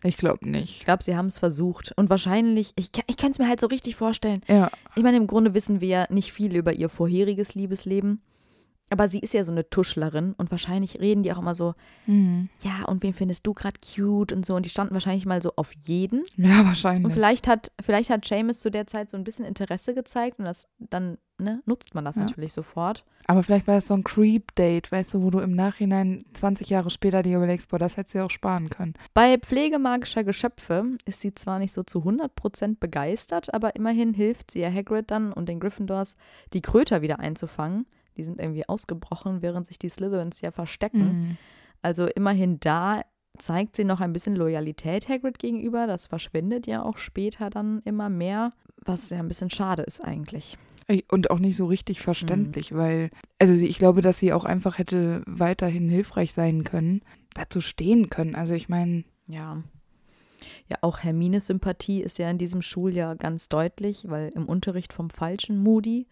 Ich 0.03 0.17
glaube 0.17 0.39
Ich 0.45 0.47
nicht. 0.51 0.85
glaube, 0.85 1.03
sie 1.03 1.15
haben 1.15 1.27
es 1.27 1.37
versucht. 1.37 1.93
Und 1.95 2.09
wahrscheinlich, 2.09 2.73
ich, 2.75 2.91
kann- 2.91 3.05
ich 3.07 3.17
kann 3.17 3.29
es 3.31 3.37
mir 3.39 3.47
halt 3.47 3.59
so 3.59 3.67
richtig 3.67 3.95
vorstellen. 3.95 4.41
Ja, 4.47 4.71
Ich 4.95 5.03
meine, 5.03 5.17
im 5.17 5.27
Grunde 5.27 5.53
wissen 5.53 5.79
wir 5.79 5.87
ja 5.87 6.07
nicht 6.09 6.33
viel 6.33 6.55
über 6.55 6.73
ihr 6.73 6.89
vorheriges 6.89 7.53
Liebesleben. 7.53 8.21
Aber 8.91 9.07
sie 9.07 9.19
ist 9.19 9.33
ja 9.33 9.43
so 9.43 9.51
eine 9.51 9.67
Tuschlerin 9.69 10.33
und 10.37 10.51
wahrscheinlich 10.51 10.99
reden 10.99 11.23
die 11.23 11.31
auch 11.33 11.39
immer 11.39 11.55
so, 11.55 11.73
mhm. 12.05 12.49
ja, 12.61 12.85
und 12.85 13.01
wen 13.01 13.13
findest 13.13 13.47
du 13.47 13.53
gerade 13.53 13.79
cute 13.79 14.33
und 14.33 14.45
so. 14.45 14.53
Und 14.55 14.65
die 14.65 14.69
standen 14.69 14.93
wahrscheinlich 14.93 15.25
mal 15.25 15.41
so 15.41 15.53
auf 15.55 15.71
jeden. 15.73 16.23
ja 16.35 16.59
Und 16.59 16.65
wahrscheinlich. 16.67 17.13
vielleicht 17.13 17.47
hat, 17.47 17.71
vielleicht 17.81 18.09
hat 18.09 18.25
Seamus 18.25 18.59
zu 18.59 18.69
der 18.69 18.87
Zeit 18.87 19.09
so 19.09 19.17
ein 19.17 19.23
bisschen 19.23 19.45
Interesse 19.45 19.93
gezeigt 19.95 20.37
und 20.39 20.45
das 20.45 20.67
dann 20.77 21.17
ne, 21.39 21.61
nutzt 21.65 21.95
man 21.95 22.05
das 22.05 22.15
Ja. 22.17 22.23
natürlich 22.23 22.53
sofort. 22.53 23.03
Aber 23.27 23.43
vielleicht 23.43 23.67
war 23.67 23.77
es 23.77 23.87
so 23.87 23.93
ein 23.93 24.03
Creep-Date, 24.03 24.91
weißt 24.91 25.13
du, 25.13 25.21
wo 25.23 25.29
du 25.29 25.39
im 25.39 25.51
Nachhinein 25.55 26.25
20 26.33 26.69
Jahre 26.69 26.89
später 26.89 27.23
dir 27.23 27.37
überlegst, 27.37 27.69
boah, 27.69 27.79
das 27.79 27.95
hättest 27.95 28.13
du 28.13 28.19
ja 28.19 28.25
auch 28.25 28.31
sparen 28.31 28.69
können. 28.69 28.93
Bei 29.13 29.37
Pflege 29.37 29.79
magischer 29.79 30.23
Geschöpfe 30.23 30.83
ist 31.05 31.21
sie 31.21 31.33
zwar 31.33 31.59
nicht 31.59 31.73
so 31.73 31.83
zu 31.83 31.99
100% 31.99 32.77
begeistert, 32.79 33.53
aber 33.53 33.75
immerhin 33.75 34.13
hilft 34.13 34.51
sie 34.51 34.59
ja 34.59 34.71
Hagrid 34.71 35.11
dann 35.11 35.31
und 35.33 35.47
den 35.49 35.59
Gryffindors, 35.59 36.17
die 36.53 36.61
Kröter 36.61 37.01
wieder 37.01 37.19
einzufangen. 37.19 37.85
Die 38.17 38.23
sind 38.23 38.39
irgendwie 38.39 38.67
ausgebrochen, 38.67 39.41
während 39.41 39.67
sich 39.67 39.79
die 39.79 39.89
Slytherins 39.89 40.41
ja 40.41 40.51
verstecken. 40.51 40.99
Mhm. 40.99 41.37
Also 41.81 42.05
immerhin 42.05 42.59
da 42.59 43.01
zeigt 43.37 43.75
sie 43.75 43.83
noch 43.83 44.01
ein 44.01 44.13
bisschen 44.13 44.35
Loyalität 44.35 45.09
Hagrid 45.09 45.39
gegenüber. 45.39 45.87
Das 45.87 46.07
verschwindet 46.07 46.67
ja 46.67 46.83
auch 46.83 46.97
später 46.97 47.49
dann 47.49 47.81
immer 47.85 48.09
mehr, 48.09 48.53
was 48.85 49.09
ja 49.09 49.19
ein 49.19 49.27
bisschen 49.27 49.49
schade 49.49 49.83
ist 49.83 50.03
eigentlich. 50.03 50.57
Und 51.09 51.31
auch 51.31 51.39
nicht 51.39 51.55
so 51.55 51.67
richtig 51.67 52.01
verständlich, 52.01 52.71
mhm. 52.71 52.77
weil, 52.77 53.09
also 53.39 53.53
ich 53.53 53.77
glaube, 53.77 54.01
dass 54.01 54.19
sie 54.19 54.33
auch 54.33 54.43
einfach 54.43 54.77
hätte 54.77 55.23
weiterhin 55.25 55.87
hilfreich 55.87 56.33
sein 56.33 56.63
können, 56.65 57.01
dazu 57.33 57.61
stehen 57.61 58.09
können. 58.09 58.35
Also 58.35 58.53
ich 58.53 58.67
meine. 58.67 59.05
Ja. 59.27 59.63
Ja, 60.69 60.77
auch 60.81 60.99
Hermines 60.99 61.47
Sympathie 61.47 62.01
ist 62.01 62.17
ja 62.17 62.29
in 62.29 62.37
diesem 62.37 62.61
Schuljahr 62.61 63.15
ganz 63.15 63.47
deutlich, 63.47 64.05
weil 64.09 64.29
im 64.29 64.47
Unterricht 64.47 64.91
vom 64.91 65.09
falschen 65.09 65.61
Moody, 65.61 66.07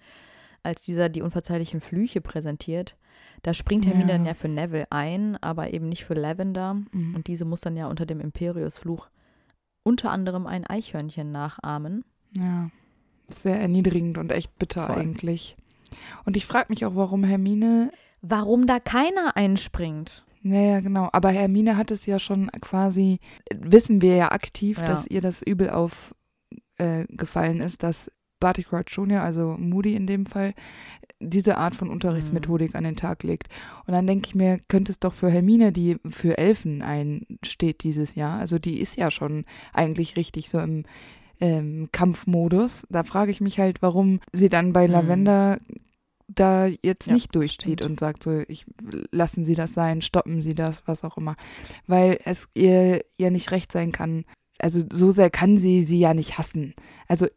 als 0.64 0.82
dieser 0.82 1.10
die 1.10 1.22
unverzeihlichen 1.22 1.82
Flüche 1.82 2.22
präsentiert, 2.22 2.96
da 3.44 3.54
springt 3.54 3.86
Hermine 3.86 4.12
ja. 4.12 4.18
dann 4.18 4.26
ja 4.26 4.34
für 4.34 4.50
Neville 4.50 4.88
ein, 4.92 5.38
aber 5.38 5.74
eben 5.74 5.90
nicht 5.90 6.06
für 6.06 6.14
Lavender. 6.14 6.76
Mhm. 6.92 7.16
Und 7.16 7.28
diese 7.28 7.46
muss 7.46 7.62
dann 7.62 7.78
ja 7.78 7.88
unter 7.88 8.06
dem 8.06 8.20
Imperius-Fluch 8.20 9.10
unter 9.84 10.12
anderem 10.12 10.46
ein 10.46 10.66
Eichhörnchen 10.66 11.32
nachahmen. 11.32 12.04
Ja, 12.38 12.70
sehr 13.28 13.60
erniedrigend 13.60 14.18
und 14.18 14.32
echt 14.32 14.58
bitter 14.60 14.88
Voll. 14.88 14.98
eigentlich. 14.98 15.56
Und 16.26 16.38
ich 16.38 16.46
frage 16.46 16.68
mich 16.70 16.86
auch, 16.86 16.96
warum 16.96 17.24
Hermine. 17.24 17.92
Warum 18.22 18.68
da 18.68 18.80
keiner 18.80 19.38
einspringt. 19.38 20.26
Naja, 20.42 20.80
genau. 20.80 21.10
Aber 21.12 21.30
Hermine 21.30 21.78
hat 21.78 21.92
es 21.92 22.06
ja 22.06 22.20
schon 22.20 22.50
quasi, 22.62 23.20
wissen 23.54 24.02
wir 24.02 24.16
ja 24.16 24.32
aktiv, 24.32 24.80
ja. 24.80 24.86
dass 24.86 25.08
ihr 25.08 25.22
das 25.22 25.42
übel 25.42 25.70
aufgefallen 25.70 27.62
äh, 27.62 27.66
ist, 27.66 27.84
dass 27.84 28.12
Barty 28.40 28.64
Crouch 28.64 28.88
Jr., 28.88 29.22
also 29.22 29.56
Moody 29.58 29.96
in 29.96 30.08
dem 30.08 30.26
Fall, 30.26 30.54
diese 31.20 31.58
Art 31.58 31.76
von 31.76 31.90
Unterrichtsmethodik 31.90 32.72
mhm. 32.72 32.78
an 32.78 32.84
den 32.86 32.96
Tag 32.96 33.24
legt. 33.24 33.50
Und 33.86 33.94
dann 33.94 34.08
denke 34.08 34.28
ich 34.28 34.36
mir, 34.36 34.60
könnte 34.68 34.92
es 34.92 35.00
doch 35.00 35.14
für 35.14 35.30
Hermine, 35.30 35.72
die 35.72 35.98
für 36.08 36.38
Elfen 36.38 36.82
einsteht 36.82 37.84
dieses 37.84 38.16
Jahr, 38.16 38.40
also 38.40 38.60
die 38.60 38.80
ist 38.80 38.96
ja 38.96 39.12
schon 39.12 39.46
eigentlich 39.74 40.16
richtig 40.16 40.50
so 40.50 40.60
im 40.60 40.86
ähm, 41.42 41.90
Kampfmodus. 41.92 42.86
Da 42.90 43.04
frage 43.04 43.32
ich 43.32 43.42
mich 43.42 43.60
halt, 43.60 43.82
warum 43.82 44.20
sie 44.32 44.50
dann 44.50 44.74
bei 44.74 44.88
mhm. 44.88 44.94
Lavender 44.94 45.60
da 46.28 46.68
jetzt 46.68 47.08
ja, 47.08 47.14
nicht 47.14 47.34
durchzieht 47.36 47.80
stimmt. 47.80 47.92
und 47.92 48.00
sagt 48.00 48.24
so, 48.24 48.44
ich 48.48 48.66
lassen 49.12 49.46
Sie 49.46 49.56
das 49.56 49.74
sein, 49.74 50.02
stoppen 50.02 50.42
Sie 50.42 50.54
das, 50.54 50.84
was 50.86 51.04
auch 51.04 51.18
immer, 51.18 51.36
weil 51.88 52.20
es 52.24 52.48
ihr 52.54 53.04
ja 53.18 53.32
nicht 53.32 53.52
recht 53.52 53.72
sein 53.72 53.92
kann. 53.92 54.26
Also 54.62 54.84
so 54.92 55.12
sehr 55.12 55.30
kann 55.30 55.58
sie 55.58 55.84
sie 55.84 56.00
ja 56.00 56.14
nicht 56.14 56.38
hassen. 56.38 56.74
Also 57.08 57.28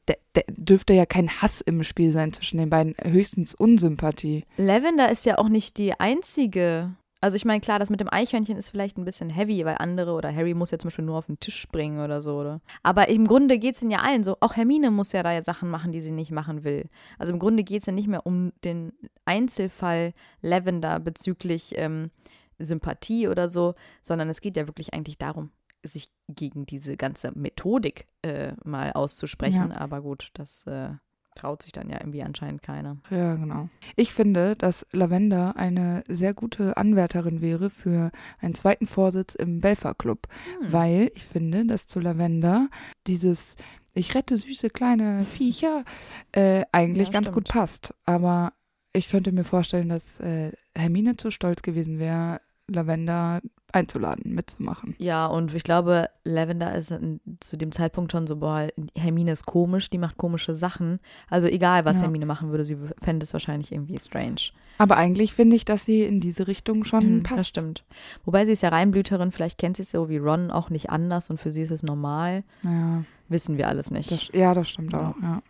dürfte 0.49 0.93
ja 0.93 1.07
kein 1.07 1.29
Hass 1.29 1.61
im 1.61 1.83
Spiel 1.85 2.13
sein 2.13 2.33
zwischen 2.33 2.59
den 2.59 2.71
beiden, 2.71 2.95
höchstens 3.01 3.55
Unsympathie. 3.55 4.45
Lavender 4.57 5.11
ist 5.11 5.25
ja 5.25 5.39
auch 5.39 5.49
nicht 5.49 5.79
die 5.79 5.99
einzige 5.99 6.97
also 7.23 7.37
ich 7.37 7.45
meine, 7.45 7.61
klar, 7.61 7.79
das 7.79 7.89
mit 7.89 8.01
dem 8.01 8.13
Eichhörnchen 8.13 8.57
ist 8.57 8.71
vielleicht 8.71 8.99
ein 8.99 9.05
bisschen 9.05 9.31
heavy, 9.31 9.65
weil 9.65 9.77
andere 9.79 10.15
oder 10.15 10.35
Harry 10.35 10.55
muss 10.55 10.73
ja 10.73 10.79
zum 10.81 10.89
Beispiel 10.89 11.05
nur 11.05 11.19
auf 11.19 11.27
den 11.27 11.39
Tisch 11.39 11.57
springen 11.57 12.01
oder 12.01 12.21
so, 12.21 12.35
oder? 12.35 12.61
Aber 12.83 13.09
im 13.09 13.29
Grunde 13.29 13.61
geht 13.61 13.77
es 13.77 13.83
ihnen 13.83 13.93
ja 13.93 14.01
allen 14.01 14.25
so. 14.25 14.37
Auch 14.41 14.57
Hermine 14.57 14.91
muss 14.91 15.13
ja 15.13 15.23
da 15.23 15.33
jetzt 15.33 15.47
Sachen 15.47 15.71
machen, 15.71 15.93
die 15.93 16.01
sie 16.01 16.11
nicht 16.11 16.33
machen 16.33 16.65
will. 16.65 16.89
Also 17.21 17.33
im 17.33 17.39
Grunde 17.39 17.63
geht 17.63 17.83
es 17.83 17.87
ja 17.87 17.93
nicht 17.93 18.09
mehr 18.09 18.27
um 18.27 18.53
den 18.65 18.93
Einzelfall 19.25 20.15
Lavender 20.41 20.99
bezüglich 20.99 21.75
ähm, 21.77 22.11
Sympathie 22.59 23.29
oder 23.29 23.49
so, 23.49 23.77
sondern 24.03 24.29
es 24.29 24.41
geht 24.41 24.57
ja 24.57 24.67
wirklich 24.67 24.93
eigentlich 24.93 25.17
darum, 25.17 25.53
sich 25.83 26.11
gegen 26.29 26.67
diese 26.67 26.97
ganze 26.97 27.33
Methodik 27.35 28.07
äh, 28.23 28.53
mal 28.65 28.93
auszusprechen. 28.93 29.71
Ja. 29.71 29.79
Aber 29.79 30.01
gut, 30.03 30.31
das 30.35 30.67
äh, 30.67 30.91
traut 31.35 31.63
sich 31.63 31.73
dann 31.73 31.89
ja 31.89 31.99
irgendwie 32.01 32.23
anscheinend 32.23 32.63
keiner. 32.63 32.99
Ja, 33.11 33.35
genau. 33.35 33.69
Ich 33.97 34.13
finde, 34.13 34.57
dass 34.57 34.87
Lavender 34.93 35.57
eine 35.57 36.05
sehr 36.09 36.35
gute 36.35 36.77
Anwärterin 36.77 37.41
wäre 37.41 37.71
für 37.71 38.11
einen 38.41 38.55
zweiten 38.55 38.87
Vorsitz 38.87 39.35
im 39.35 39.61
Belfer 39.61 39.95
Club, 39.95 40.29
hm. 40.61 40.73
weil 40.73 41.11
ich 41.15 41.25
finde, 41.25 41.67
dass 41.67 41.87
zu 41.87 42.01
Lavender 42.01 42.69
dieses 43.07 43.57
ich 43.95 44.15
rette 44.15 44.37
süße 44.37 44.71
kleine 44.71 45.25
Viecher 45.25 45.85
äh, 46.33 46.65
eigentlich 46.73 47.09
ja, 47.09 47.13
ganz 47.13 47.27
stimmt. 47.27 47.35
gut 47.35 47.49
passt. 47.49 47.95
Aber 48.05 48.55
ich 48.93 49.09
könnte 49.09 49.33
mir 49.33 49.45
vorstellen, 49.45 49.91
dass 49.91 50.19
äh, 50.21 50.53
Hermine 50.75 51.17
zu 51.17 51.31
stolz 51.31 51.63
gewesen 51.63 51.99
wäre, 51.99 52.41
Lavender 52.73 53.41
einzuladen, 53.73 54.35
mitzumachen. 54.35 54.95
Ja, 54.99 55.27
und 55.27 55.55
ich 55.55 55.63
glaube, 55.63 56.09
Lavender 56.25 56.75
ist 56.75 56.93
zu 57.41 57.57
dem 57.57 57.73
Zeitpunkt 57.73 58.13
schon 58.13 58.27
so, 58.27 58.37
boah, 58.37 58.69
Hermine 58.97 59.33
ist 59.33 59.47
komisch, 59.47 59.91
die 59.91 59.99
macht 59.99 60.19
komische 60.19 60.55
Sachen. 60.55 61.01
Also 61.31 61.47
egal, 61.47 61.85
was 61.85 61.97
ja. 61.97 62.03
Hermine 62.03 62.27
machen 62.27 62.51
würde, 62.51 62.65
sie 62.65 62.77
fände 63.01 63.25
es 63.25 63.33
wahrscheinlich 63.33 63.73
irgendwie 63.73 63.99
strange. 63.99 64.53
Aber 64.79 64.97
eigentlich 64.97 65.33
finde 65.33 65.57
ich, 65.57 65.65
dass 65.65 65.85
sie 65.85 66.03
in 66.03 66.21
diese 66.21 66.49
Richtung 66.49 66.85
schon 66.85 67.17
mhm, 67.17 67.23
passt. 67.23 67.39
Das 67.39 67.49
stimmt. 67.49 67.85
Wobei 68.25 68.47
sie 68.47 68.53
ist 68.53 68.63
ja 68.63 68.69
Reinblüterin, 68.69 69.33
vielleicht 69.33 69.59
kennt 69.59 69.77
sie 69.77 69.83
es 69.83 69.91
so 69.91 70.09
wie 70.09 70.19
Ron 70.19 70.51
auch 70.51 70.71
nicht 70.71 70.91
anders 70.91 71.31
und 71.31 71.39
für 71.39 71.51
sie 71.51 71.63
ist 71.63 71.71
es 71.71 71.83
normal. 71.83 72.45
Ja. 72.63 73.05
Wissen 73.29 73.57
wir 73.57 73.69
alles 73.69 73.91
nicht. 73.91 74.11
Das, 74.11 74.31
ja, 74.33 74.55
das 74.55 74.69
stimmt 74.69 74.93
ja. 74.93 75.11
auch, 75.11 75.23
ja. 75.23 75.43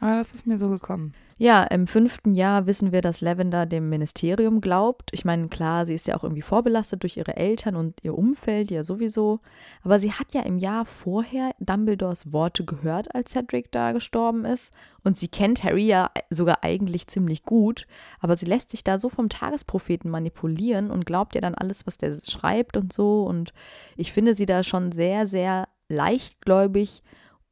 Aber 0.00 0.16
das 0.16 0.34
ist 0.34 0.46
mir 0.46 0.58
so 0.58 0.68
gekommen. 0.68 1.14
Ja, 1.40 1.62
im 1.62 1.86
fünften 1.86 2.34
Jahr 2.34 2.66
wissen 2.66 2.90
wir, 2.90 3.00
dass 3.00 3.20
Lavender 3.20 3.64
dem 3.64 3.88
Ministerium 3.88 4.60
glaubt. 4.60 5.10
Ich 5.12 5.24
meine, 5.24 5.48
klar, 5.48 5.86
sie 5.86 5.94
ist 5.94 6.08
ja 6.08 6.16
auch 6.16 6.24
irgendwie 6.24 6.42
vorbelastet 6.42 7.04
durch 7.04 7.16
ihre 7.16 7.36
Eltern 7.36 7.76
und 7.76 8.02
ihr 8.02 8.18
Umfeld 8.18 8.72
ja 8.72 8.82
sowieso. 8.82 9.38
Aber 9.84 10.00
sie 10.00 10.10
hat 10.10 10.34
ja 10.34 10.42
im 10.42 10.58
Jahr 10.58 10.84
vorher 10.84 11.52
Dumbledores 11.60 12.32
Worte 12.32 12.64
gehört, 12.64 13.14
als 13.14 13.30
Cedric 13.30 13.70
da 13.70 13.92
gestorben 13.92 14.44
ist. 14.44 14.72
Und 15.04 15.16
sie 15.16 15.28
kennt 15.28 15.62
Harry 15.62 15.86
ja 15.86 16.10
sogar 16.28 16.64
eigentlich 16.64 17.06
ziemlich 17.06 17.44
gut. 17.44 17.86
Aber 18.18 18.36
sie 18.36 18.46
lässt 18.46 18.72
sich 18.72 18.82
da 18.82 18.98
so 18.98 19.08
vom 19.08 19.28
Tagespropheten 19.28 20.10
manipulieren 20.10 20.90
und 20.90 21.06
glaubt 21.06 21.36
ja 21.36 21.40
dann 21.40 21.54
alles, 21.54 21.86
was 21.86 21.98
der 21.98 22.18
schreibt 22.20 22.76
und 22.76 22.92
so. 22.92 23.22
Und 23.22 23.52
ich 23.96 24.12
finde 24.12 24.34
sie 24.34 24.46
da 24.46 24.64
schon 24.64 24.90
sehr, 24.90 25.28
sehr 25.28 25.68
leichtgläubig, 25.88 27.04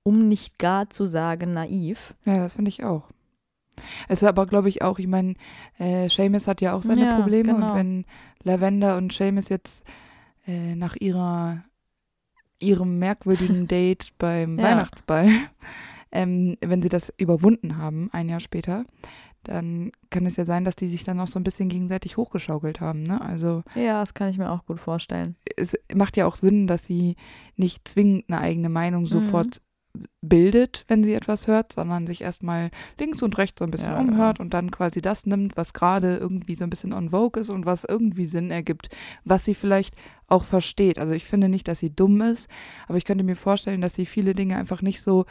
um 0.07 0.29
nicht 0.29 0.61
gar 0.61 0.89
zu 0.89 1.05
sagen 1.05 1.53
naiv. 1.53 2.15
Ja, 2.25 2.39
das 2.39 2.55
finde 2.55 2.69
ich 2.69 2.85
auch. 2.85 3.09
Es 4.09 4.23
ist 4.23 4.29
aber, 4.29 4.47
glaube 4.47 4.69
ich, 4.69 4.81
auch, 4.83 5.01
ich 5.01 5.09
meine, 5.09 5.35
äh, 5.79 6.09
Seamus 6.09 6.47
hat 6.47 6.61
ja 6.61 6.75
auch 6.75 6.85
seine 6.85 7.07
ja, 7.07 7.17
Probleme 7.17 7.53
genau. 7.53 7.73
und 7.73 7.77
wenn 7.77 8.05
Lavender 8.45 8.99
und 8.99 9.13
Seamus 9.13 9.49
jetzt 9.49 9.83
äh, 10.47 10.77
nach 10.77 10.95
ihrer 10.95 11.65
ihrem 12.61 13.01
merkwürdigen 13.01 13.67
Date 13.69 14.13
beim 14.17 14.61
ja. 14.61 14.65
Weihnachtsball, 14.65 15.29
ähm, 16.13 16.57
wenn 16.65 16.83
sie 16.83 16.89
das 16.89 17.13
überwunden 17.19 17.77
haben, 17.77 18.09
ein 18.13 18.29
Jahr 18.29 18.41
später, 18.41 18.85
dann 19.43 19.91
kann 20.11 20.25
es 20.25 20.37
ja 20.37 20.45
sein, 20.45 20.65
dass 20.65 20.77
die 20.77 20.89
sich 20.89 21.03
dann 21.03 21.19
auch 21.19 21.29
so 21.29 21.41
ein 21.41 21.45
bisschen 21.45 21.69
gegenseitig 21.69 22.17
hochgeschaukelt 22.17 22.81
haben. 22.81 23.03
Ne? 23.03 23.21
Also 23.21 23.65
ja, 23.75 24.01
das 24.01 24.15
kann 24.15 24.29
ich 24.29 24.39
mir 24.39 24.51
auch 24.51 24.65
gut 24.67 24.79
vorstellen. 24.79 25.35
Es 25.57 25.75
macht 25.95 26.17
ja 26.17 26.27
auch 26.27 26.37
Sinn, 26.37 26.69
dass 26.69 26.87
sie 26.87 27.17
nicht 27.57 27.89
zwingend 27.89 28.25
eine 28.29 28.41
eigene 28.41 28.69
Meinung 28.69 29.03
mhm. 29.03 29.09
Bildet, 30.23 30.85
wenn 30.89 31.05
sie 31.05 31.15
etwas 31.15 31.47
hört, 31.47 31.73
sondern 31.73 32.07
sich 32.07 32.23
erstmal 32.23 32.71
links 32.99 33.23
und 33.23 33.39
rechts 33.39 33.61
so 33.61 33.65
ein 33.65 33.71
bisschen 33.71 33.93
ja, 33.93 34.01
umhört 34.01 34.39
ja. 34.39 34.43
und 34.45 34.55
dann 34.55 34.71
quasi 34.71 35.01
das 35.01 35.27
nimmt, 35.27 35.57
was 35.57 35.73
gerade 35.73 36.17
irgendwie 36.17 36.55
so 36.55 36.65
ein 36.65 36.71
bisschen 36.71 36.93
on 36.93 37.11
vogue 37.11 37.41
ist 37.41 37.51
und 37.51 37.67
was 37.67 37.85
irgendwie 37.85 38.25
Sinn 38.25 38.51
ergibt, 38.51 38.89
was 39.25 39.45
sie 39.45 39.55
vielleicht 39.55 39.95
auch 40.29 40.45
versteht. 40.45 40.99
Also 40.99 41.13
ich 41.13 41.25
finde 41.25 41.49
nicht, 41.49 41.69
dass 41.69 41.79
sie 41.79 41.95
dumm 41.95 42.21
ist, 42.21 42.49
aber 42.89 42.99
ich 42.99 43.05
könnte 43.05 43.25
mir 43.25 43.37
vorstellen, 43.37 43.81
dass 43.81 43.95
sie 43.95 44.07
viele 44.07 44.35
Dinge 44.35 44.57
einfach 44.57 44.83
nicht 44.83 45.01
so 45.01 45.25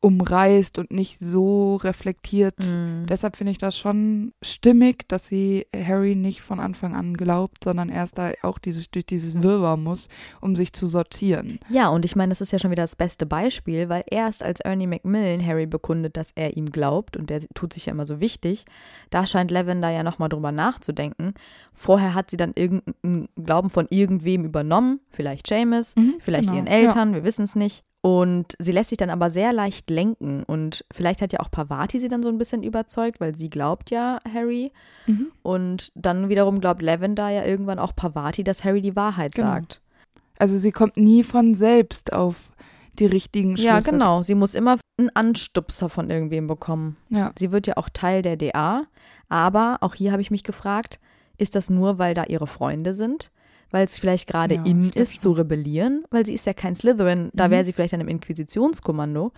umreißt 0.00 0.78
und 0.78 0.90
nicht 0.90 1.18
so 1.18 1.76
reflektiert. 1.76 2.58
Mm. 2.58 3.06
Deshalb 3.06 3.36
finde 3.36 3.52
ich 3.52 3.58
das 3.58 3.76
schon 3.76 4.32
stimmig, 4.42 5.08
dass 5.08 5.26
sie 5.26 5.66
Harry 5.74 6.14
nicht 6.14 6.42
von 6.42 6.60
Anfang 6.60 6.94
an 6.94 7.14
glaubt, 7.14 7.64
sondern 7.64 7.88
erst 7.88 8.18
da 8.18 8.32
auch 8.42 8.58
dieses, 8.58 8.90
durch 8.90 9.06
dieses 9.06 9.42
Wirrwarr 9.42 9.76
muss, 9.76 10.08
um 10.40 10.54
sich 10.54 10.72
zu 10.72 10.86
sortieren. 10.86 11.58
Ja, 11.70 11.88
und 11.88 12.04
ich 12.04 12.14
meine, 12.14 12.30
das 12.30 12.40
ist 12.40 12.52
ja 12.52 12.58
schon 12.58 12.70
wieder 12.70 12.84
das 12.84 12.96
beste 12.96 13.26
Beispiel, 13.26 13.88
weil 13.88 14.04
erst 14.10 14.42
als 14.42 14.60
Ernie 14.60 14.86
Macmillan 14.86 15.44
Harry 15.44 15.66
bekundet, 15.66 16.16
dass 16.16 16.30
er 16.34 16.56
ihm 16.56 16.70
glaubt, 16.70 17.16
und 17.16 17.30
der 17.30 17.40
tut 17.54 17.72
sich 17.72 17.86
ja 17.86 17.92
immer 17.92 18.06
so 18.06 18.20
wichtig, 18.20 18.64
da 19.10 19.26
scheint 19.26 19.50
Lavender 19.50 19.90
ja 19.90 20.02
nochmal 20.02 20.28
drüber 20.28 20.52
nachzudenken. 20.52 21.34
Vorher 21.72 22.14
hat 22.14 22.30
sie 22.30 22.36
dann 22.36 22.52
irgendeinen 22.54 23.28
Glauben 23.36 23.70
von 23.70 23.86
irgendwem 23.90 24.44
übernommen, 24.44 25.00
vielleicht 25.08 25.46
Seamus, 25.46 25.96
mhm, 25.96 26.16
vielleicht 26.20 26.50
genau, 26.50 26.56
ihren 26.56 26.66
Eltern, 26.66 27.10
ja. 27.10 27.16
wir 27.16 27.24
wissen 27.24 27.44
es 27.44 27.56
nicht. 27.56 27.85
Und 28.06 28.54
sie 28.60 28.70
lässt 28.70 28.90
sich 28.90 28.98
dann 28.98 29.10
aber 29.10 29.30
sehr 29.30 29.52
leicht 29.52 29.90
lenken. 29.90 30.44
Und 30.44 30.84
vielleicht 30.92 31.22
hat 31.22 31.32
ja 31.32 31.40
auch 31.40 31.50
Pavati 31.50 31.98
sie 31.98 32.06
dann 32.06 32.22
so 32.22 32.28
ein 32.28 32.38
bisschen 32.38 32.62
überzeugt, 32.62 33.18
weil 33.18 33.34
sie 33.34 33.50
glaubt 33.50 33.90
ja 33.90 34.20
Harry. 34.32 34.70
Mhm. 35.08 35.32
Und 35.42 35.90
dann 35.96 36.28
wiederum 36.28 36.60
glaubt 36.60 36.82
Lavender 36.82 37.30
ja 37.30 37.44
irgendwann 37.44 37.80
auch 37.80 37.96
Pavati, 37.96 38.44
dass 38.44 38.62
Harry 38.62 38.80
die 38.80 38.94
Wahrheit 38.94 39.34
genau. 39.34 39.48
sagt. 39.48 39.80
Also 40.38 40.56
sie 40.56 40.70
kommt 40.70 40.96
nie 40.96 41.24
von 41.24 41.56
selbst 41.56 42.12
auf 42.12 42.52
die 43.00 43.06
richtigen 43.06 43.56
Schlüsse. 43.56 43.66
Ja, 43.66 43.80
genau. 43.80 44.22
Sie 44.22 44.36
muss 44.36 44.54
immer 44.54 44.78
einen 45.00 45.10
Anstupser 45.12 45.88
von 45.88 46.08
irgendwem 46.08 46.46
bekommen. 46.46 46.96
Ja. 47.08 47.32
Sie 47.36 47.50
wird 47.50 47.66
ja 47.66 47.76
auch 47.76 47.88
Teil 47.88 48.22
der 48.22 48.36
DA. 48.36 48.84
Aber 49.28 49.78
auch 49.80 49.96
hier 49.96 50.12
habe 50.12 50.22
ich 50.22 50.30
mich 50.30 50.44
gefragt, 50.44 51.00
ist 51.38 51.56
das 51.56 51.70
nur, 51.70 51.98
weil 51.98 52.14
da 52.14 52.22
ihre 52.22 52.46
Freunde 52.46 52.94
sind? 52.94 53.32
Weil 53.70 53.84
es 53.84 53.98
vielleicht 53.98 54.28
gerade 54.28 54.56
ja, 54.56 54.64
in 54.64 54.90
ist, 54.90 55.20
zu 55.20 55.32
rebellieren, 55.32 56.04
weil 56.10 56.24
sie 56.24 56.34
ist 56.34 56.46
ja 56.46 56.54
kein 56.54 56.74
Slytherin, 56.74 57.30
da 57.32 57.48
mhm. 57.48 57.52
wäre 57.52 57.64
sie 57.64 57.72
vielleicht 57.72 57.94
an 57.94 58.00
einem 58.00 58.08
Inquisitionskommando. 58.08 59.32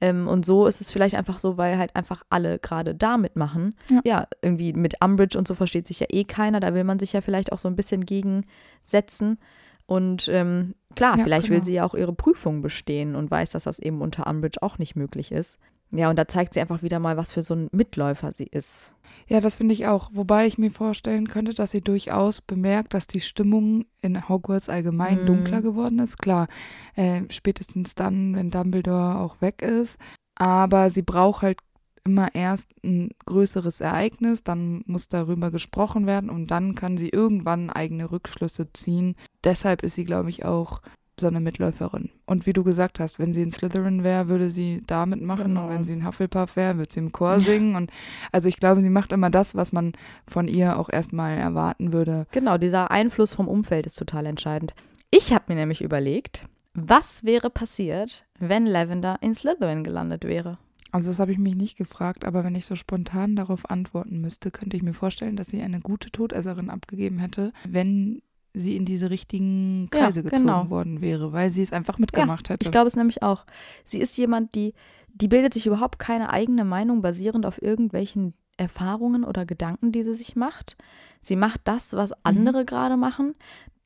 Ähm, 0.00 0.28
und 0.28 0.46
so 0.46 0.66
ist 0.66 0.80
es 0.80 0.90
vielleicht 0.90 1.14
einfach 1.14 1.38
so, 1.38 1.58
weil 1.58 1.76
halt 1.76 1.94
einfach 1.94 2.24
alle 2.30 2.58
gerade 2.58 2.94
da 2.94 3.18
mitmachen. 3.18 3.76
Ja. 3.90 4.00
ja, 4.04 4.26
irgendwie 4.40 4.72
mit 4.72 5.04
Umbridge 5.04 5.38
und 5.38 5.46
so 5.46 5.54
versteht 5.54 5.86
sich 5.86 6.00
ja 6.00 6.06
eh 6.10 6.24
keiner. 6.24 6.60
Da 6.60 6.72
will 6.74 6.84
man 6.84 6.98
sich 6.98 7.12
ja 7.12 7.20
vielleicht 7.20 7.52
auch 7.52 7.58
so 7.58 7.68
ein 7.68 7.76
bisschen 7.76 8.06
gegensetzen. 8.06 9.38
Und 9.86 10.28
ähm, 10.28 10.74
klar, 10.94 11.18
Ja, 11.18 11.24
vielleicht 11.24 11.50
will 11.50 11.56
genau. 11.56 11.64
sie 11.66 11.72
ja 11.74 11.84
auch 11.84 11.94
ihre 11.94 12.14
Prüfung 12.14 12.62
bestehen 12.62 13.14
und 13.14 13.30
weiß, 13.30 13.50
dass 13.50 13.64
das 13.64 13.78
eben 13.78 14.00
unter 14.00 14.26
Umbridge 14.26 14.62
auch 14.62 14.78
nicht 14.78 14.96
möglich 14.96 15.32
ist. 15.32 15.58
Ja, 15.90 16.08
und 16.08 16.16
da 16.16 16.28
zeigt 16.28 16.54
sie 16.54 16.60
einfach 16.60 16.82
wieder 16.82 17.00
mal, 17.00 17.16
was 17.16 17.32
für 17.32 17.42
so 17.42 17.54
ein 17.54 17.68
Mitläufer 17.72 18.32
sie 18.32 18.46
ist. 18.46 18.94
Ja, 19.30 19.40
das 19.40 19.54
finde 19.54 19.74
ich 19.74 19.86
auch. 19.86 20.10
Wobei 20.12 20.48
ich 20.48 20.58
mir 20.58 20.72
vorstellen 20.72 21.28
könnte, 21.28 21.54
dass 21.54 21.70
sie 21.70 21.80
durchaus 21.80 22.40
bemerkt, 22.40 22.94
dass 22.94 23.06
die 23.06 23.20
Stimmung 23.20 23.84
in 24.02 24.28
Hogwarts 24.28 24.68
allgemein 24.68 25.20
Mhm. 25.20 25.26
dunkler 25.26 25.62
geworden 25.62 26.00
ist. 26.00 26.18
Klar, 26.18 26.48
äh, 26.96 27.22
spätestens 27.30 27.94
dann, 27.94 28.34
wenn 28.34 28.50
Dumbledore 28.50 29.18
auch 29.18 29.40
weg 29.40 29.62
ist. 29.62 30.00
Aber 30.34 30.90
sie 30.90 31.02
braucht 31.02 31.42
halt 31.42 31.58
immer 32.02 32.34
erst 32.34 32.68
ein 32.82 33.10
größeres 33.26 33.80
Ereignis, 33.80 34.42
dann 34.42 34.82
muss 34.86 35.08
darüber 35.08 35.52
gesprochen 35.52 36.06
werden 36.06 36.28
und 36.28 36.50
dann 36.50 36.74
kann 36.74 36.96
sie 36.96 37.10
irgendwann 37.10 37.70
eigene 37.70 38.10
Rückschlüsse 38.10 38.72
ziehen. 38.72 39.14
Deshalb 39.44 39.84
ist 39.84 39.94
sie, 39.94 40.04
glaube 40.04 40.30
ich, 40.30 40.44
auch 40.44 40.80
so 41.20 41.26
eine 41.26 41.40
Mitläuferin. 41.40 42.10
Und 42.26 42.46
wie 42.46 42.52
du 42.52 42.64
gesagt 42.64 43.00
hast, 43.00 43.18
wenn 43.18 43.32
sie 43.32 43.42
in 43.42 43.50
Slytherin 43.50 44.02
wäre, 44.04 44.28
würde 44.28 44.50
sie 44.50 44.82
da 44.86 45.06
mitmachen. 45.06 45.48
Genau. 45.48 45.64
Und 45.64 45.70
wenn 45.70 45.84
sie 45.84 45.92
in 45.92 46.06
Hufflepuff 46.06 46.56
wäre, 46.56 46.78
würde 46.78 46.92
sie 46.92 47.00
im 47.00 47.12
Chor 47.12 47.40
singen. 47.40 47.76
Und 47.76 47.90
also 48.32 48.48
ich 48.48 48.56
glaube, 48.56 48.80
sie 48.80 48.90
macht 48.90 49.12
immer 49.12 49.30
das, 49.30 49.54
was 49.54 49.72
man 49.72 49.92
von 50.26 50.48
ihr 50.48 50.78
auch 50.78 50.88
erstmal 50.90 51.36
erwarten 51.36 51.92
würde. 51.92 52.26
Genau, 52.32 52.58
dieser 52.58 52.90
Einfluss 52.90 53.34
vom 53.34 53.48
Umfeld 53.48 53.86
ist 53.86 53.96
total 53.96 54.26
entscheidend. 54.26 54.74
Ich 55.10 55.32
habe 55.32 55.44
mir 55.48 55.56
nämlich 55.56 55.82
überlegt, 55.82 56.44
was 56.74 57.24
wäre 57.24 57.50
passiert, 57.50 58.26
wenn 58.38 58.66
Lavender 58.66 59.18
in 59.20 59.34
Slytherin 59.34 59.84
gelandet 59.84 60.24
wäre? 60.24 60.58
Also 60.92 61.10
das 61.10 61.18
habe 61.18 61.32
ich 61.32 61.38
mich 61.38 61.54
nicht 61.54 61.76
gefragt, 61.76 62.24
aber 62.24 62.44
wenn 62.44 62.54
ich 62.54 62.66
so 62.66 62.74
spontan 62.74 63.36
darauf 63.36 63.70
antworten 63.70 64.20
müsste, 64.20 64.50
könnte 64.50 64.76
ich 64.76 64.82
mir 64.82 64.94
vorstellen, 64.94 65.36
dass 65.36 65.48
sie 65.48 65.62
eine 65.62 65.80
gute 65.80 66.10
Todesserin 66.10 66.70
abgegeben 66.70 67.18
hätte, 67.18 67.52
wenn 67.68 68.22
sie 68.54 68.76
in 68.76 68.84
diese 68.84 69.10
richtigen 69.10 69.88
Ja, 69.92 70.00
Kreise 70.00 70.22
gezogen 70.22 70.42
genau. 70.42 70.70
worden 70.70 71.00
wäre, 71.00 71.32
weil 71.32 71.50
sie 71.50 71.62
es 71.62 71.72
einfach 71.72 71.98
mitgemacht 71.98 72.48
hätte. 72.48 72.64
Ich 72.64 72.72
glaube 72.72 72.88
es 72.88 72.96
nämlich 72.96 73.22
auch. 73.22 73.44
Sie 73.84 73.98
ist 74.00 74.16
jemand, 74.16 74.54
die, 74.54 74.74
die 75.08 75.28
bildet 75.28 75.54
sich 75.54 75.66
überhaupt 75.66 75.98
keine 75.98 76.30
eigene 76.30 76.64
Meinung 76.64 77.02
basierend 77.02 77.46
auf 77.46 77.62
irgendwelchen 77.62 78.34
Erfahrungen 78.56 79.24
oder 79.24 79.46
Gedanken, 79.46 79.92
die 79.92 80.02
sie 80.02 80.14
sich 80.14 80.36
macht. 80.36 80.76
Sie 81.20 81.36
macht 81.36 81.62
das, 81.64 81.94
was 81.94 82.12
andere 82.24 82.64
gerade 82.64 82.96
machen. 82.96 83.34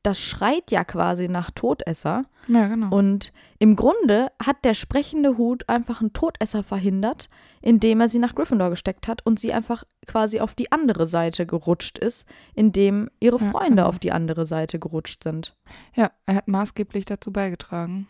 Das 0.04 0.20
schreit 0.20 0.70
ja 0.70 0.84
quasi 0.84 1.28
nach 1.28 1.50
Todesser. 1.50 2.26
ja, 2.46 2.68
genau. 2.68 2.94
Und 2.94 3.32
im 3.58 3.74
Grunde 3.74 4.30
hat 4.40 4.62
der 4.62 4.74
sprechende 4.74 5.38
Hut 5.38 5.68
einfach 5.68 6.00
einen 6.02 6.12
Todesser 6.12 6.62
verhindert, 6.62 7.30
indem 7.62 8.00
er 8.02 8.08
sie 8.10 8.18
nach 8.18 8.34
Gryffindor 8.34 8.68
gesteckt 8.70 9.08
hat 9.08 9.24
und 9.24 9.40
sie 9.40 9.52
einfach 9.54 9.82
quasi 10.06 10.40
auf 10.40 10.54
die 10.54 10.70
andere 10.70 11.06
Seite 11.06 11.46
gerutscht 11.46 11.98
ist, 11.98 12.28
indem 12.54 13.08
ihre 13.18 13.40
Ja, 13.42 13.50
Freunde 13.50 13.76
genau. 13.76 13.88
auf 13.88 13.98
die 13.98 14.12
andere 14.12 14.44
Seite 14.44 14.78
gerutscht 14.78 15.24
sind. 15.24 15.56
Ja, 15.94 16.10
er 16.26 16.34
hat 16.36 16.48
maßgeblich 16.48 17.06
dazu 17.06 17.32
beigetragen, 17.32 18.06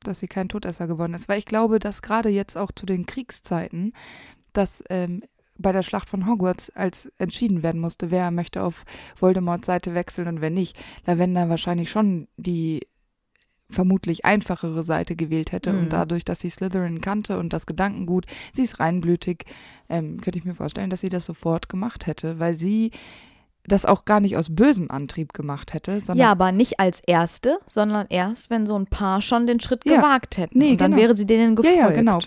dass 0.00 0.20
sie 0.20 0.28
kein 0.28 0.48
Todesser 0.48 0.86
geworden 0.86 1.12
ist. 1.12 1.28
Weil 1.28 1.38
ich 1.38 1.44
glaube, 1.46 1.78
dass 1.80 2.00
gerade 2.00 2.30
jetzt 2.30 2.56
auch 2.56 2.72
zu 2.72 2.86
den 2.86 3.04
Kriegszeiten, 3.04 3.92
dass 4.54 4.82
ähm, 4.88 5.22
bei 5.58 5.72
der 5.72 5.82
Schlacht 5.82 6.08
von 6.08 6.26
Hogwarts, 6.26 6.70
als 6.70 7.10
entschieden 7.18 7.62
werden 7.62 7.80
musste, 7.80 8.10
wer 8.10 8.30
möchte 8.30 8.62
auf 8.62 8.84
Voldemorts 9.18 9.66
Seite 9.66 9.94
wechseln 9.94 10.28
und 10.28 10.40
wer 10.40 10.50
nicht, 10.50 10.76
Lavender 11.06 11.48
wahrscheinlich 11.48 11.90
schon 11.90 12.28
die 12.36 12.86
vermutlich 13.68 14.24
einfachere 14.24 14.84
Seite 14.84 15.16
gewählt 15.16 15.52
hätte. 15.52 15.72
Mhm. 15.72 15.78
Und 15.80 15.92
dadurch, 15.92 16.24
dass 16.24 16.40
sie 16.40 16.50
Slytherin 16.50 17.00
kannte 17.00 17.38
und 17.38 17.52
das 17.52 17.66
Gedankengut, 17.66 18.26
sie 18.54 18.62
ist 18.62 18.78
reinblütig, 18.78 19.44
ähm, 19.88 20.20
könnte 20.20 20.38
ich 20.38 20.44
mir 20.44 20.54
vorstellen, 20.54 20.90
dass 20.90 21.00
sie 21.00 21.08
das 21.08 21.24
sofort 21.24 21.68
gemacht 21.68 22.06
hätte, 22.06 22.38
weil 22.38 22.54
sie 22.54 22.92
das 23.64 23.84
auch 23.84 24.04
gar 24.04 24.20
nicht 24.20 24.36
aus 24.36 24.54
bösem 24.54 24.90
Antrieb 24.92 25.32
gemacht 25.32 25.74
hätte, 25.74 25.98
sondern 25.98 26.18
Ja, 26.18 26.30
aber 26.30 26.52
nicht 26.52 26.78
als 26.78 27.00
erste, 27.00 27.58
sondern 27.66 28.06
erst, 28.08 28.50
wenn 28.50 28.66
so 28.66 28.78
ein 28.78 28.86
paar 28.86 29.20
schon 29.22 29.48
den 29.48 29.58
Schritt 29.58 29.84
Ja. 29.84 29.96
gewagt 29.96 30.36
hätten. 30.36 30.58
Nee, 30.58 30.72
und 30.72 30.80
dann 30.80 30.92
genau. 30.92 31.02
wäre 31.02 31.16
sie 31.16 31.26
denen 31.26 31.56
gefolgt. 31.56 31.76
Ja, 31.76 31.88
ja, 31.88 31.94
genau. 31.94 32.20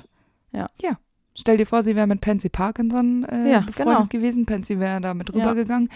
Ja. 0.52 0.68
ja. 0.82 0.98
Stell 1.40 1.58
dir 1.58 1.66
vor, 1.66 1.84
sie 1.84 1.96
wäre 1.96 2.06
mit 2.08 2.22
Pansy 2.22 2.50
Parkinson 2.50 3.24
äh, 3.26 3.52
Ja, 3.52 3.60
befreundet 3.62 3.96
genau. 3.96 4.22
gewesen. 4.24 4.46
Pansy 4.46 4.80
wäre 4.80 5.00
da 5.02 5.14
mit 5.14 5.30
Ja. 5.34 5.36
rübergegangen, 5.36 5.90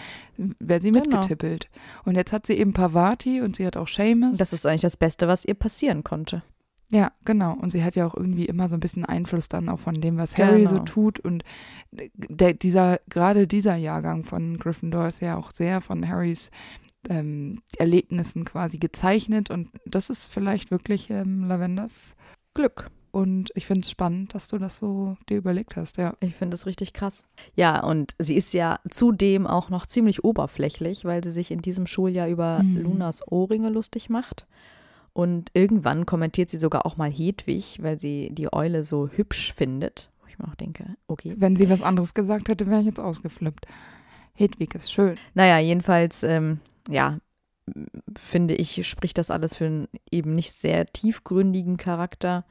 wäre 0.58 0.80
sie 0.80 0.90
Genau. 0.90 1.00
mitgetippelt. 1.08 1.68
Und 2.04 2.14
jetzt 2.14 2.32
hat 2.32 2.46
sie 2.46 2.54
eben 2.54 2.72
Pavati 2.72 3.40
und 3.42 3.56
sie 3.56 3.66
hat 3.66 3.76
auch 3.76 3.88
Seamus. 3.88 4.38
Das 4.38 4.52
ist 4.52 4.64
eigentlich 4.66 4.80
das 4.82 4.96
Beste, 4.96 5.28
was 5.28 5.44
ihr 5.44 5.54
passieren 5.54 6.02
konnte. 6.04 6.42
ja, 6.90 7.10
genau. 7.24 7.54
Und 7.54 7.72
sie 7.72 7.82
hat 7.82 7.96
ja 7.96 8.06
auch 8.06 8.14
irgendwie 8.14 8.44
immer 8.44 8.68
so 8.68 8.76
ein 8.76 8.80
bisschen 8.80 9.04
Einfluss 9.04 9.48
dann 9.48 9.68
auch 9.68 9.80
von 9.80 9.94
dem, 9.94 10.16
was 10.16 10.36
Harry 10.38 10.66
so 10.66 10.74
Genau. 10.74 10.84
tut. 10.84 11.18
Und 11.18 11.42
der, 11.92 12.52
dieser, 12.54 13.00
gerade 13.08 13.46
dieser 13.48 13.74
Jahrgang 13.74 14.22
von 14.22 14.58
Gryffindor 14.58 15.08
ist 15.08 15.20
ja 15.20 15.36
auch 15.36 15.50
sehr 15.52 15.80
von 15.80 16.06
Harrys 16.08 16.50
ähm, 17.08 17.56
Erlebnissen 17.78 18.44
quasi 18.44 18.76
gezeichnet. 18.78 19.50
Und 19.50 19.70
das 19.86 20.08
ist 20.08 20.26
vielleicht 20.26 20.70
wirklich 20.70 21.10
ähm, 21.10 21.44
Lavenders 21.48 22.14
Glück. 22.54 22.86
Und 23.14 23.52
ich 23.54 23.66
finde 23.66 23.82
es 23.82 23.90
spannend, 23.90 24.34
dass 24.34 24.48
du 24.48 24.58
das 24.58 24.78
so 24.78 25.16
dir 25.28 25.36
überlegt 25.36 25.76
hast, 25.76 25.98
ja. 25.98 26.14
Ich 26.18 26.34
finde 26.34 26.54
das 26.54 26.66
richtig 26.66 26.92
krass. 26.92 27.28
Ja, 27.54 27.80
und 27.80 28.16
sie 28.18 28.34
ist 28.34 28.52
ja 28.52 28.80
zudem 28.90 29.46
auch 29.46 29.70
noch 29.70 29.86
ziemlich 29.86 30.24
oberflächlich, 30.24 31.04
weil 31.04 31.22
sie 31.22 31.30
sich 31.30 31.52
in 31.52 31.60
diesem 31.60 31.86
Schuljahr 31.86 32.26
über 32.28 32.60
Mhm. 32.60 32.82
Lunas 32.82 33.22
Ohrringe 33.30 33.68
lustig 33.68 34.10
macht. 34.10 34.48
Und 35.12 35.52
irgendwann 35.54 36.06
kommentiert 36.06 36.50
sie 36.50 36.58
sogar 36.58 36.86
auch 36.86 36.96
mal 36.96 37.08
Hedwig, 37.08 37.78
weil 37.80 38.00
sie 38.00 38.30
die 38.32 38.52
Eule 38.52 38.82
so 38.82 39.06
hübsch 39.06 39.52
findet. 39.52 40.10
Wo 40.20 40.26
ich 40.26 40.36
mir 40.40 40.48
auch 40.48 40.56
denke, 40.56 40.96
okay. 41.06 41.34
Wenn 41.36 41.54
sie 41.54 41.70
was 41.70 41.82
anderes 41.82 42.14
gesagt 42.14 42.48
hätte, 42.48 42.66
wäre 42.66 42.80
ich 42.80 42.86
jetzt 42.86 42.98
ausgeflippt. 42.98 43.68
Hedwig 44.34 44.74
ist 44.74 44.90
schön. 44.90 45.18
Naja, 45.34 45.60
jedenfalls, 45.60 46.24
ähm, 46.24 46.58
ja, 46.88 47.18
finde 48.20 48.54
ich, 48.56 48.84
spricht 48.88 49.18
das 49.18 49.30
alles 49.30 49.54
für 49.54 49.66
einen 49.66 49.88
eben 50.10 50.34
nicht 50.34 50.56
sehr 50.56 50.86
tiefgründigen 50.86 51.76
Charakter. 51.76 52.44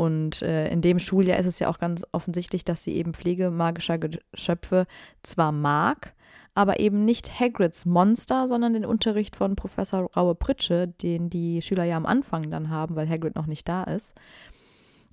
Und 0.00 0.40
äh, 0.40 0.66
in 0.70 0.80
dem 0.80 0.98
Schuljahr 0.98 1.38
ist 1.38 1.44
es 1.44 1.58
ja 1.58 1.68
auch 1.68 1.78
ganz 1.78 2.06
offensichtlich, 2.10 2.64
dass 2.64 2.82
sie 2.82 2.94
eben 2.94 3.12
pflegemagischer 3.12 3.98
Geschöpfe 3.98 4.86
zwar 5.22 5.52
mag, 5.52 6.14
aber 6.54 6.80
eben 6.80 7.04
nicht 7.04 7.38
Hagrids 7.38 7.84
Monster, 7.84 8.48
sondern 8.48 8.72
den 8.72 8.86
Unterricht 8.86 9.36
von 9.36 9.56
Professor 9.56 10.10
Raue 10.16 10.34
Pritsche, 10.34 10.88
den 10.88 11.28
die 11.28 11.60
Schüler 11.60 11.84
ja 11.84 11.98
am 11.98 12.06
Anfang 12.06 12.50
dann 12.50 12.70
haben, 12.70 12.96
weil 12.96 13.10
Hagrid 13.10 13.34
noch 13.34 13.44
nicht 13.44 13.68
da 13.68 13.82
ist. 13.84 14.14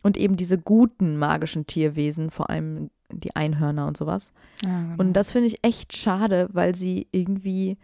Und 0.04 0.15
eben 0.15 0.38
diese 0.38 0.58
guten 0.58 1.17
magischen 1.17 1.67
Tierwesen, 1.67 2.32
vor 2.32 2.50
allem 2.50 2.89
die 3.12 3.36
Einhörner 3.36 3.88
und 3.88 3.97
sowas. 3.97 4.32
Ja, 4.63 4.69
genau. 4.69 5.04
Und 5.04 5.12
das 5.12 5.34
finde 5.34 5.47
ich 5.47 5.65
echt 5.65 5.97
schade, 5.97 6.47
weil 6.54 6.76
sie 6.76 7.08
irgendwie 7.12 7.78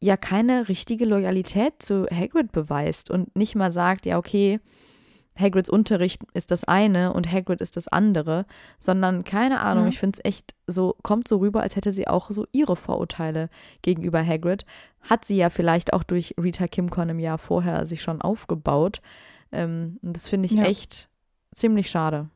ja 0.00 0.16
keine 0.16 0.70
richtige 0.70 1.04
Loyalität 1.04 1.74
zu 1.80 2.06
Hagrid 2.06 2.52
beweist 2.52 3.10
und 3.10 3.36
nicht 3.36 3.54
mal 3.54 3.70
sagt, 3.70 4.06
ja, 4.06 4.16
okay, 4.16 4.60
Hagrids 5.38 5.70
Unterricht 5.70 6.22
ist 6.34 6.50
das 6.50 6.64
eine 6.64 7.12
und 7.12 7.30
Hagrid 7.30 7.60
ist 7.60 7.76
das 7.76 7.88
andere, 7.88 8.44
sondern 8.78 9.24
keine 9.24 9.60
Ahnung, 9.60 9.84
Ja. 9.84 9.88
ich 9.90 9.98
finde 9.98 10.18
es 10.18 10.24
echt 10.28 10.54
so, 10.66 10.96
kommt 11.02 11.28
so 11.28 11.36
rüber, 11.38 11.60
als 11.62 11.76
hätte 11.76 11.92
sie 11.92 12.08
auch 12.08 12.30
so 12.30 12.46
ihre 12.52 12.76
Vorurteile 12.76 13.48
gegenüber 13.82 14.24
Hagrid. 14.24 14.66
Hat 15.02 15.24
sie 15.24 15.36
ja 15.36 15.48
vielleicht 15.50 15.92
auch 15.92 16.02
durch 16.02 16.34
Rita 16.42 16.66
Kimcon 16.66 17.08
im 17.10 17.18
Jahr 17.20 17.38
vorher 17.38 17.86
sich 17.86 18.02
schon 18.02 18.20
aufgebaut. 18.20 19.00
Ähm, 19.52 19.98
und 20.02 20.16
das 20.16 20.28
finde 20.28 20.46
ich 20.46 20.52
Ja. 20.52 20.64
echt 20.64 21.08
ziemlich 21.54 21.88
schade 21.90 22.28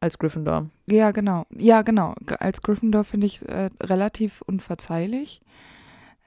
als 0.00 0.18
Gryffindor. 0.18 0.70
ja, 0.86 1.10
genau. 1.10 1.46
Ja, 1.50 1.82
genau. 1.82 2.14
Als 2.38 2.62
Gryffindor 2.62 3.04
finde 3.04 3.26
ich 3.26 3.36
es 3.36 3.42
äh, 3.42 3.70
relativ 3.82 4.42
unverzeihlich. 4.42 5.40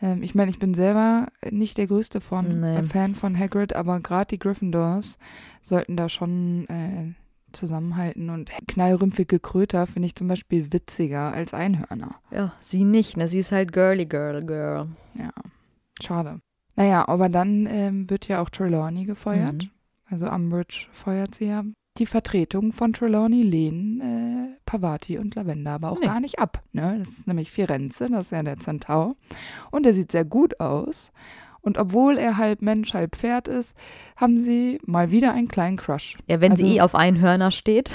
Ähm, 0.02 0.24
ich 0.24 0.36
meine, 0.36 0.50
ich 0.52 0.60
bin 0.60 0.74
selber 0.74 1.28
nicht 1.50 1.78
der 1.78 1.88
größte 1.88 2.22
von, 2.22 2.60
Nee. 2.62 2.78
äh, 2.78 2.84
Fan 2.84 3.16
von 3.16 3.38
Hagrid, 3.38 3.76
aber 3.76 4.00
gerade 4.00 4.28
die 4.28 4.40
Gryffindors 4.40 5.18
sollten 5.62 5.98
da 5.98 6.10
schon 6.10 6.68
äh, 6.70 7.14
zusammenhalten. 7.52 8.30
Und 8.30 8.52
knallrümpfige 8.68 9.40
Kröter 9.40 9.88
finde 9.88 10.08
ich 10.08 10.16
zum 10.16 10.28
Beispiel 10.28 10.72
witziger 10.72 11.32
als 11.34 11.54
Einhörner. 11.54 12.16
Ja, 12.32 12.54
sie 12.62 12.84
nicht, 12.84 13.18
ne? 13.18 13.28
Sie 13.28 13.40
ist 13.40 13.52
halt 13.52 13.74
girly 13.74 14.06
girl 14.06 14.46
girl. 14.46 14.88
Ja, 15.16 15.32
schade. 16.02 16.40
Naja, 16.76 17.08
aber 17.08 17.28
dann 17.28 17.66
ähm, 17.70 18.10
wird 18.10 18.28
ja 18.28 18.42
auch 18.42 18.50
Trelawney 18.50 19.06
gefeuert. 19.06 19.64
Mhm. 19.64 19.70
Also 20.10 20.30
Umbridge 20.30 20.88
feuert 20.92 21.36
sie 21.36 21.46
ja. 21.46 21.64
Die 22.00 22.06
Vertretung 22.06 22.72
von 22.72 22.94
Trelawney 22.94 23.44
lehnen 23.44 24.02
äh, 24.02 24.58
Pavati 24.66 25.18
und 25.18 25.36
Lavender 25.36 25.72
aber 25.72 25.92
auch 25.92 26.00
Nee. 26.00 26.06
gar 26.08 26.20
nicht 26.20 26.40
ab. 26.40 26.64
Ne? 26.72 26.96
Das 27.00 27.10
ist 27.10 27.28
nämlich 27.28 27.52
Firenze, 27.52 28.10
das 28.10 28.28
ist 28.28 28.32
ja 28.32 28.42
der 28.42 28.58
Zentaur. 28.58 29.16
Und 29.72 29.86
er 29.86 29.94
sieht 29.94 30.12
sehr 30.12 30.26
gut 30.26 30.60
aus. 30.60 31.12
Und 31.62 31.78
obwohl 31.78 32.18
er 32.18 32.38
halb 32.38 32.62
Mensch, 32.62 32.94
halb 32.94 33.18
Pferd 33.18 33.50
ist, 33.50 33.76
haben 34.16 34.40
sie 34.40 34.80
mal 34.86 35.12
wieder 35.12 35.34
einen 35.34 35.50
kleinen 35.50 35.76
Crush. 35.76 36.18
Ja, 36.28 36.40
wenn 36.40 36.54
Also- 36.54 36.66
sie 36.66 36.78
eh 36.78 36.82
auf 36.82 36.96
Einhörner 36.96 37.52
steht. 37.52 37.94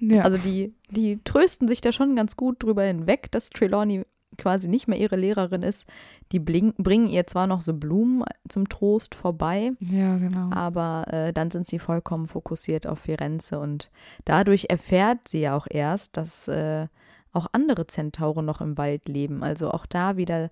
Ja, 0.00 0.22
Also 0.24 0.36
die, 0.36 0.74
die 0.90 1.18
trösten 1.24 1.68
sich 1.68 1.80
da 1.80 1.92
schon 1.92 2.14
ganz 2.16 2.36
gut 2.36 2.62
drüber 2.62 2.82
hinweg, 2.84 3.30
dass 3.30 3.48
Trelawney 3.48 4.02
quasi 4.38 4.68
nicht 4.68 4.88
mehr 4.88 4.98
ihre 4.98 5.16
Lehrerin 5.16 5.62
ist, 5.62 5.84
die 6.32 6.38
bringen 6.38 7.08
ihr 7.08 7.26
zwar 7.26 7.46
noch 7.46 7.62
so 7.62 7.74
Blumen 7.74 8.24
zum 8.48 8.68
Trost 8.68 9.14
vorbei, 9.14 9.72
Ja, 9.80 10.18
genau. 10.18 10.50
aber 10.52 11.06
äh, 11.12 11.32
dann 11.32 11.50
sind 11.50 11.66
sie 11.66 11.78
vollkommen 11.78 12.26
fokussiert 12.26 12.86
auf 12.86 13.00
Firenze 13.00 13.58
und 13.58 13.90
dadurch 14.24 14.66
erfährt 14.70 15.28
sie 15.28 15.40
ja 15.40 15.56
auch 15.56 15.66
erst, 15.68 16.16
dass 16.16 16.48
äh, 16.48 16.86
auch 17.32 17.46
andere 17.52 17.86
Zentauren 17.86 18.44
noch 18.46 18.60
im 18.60 18.76
Wald 18.78 19.08
leben. 19.08 19.42
Also 19.44 19.70
auch 19.70 19.86
da 19.86 20.16
wieder 20.16 20.50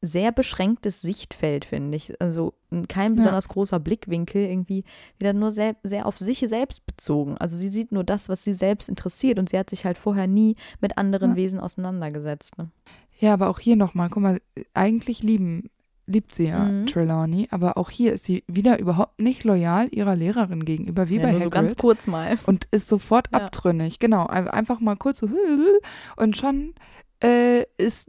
sehr 0.00 0.30
beschränktes 0.30 1.00
Sichtfeld, 1.00 1.64
finde 1.64 1.96
ich. 1.96 2.20
Also 2.20 2.54
kein 2.88 3.16
besonders 3.16 3.48
großer 3.48 3.80
Blickwinkel, 3.80 4.42
irgendwie 4.44 4.84
wieder 5.18 5.32
nur 5.32 5.50
sehr, 5.50 5.74
sehr 5.82 6.06
auf 6.06 6.18
sich 6.18 6.38
selbst 6.46 6.86
bezogen. 6.86 7.36
Also 7.38 7.56
sie 7.56 7.68
sieht 7.68 7.90
nur 7.90 8.04
das, 8.04 8.28
was 8.28 8.44
sie 8.44 8.54
selbst 8.54 8.88
interessiert 8.88 9.40
und 9.40 9.48
sie 9.48 9.58
hat 9.58 9.70
sich 9.70 9.84
halt 9.84 9.98
vorher 9.98 10.28
nie 10.28 10.54
mit 10.80 10.98
anderen 10.98 11.30
Ja. 11.30 11.36
Wesen 11.36 11.58
auseinandergesetzt. 11.58 12.58
Ne? 12.58 12.70
Ja, 13.18 13.32
aber 13.34 13.48
auch 13.48 13.58
hier 13.58 13.76
nochmal, 13.76 14.08
guck 14.10 14.22
mal, 14.22 14.40
eigentlich 14.74 15.22
lieben, 15.22 15.70
liebt 16.06 16.34
sie 16.34 16.46
ja 16.46 16.60
Mhm. 16.64 16.86
Trelawney, 16.86 17.48
aber 17.50 17.76
auch 17.76 17.90
hier 17.90 18.12
ist 18.12 18.24
sie 18.24 18.44
wieder 18.46 18.78
überhaupt 18.78 19.20
nicht 19.20 19.44
loyal 19.44 19.88
ihrer 19.90 20.16
Lehrerin 20.16 20.64
gegenüber, 20.64 21.08
wie 21.10 21.16
ja, 21.16 21.22
bei 21.22 21.30
nur 21.32 21.40
so 21.40 21.46
Hagrid. 21.46 21.52
ganz 21.52 21.76
kurz 21.76 22.06
mal. 22.06 22.38
und 22.46 22.66
ist 22.70 22.86
sofort 22.88 23.28
Ja. 23.32 23.40
abtrünnig. 23.40 23.98
Genau, 23.98 24.26
ein- 24.26 24.48
einfach 24.48 24.80
mal 24.80 24.96
kurz 24.96 25.18
so 25.18 25.28
und 26.16 26.36
schon 26.36 26.74
äh, 27.22 27.64
ist 27.76 28.08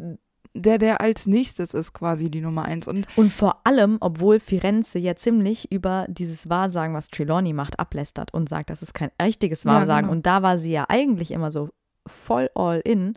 der, 0.55 0.77
der 0.77 1.01
als 1.01 1.25
nächstes 1.27 1.73
ist, 1.73 1.93
quasi 1.93 2.29
die 2.31 2.41
Nummer 2.41 2.65
eins. 2.65 2.87
Und 2.87 3.07
Und 3.17 3.31
vor 3.33 3.61
allem, 3.65 3.97
obwohl 4.01 4.39
Firenze 4.39 4.97
ja 4.99 5.15
ziemlich 5.15 5.71
über 5.71 6.05
dieses 6.09 6.49
Wahrsagen, 6.49 6.93
was 6.95 7.07
Trelawney 7.09 7.53
macht, 7.53 7.79
ablästert 7.79 8.33
und 8.33 8.49
sagt, 8.49 8.69
das 8.69 8.81
ist 8.81 8.93
kein 8.93 9.11
richtiges 9.21 9.63
Ja, 9.63 9.71
Wahrsagen. 9.73 10.03
genau. 10.07 10.11
Und 10.13 10.25
da 10.25 10.41
war 10.43 10.57
sie 10.59 10.71
ja 10.71 10.85
eigentlich 10.89 11.31
immer 11.31 11.51
so 11.51 11.69
voll 12.07 12.49
all 12.55 12.81
in 12.83 13.15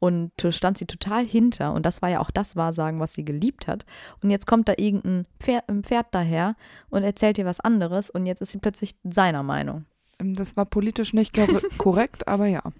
und 0.00 0.32
stand 0.50 0.76
sie 0.78 0.86
total 0.86 1.24
hinter. 1.24 1.72
Und 1.72 1.86
das 1.86 2.02
war 2.02 2.08
ja 2.08 2.18
auch 2.20 2.32
das 2.32 2.56
Wahrsagen, 2.56 2.98
was 2.98 3.12
sie 3.12 3.24
geliebt 3.24 3.68
hat. 3.68 3.86
Und 4.22 4.30
jetzt 4.30 4.46
kommt 4.48 4.68
da 4.68 4.74
irgendein 4.76 5.26
Pferd, 5.38 5.64
Pferd 5.82 6.08
daher 6.10 6.56
und 6.88 7.04
erzählt 7.04 7.38
ihr 7.38 7.44
was 7.46 7.60
anderes 7.60 8.10
und 8.10 8.26
jetzt 8.26 8.40
ist 8.42 8.50
sie 8.50 8.58
plötzlich 8.58 8.96
seiner 9.04 9.42
Meinung. 9.44 9.84
ähm, 10.18 10.34
das 10.34 10.56
war 10.56 10.64
politisch 10.64 11.12
nicht 11.12 11.32
kor- 11.34 11.46
korrekt, 11.78 12.26
aber 12.26 12.46
ja. 12.46 12.62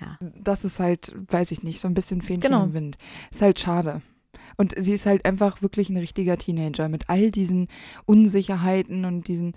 Ja. 0.00 0.16
Das 0.20 0.64
ist 0.64 0.78
halt, 0.78 1.12
weiß 1.28 1.50
ich 1.50 1.64
nicht, 1.64 1.80
so 1.80 1.88
ein 1.88 1.94
bisschen 1.94 2.22
Fähnchen 2.22 2.52
Genau. 2.52 2.62
im 2.64 2.72
Wind. 2.72 2.98
Ist 3.32 3.42
halt 3.42 3.58
schade. 3.58 4.00
Und 4.56 4.72
sie 4.78 4.92
ist 4.94 5.06
halt 5.06 5.24
einfach 5.24 5.60
wirklich 5.60 5.88
ein 5.90 5.96
richtiger 5.96 6.36
Teenager 6.36 6.88
mit 6.88 7.08
all 7.10 7.32
diesen 7.32 7.66
Unsicherheiten 8.06 9.04
und 9.04 9.26
diesen, 9.26 9.54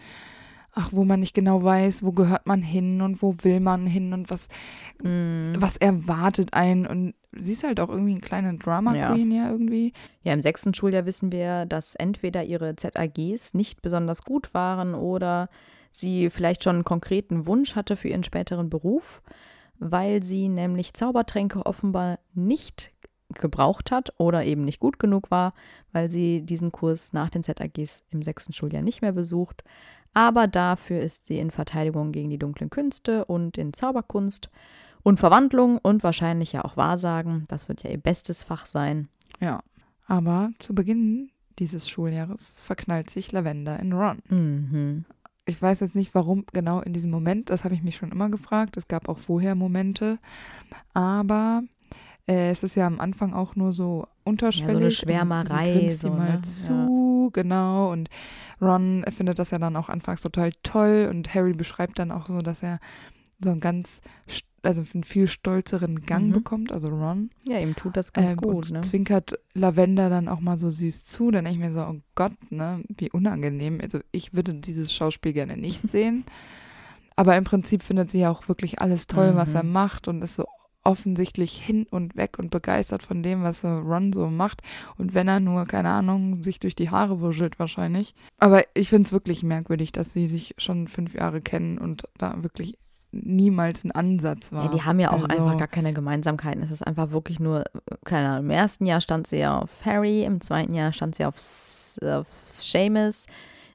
ach, 0.73 0.89
wo 0.93 1.03
man 1.03 1.19
nicht 1.19 1.34
genau 1.34 1.63
weiß, 1.63 2.03
wo 2.03 2.12
gehört 2.13 2.47
man 2.47 2.62
hin 2.62 3.01
und 3.01 3.21
wo 3.21 3.36
will 3.43 3.60
man 3.60 3.86
hin 3.88 4.13
und 4.13 4.29
was, 4.29 4.47
Mm. 5.03 5.53
was 5.57 5.77
erwartet 5.77 6.53
einen. 6.53 6.86
Und 6.86 7.13
sie 7.34 7.53
ist 7.53 7.63
halt 7.63 7.79
auch 7.79 7.89
irgendwie 7.89 8.12
eine 8.12 8.21
kleine 8.21 8.57
Drama 8.57 8.95
Ja. 8.95 9.12
Queen 9.13 9.31
ja 9.31 9.49
irgendwie. 9.49 9.93
Ja, 10.23 10.34
im 10.34 10.41
sechsten 10.41 10.73
Schuljahr 10.73 11.05
wissen 11.05 11.31
wir, 11.31 11.65
dass 11.65 11.95
entweder 11.95 12.43
ihre 12.43 12.75
ZAGs 12.75 13.53
nicht 13.53 13.81
besonders 13.81 14.23
gut 14.23 14.53
waren 14.53 14.93
oder 14.95 15.49
sie 15.91 16.29
vielleicht 16.29 16.63
schon 16.63 16.75
einen 16.77 16.84
konkreten 16.86 17.45
Wunsch 17.47 17.75
hatte 17.75 17.97
für 17.97 18.07
ihren 18.10 18.23
späteren 18.23 18.69
Beruf, 18.69 19.21
weil 19.79 20.23
sie 20.23 20.47
nämlich 20.47 20.93
Zaubertränke 20.93 21.65
offenbar 21.65 22.19
nicht 22.34 22.91
gebraucht 23.34 23.91
hat 23.91 24.13
oder 24.17 24.45
eben 24.45 24.63
nicht 24.65 24.79
gut 24.79 24.99
genug 24.99 25.31
war, 25.31 25.53
weil 25.91 26.10
sie 26.10 26.41
diesen 26.43 26.71
Kurs 26.71 27.13
nach 27.13 27.29
den 27.29 27.43
ZAGs 27.43 28.03
im 28.10 28.21
sechsten 28.23 28.53
Schuljahr 28.53 28.84
nicht 28.84 29.01
mehr 29.01 29.13
besucht. 29.13 29.63
Aber 30.13 30.47
dafür 30.47 31.00
ist 31.00 31.28
sie 31.28 31.39
in 31.39 31.52
Verteidigung 31.52 32.12
gegen 32.12 32.30
die 32.30 32.38
dunklen 32.38 32.69
Künste 32.69 33.26
und 33.26 33.58
in 33.58 33.74
Zauberkunst 33.74 34.50
und 35.04 35.19
Verwandlung 35.19 35.78
und 35.78 36.04
wahrscheinlich 36.04 36.52
ja 36.52 36.65
auch 36.65 36.78
Wahrsagen. 36.78 37.45
Das 37.47 37.69
wird 37.69 37.84
ja 37.84 37.89
ihr 37.89 37.97
bestes 37.97 38.43
Fach 38.43 38.65
sein. 38.65 39.08
Ja. 39.39 39.62
Aber 40.08 40.52
zu 40.60 40.76
Beginn 40.76 41.32
dieses 41.60 41.88
Schuljahres 41.88 42.60
verknallt 42.60 43.10
sich 43.10 43.32
Lavender 43.32 43.80
in 43.80 43.93
Ron. 43.93 44.19
Mhm. 44.30 45.06
Ich 45.45 45.62
weiß 45.62 45.80
jetzt 45.80 45.95
nicht, 45.95 46.13
warum 46.13 46.45
genau 46.54 46.82
in 46.82 46.93
diesem 46.93 47.12
Moment. 47.12 47.50
Das 47.50 47.63
habe 47.63 47.74
ich 47.74 47.84
mich 47.84 47.95
schon 47.95 48.12
immer 48.12 48.30
gefragt. 48.30 48.78
Es 48.78 48.88
gab 48.88 49.10
auch 49.10 49.17
vorher 49.17 49.56
Momente. 49.56 50.19
Aber 50.93 51.63
äh, 52.28 52.52
es 52.52 52.63
ist 52.63 52.76
ja 52.76 52.86
am 52.86 53.00
Anfang 53.00 53.34
auch 53.34 53.56
nur 53.56 53.74
so 53.74 54.08
unterschwellig. 54.24 54.84
und 54.84 54.93
Schwärmerei, 54.93 55.88
Sie 55.88 55.95
so, 55.95 56.08
ihm 56.08 56.19
halt 56.19 56.41
ne? 56.41 56.45
Genau. 57.29 57.91
Und 57.91 58.10
Ron 58.60 59.05
findet 59.10 59.38
das 59.39 59.51
ja 59.51 59.60
dann 59.60 59.75
auch 59.75 59.89
anfangs 59.89 60.21
total 60.21 60.51
toll. 60.63 61.07
Und 61.12 61.34
Harry 61.36 61.53
beschreibt 61.53 61.99
dann 61.99 62.12
auch 62.12 62.27
so, 62.27 62.41
dass 62.41 62.63
er 62.63 62.79
so 63.43 63.49
einen 63.51 63.60
ganz, 63.60 64.01
also 64.63 64.84
einen 64.93 65.03
viel 65.03 65.27
stolzeren 65.27 66.01
Gang 66.05 66.27
Mhm. 66.27 66.34
bekommt, 66.34 66.71
also 66.71 66.88
Ron. 66.89 67.29
Ja, 67.43 67.60
ihm 67.60 67.75
tut 67.75 67.97
das 67.97 68.13
ganz 68.13 68.31
Ähm, 68.31 68.38
gut, 68.38 68.55
und 68.55 68.71
ne? 68.71 68.81
zwinkert 68.81 69.39
Lavender 69.53 70.10
dann 70.10 70.27
auch 70.27 70.39
mal 70.39 70.60
so 70.60 70.69
süß 70.69 71.05
zu. 71.05 71.31
Dann 71.31 71.45
denke 71.45 71.60
ich 71.60 71.65
mir 71.69 71.73
so, 71.73 71.81
oh 71.81 71.99
Gott, 72.15 72.34
ne, 72.51 72.84
wie 72.97 73.10
unangenehm. 73.12 73.79
Also 73.81 73.99
ich 74.12 74.34
würde 74.34 74.53
dieses 74.53 74.93
Schauspiel 74.93 75.34
gerne 75.34 75.57
nicht 75.57 75.88
sehen. 75.89 76.23
Aber 77.15 77.36
im 77.36 77.43
Prinzip 77.43 77.84
findet 77.84 78.10
sie 78.10 78.19
ja 78.19 78.31
auch 78.31 78.47
wirklich 78.47 78.79
alles 78.81 79.05
toll, 79.07 79.36
was 79.36 79.49
Mhm. 79.49 79.55
er 79.55 79.63
macht 79.63 80.07
und 80.07 80.21
ist 80.21 80.36
so 80.36 80.45
offensichtlich 80.84 81.54
hin 81.60 81.86
und 81.91 82.15
weg 82.15 82.39
und 82.39 82.50
begeistert 82.50 83.04
von 83.04 83.22
dem, 83.24 83.44
was 83.44 83.63
Ron 83.63 84.13
so 84.13 84.28
macht. 84.28 84.62
Und 84.98 85.13
wenn 85.13 85.28
er 85.28 85.39
nur, 85.39 85.65
keine 85.65 85.89
Ahnung, 85.89 86.41
sich 86.44 86.60
durch 86.60 86.76
die 86.76 86.89
Haare 86.89 87.22
wuschelt 87.22 87.60
wahrscheinlich. 87.60 88.15
Aber 88.39 88.63
ich 88.74 88.89
finde 88.89 89.06
es 89.08 89.12
wirklich 89.12 89.44
merkwürdig, 89.44 89.91
dass 89.91 90.13
sie 90.13 90.28
sich 90.28 90.56
schon 90.58 90.88
fünf 90.88 91.13
Jahre 91.13 91.41
kennen 91.41 91.78
und 91.78 92.04
da 92.17 92.41
wirklich 92.41 92.78
niemals 93.13 93.84
ein 93.84 93.91
Ansatz 93.91 94.52
war. 94.54 94.65
Ja, 94.65 94.72
die 94.72 94.84
haben 94.84 95.00
ja 95.00 95.10
auch 95.10 95.22
Also- 95.24 95.28
einfach 95.28 95.58
gar 95.58 95.67
keine 95.67 95.94
Gemeinsamkeiten. 95.94 96.63
Es 96.63 96.72
ist 96.72 96.82
einfach 96.88 97.12
wirklich 97.12 97.39
nur, 97.39 97.65
keine 98.06 98.30
Ahnung, 98.30 98.46
im 98.46 98.52
ersten 98.52 98.86
Jahr 98.86 99.02
stand 99.02 99.28
sie 99.28 99.38
ja 99.38 99.60
auf 99.60 99.86
Harry, 99.86 100.24
im 100.24 100.39
zweiten 100.41 100.74
Jahr 100.74 100.94
stand 100.94 101.15
sie 101.15 101.26
auf, 101.26 101.36
auf 102.02 102.28
Seamus. 102.48 103.26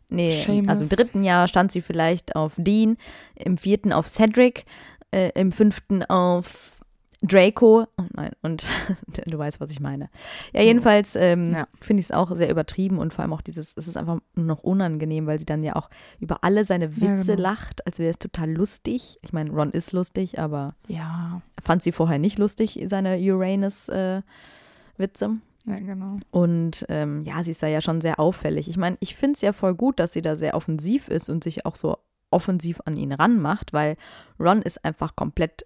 Nee, 0.08 0.30
Seamus. 0.30 0.68
also 0.68 0.84
im 0.84 0.88
dritten 0.90 1.22
Jahr 1.24 1.48
stand 1.48 1.70
sie 1.70 1.82
vielleicht 1.82 2.34
auf 2.34 2.54
Dean, 2.56 2.96
im 3.34 3.58
vierten 3.58 3.92
auf 3.92 4.08
Cedric, 4.08 4.64
äh, 5.10 5.30
im 5.34 5.52
fünften 5.52 6.02
auf 6.04 6.75
Draco. 7.22 7.86
Oh 7.96 8.02
nein, 8.14 8.32
und 8.42 8.68
du 9.26 9.38
weißt, 9.38 9.58
was 9.60 9.70
ich 9.70 9.80
meine. 9.80 10.10
Ja, 10.52 10.62
jedenfalls 10.62 11.16
ähm, 11.16 11.46
Ja. 11.46 11.66
finde 11.80 12.00
ich 12.00 12.06
es 12.06 12.12
auch 12.12 12.34
sehr 12.36 12.50
übertrieben 12.50 12.98
und 12.98 13.14
vor 13.14 13.22
allem 13.22 13.32
auch 13.32 13.40
dieses, 13.40 13.72
es 13.76 13.88
ist 13.88 13.96
einfach 13.96 14.18
nur 14.34 14.44
noch 14.46 14.62
unangenehm, 14.62 15.26
weil 15.26 15.38
sie 15.38 15.46
dann 15.46 15.62
ja 15.62 15.76
auch 15.76 15.88
über 16.20 16.44
alle 16.44 16.64
seine 16.64 16.96
Witze 17.00 17.36
genau. 17.36 17.42
lacht, 17.48 17.86
als 17.86 17.98
wäre 17.98 18.10
es 18.10 18.18
total 18.18 18.50
lustig. 18.52 19.18
Ich 19.22 19.32
meine, 19.32 19.50
Ron 19.50 19.70
ist 19.70 19.92
lustig, 19.92 20.38
aber 20.38 20.74
Ja, 20.88 21.40
fand 21.62 21.82
sie 21.82 21.92
vorher 21.92 22.18
nicht 22.18 22.38
lustig, 22.38 22.78
seine 22.86 23.16
Uranus-Witze. 23.18 24.22
ja, 25.64 25.78
genau. 25.80 26.18
und 26.30 26.86
ähm, 26.88 27.22
ja, 27.22 27.42
sie 27.42 27.50
ist 27.50 27.62
da 27.62 27.66
ja 27.66 27.80
schon 27.80 28.00
sehr 28.00 28.20
auffällig. 28.20 28.68
Ich 28.68 28.76
meine, 28.76 28.96
ich 29.00 29.16
finde 29.16 29.34
es 29.36 29.40
ja 29.40 29.52
voll 29.52 29.74
gut, 29.74 29.98
dass 29.98 30.12
sie 30.12 30.22
da 30.22 30.36
sehr 30.36 30.54
offensiv 30.54 31.08
ist 31.08 31.28
und 31.28 31.42
sich 31.42 31.66
auch 31.66 31.76
so 31.76 31.98
offensiv 32.30 32.80
an 32.84 32.96
ihn 32.96 33.12
ranmacht, 33.12 33.72
weil 33.72 33.96
Ron 34.38 34.60
ist 34.62 34.84
einfach 34.84 35.16
komplett 35.16 35.65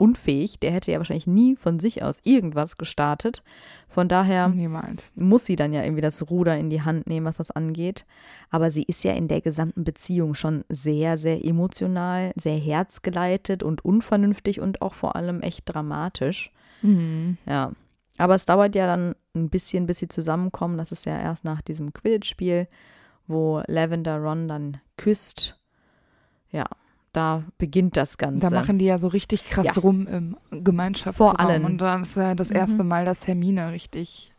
unfähig. 0.00 0.58
Der 0.60 0.72
hätte 0.72 0.92
ja 0.92 0.98
wahrscheinlich 0.98 1.26
nie 1.26 1.56
von 1.56 1.80
sich 1.80 2.02
aus 2.02 2.20
irgendwas 2.24 2.78
gestartet. 2.78 3.42
Von 3.88 4.08
daher 4.08 4.48
Niemals. 4.48 5.12
muss 5.16 5.44
sie 5.44 5.56
dann 5.56 5.72
ja 5.72 5.82
irgendwie 5.82 6.02
das 6.02 6.30
Ruder 6.30 6.56
in 6.56 6.70
die 6.70 6.82
Hand 6.82 7.06
nehmen, 7.06 7.26
was 7.26 7.36
das 7.36 7.50
angeht. 7.50 8.06
Aber 8.50 8.70
sie 8.70 8.82
ist 8.82 9.04
ja 9.04 9.12
in 9.12 9.28
der 9.28 9.40
gesamten 9.40 9.84
Beziehung 9.84 10.34
schon 10.34 10.64
sehr, 10.68 11.18
sehr 11.18 11.44
emotional, 11.44 12.32
sehr 12.36 12.58
herzgeleitet 12.58 13.62
und 13.62 13.84
unvernünftig 13.84 14.60
und 14.60 14.82
auch 14.82 14.94
vor 14.94 15.16
allem 15.16 15.40
echt 15.40 15.62
dramatisch. 15.66 16.52
Mhm. 16.82 17.38
Ja. 17.46 17.72
Aber 18.18 18.34
es 18.34 18.46
dauert 18.46 18.74
ja 18.74 18.86
dann 18.86 19.14
ein 19.34 19.48
bisschen, 19.48 19.86
bis 19.86 19.98
sie 19.98 20.08
zusammenkommen. 20.08 20.76
Das 20.76 20.92
ist 20.92 21.06
ja 21.06 21.18
erst 21.18 21.44
nach 21.44 21.62
diesem 21.62 21.92
Quidditch-Spiel, 21.92 22.66
wo 23.26 23.62
Lavender 23.66 24.18
Ron 24.18 24.48
dann 24.48 24.80
küsst. 24.96 25.58
Ja, 26.50 26.66
da 27.18 27.44
beginnt 27.58 27.96
das 27.96 28.16
Ganze. 28.16 28.40
Da 28.40 28.50
machen 28.50 28.78
die 28.78 28.84
ja 28.86 28.98
so 28.98 29.08
richtig 29.08 29.44
krass 29.44 29.66
Ja. 29.66 29.72
rum 29.72 30.06
im 30.06 30.36
Gemeinschaftsraum. 30.64 31.28
Vor 31.30 31.40
allen. 31.40 31.64
Und 31.64 31.78
dann 31.78 32.02
ist 32.04 32.16
ja 32.16 32.34
das 32.34 32.50
Mhm. 32.50 32.56
erste 32.56 32.84
Mal, 32.84 33.04
dass 33.04 33.26
Hermine 33.26 33.72
richtig 33.72 34.32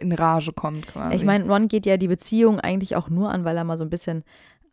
in 0.00 0.12
Rage 0.12 0.52
kommt 0.52 0.86
quasi. 0.86 1.16
ich 1.16 1.24
meine, 1.24 1.44
Ron 1.46 1.68
geht 1.68 1.84
ja 1.84 1.98
die 1.98 2.08
Beziehung 2.08 2.58
eigentlich 2.60 2.96
auch 2.96 3.10
nur 3.10 3.30
an, 3.30 3.44
weil 3.44 3.56
er 3.58 3.64
mal 3.64 3.76
so 3.76 3.84
ein 3.84 3.90
bisschen 3.90 4.24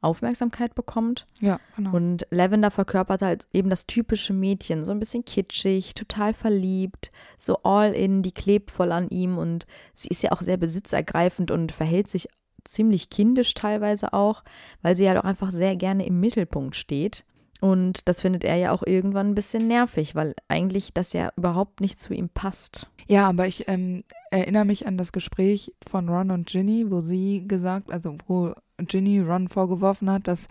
Aufmerksamkeit 0.02 0.76
bekommt. 0.76 1.26
ja, 1.42 1.60
genau. 1.76 1.94
Und 1.94 2.26
Lavender 2.30 2.72
verkörpert 2.72 3.22
halt 3.22 3.46
eben 3.52 3.70
das 3.70 3.86
typische 3.86 4.32
Mädchen, 4.32 4.86
so 4.86 4.94
ein 4.94 5.00
bisschen 5.00 5.26
kitschig, 5.26 5.94
total 5.94 6.34
verliebt, 6.34 7.12
so 7.38 7.58
all 7.64 7.92
in, 7.94 8.22
die 8.24 8.32
klebt 8.32 8.72
voll 8.72 8.94
an 8.94 9.10
ihm 9.10 9.38
und 9.38 9.66
sie 9.96 10.08
ist 10.08 10.24
ja 10.24 10.32
auch 10.32 10.42
sehr 10.42 10.56
besitzergreifend 10.56 11.52
und 11.52 11.74
verhält 11.74 12.10
sich 12.10 12.30
ziemlich 12.72 13.10
kindisch 13.10 13.54
teilweise 13.54 14.14
auch, 14.14 14.44
weil 14.82 14.96
sie 14.98 15.08
halt 15.08 15.18
auch 15.18 15.24
einfach 15.24 15.52
sehr 15.52 15.76
gerne 15.76 16.06
im 16.06 16.20
Mittelpunkt 16.20 16.76
steht. 16.76 17.26
Und 17.62 18.08
das 18.08 18.22
findet 18.22 18.46
er 18.46 18.56
ja 18.56 18.72
auch 18.72 18.84
irgendwann 18.86 19.28
ein 19.32 19.36
bisschen 19.36 19.68
nervig, 19.68 20.16
weil 20.16 20.34
eigentlich 20.48 20.94
das 20.94 21.12
ja 21.12 21.32
überhaupt 21.36 21.82
nicht 21.82 22.00
zu 22.00 22.14
ihm 22.14 22.30
passt. 22.30 22.90
ja, 23.08 23.28
aber 23.28 23.48
ich 23.48 23.68
ähm, 23.68 24.04
erinnere 24.32 24.64
mich 24.64 24.88
an 24.88 24.98
das 24.98 25.12
Gespräch 25.12 25.74
von 25.86 26.08
Ron 26.08 26.32
und 26.32 26.48
Ginny, 26.48 26.90
wo 26.90 27.02
sie 27.02 27.46
gesagt, 27.48 27.92
also 27.92 28.16
wo 28.28 28.54
Ginny 28.78 29.20
Ron 29.20 29.50
vorgeworfen 29.50 30.10
hat, 30.10 30.30
dass 30.30 30.48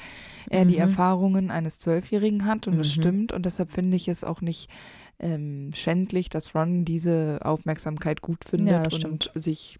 er 0.50 0.66
die 0.66 0.74
Mhm. 0.74 0.80
Erfahrungen 0.80 1.50
eines 1.50 1.78
Zwölfjährigen 1.78 2.44
hat 2.44 2.66
und 2.68 2.76
das 2.76 2.88
Mhm. 2.88 2.92
stimmt 3.00 3.32
und 3.32 3.46
deshalb 3.46 3.72
finde 3.72 3.96
ich 3.96 4.08
es 4.08 4.22
auch 4.22 4.42
nicht 4.42 4.68
ähm, 5.18 5.70
schändlich, 5.74 6.28
dass 6.28 6.54
Ron 6.54 6.84
diese 6.84 7.40
Aufmerksamkeit 7.42 8.20
gut 8.20 8.44
findet 8.44 8.86
das 8.92 9.02
und 9.02 9.30
sich 9.34 9.78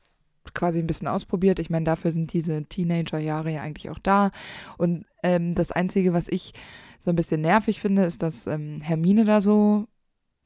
quasi 0.54 0.78
ein 0.78 0.86
bisschen 0.86 1.08
ausprobiert. 1.08 1.58
Ich 1.58 1.70
meine, 1.70 1.84
dafür 1.84 2.12
sind 2.12 2.32
diese 2.32 2.64
Teenager-Jahre 2.64 3.52
ja 3.52 3.62
eigentlich 3.62 3.90
auch 3.90 3.98
da. 3.98 4.30
Und 4.76 5.04
ähm, 5.22 5.54
das 5.54 5.72
Einzige, 5.72 6.12
was 6.12 6.28
ich 6.28 6.52
so 6.98 7.10
ein 7.10 7.16
bisschen 7.16 7.40
nervig 7.40 7.80
finde, 7.80 8.04
ist, 8.04 8.22
dass 8.22 8.46
ähm, 8.46 8.80
Hermine 8.80 9.24
da 9.24 9.40
so 9.40 9.86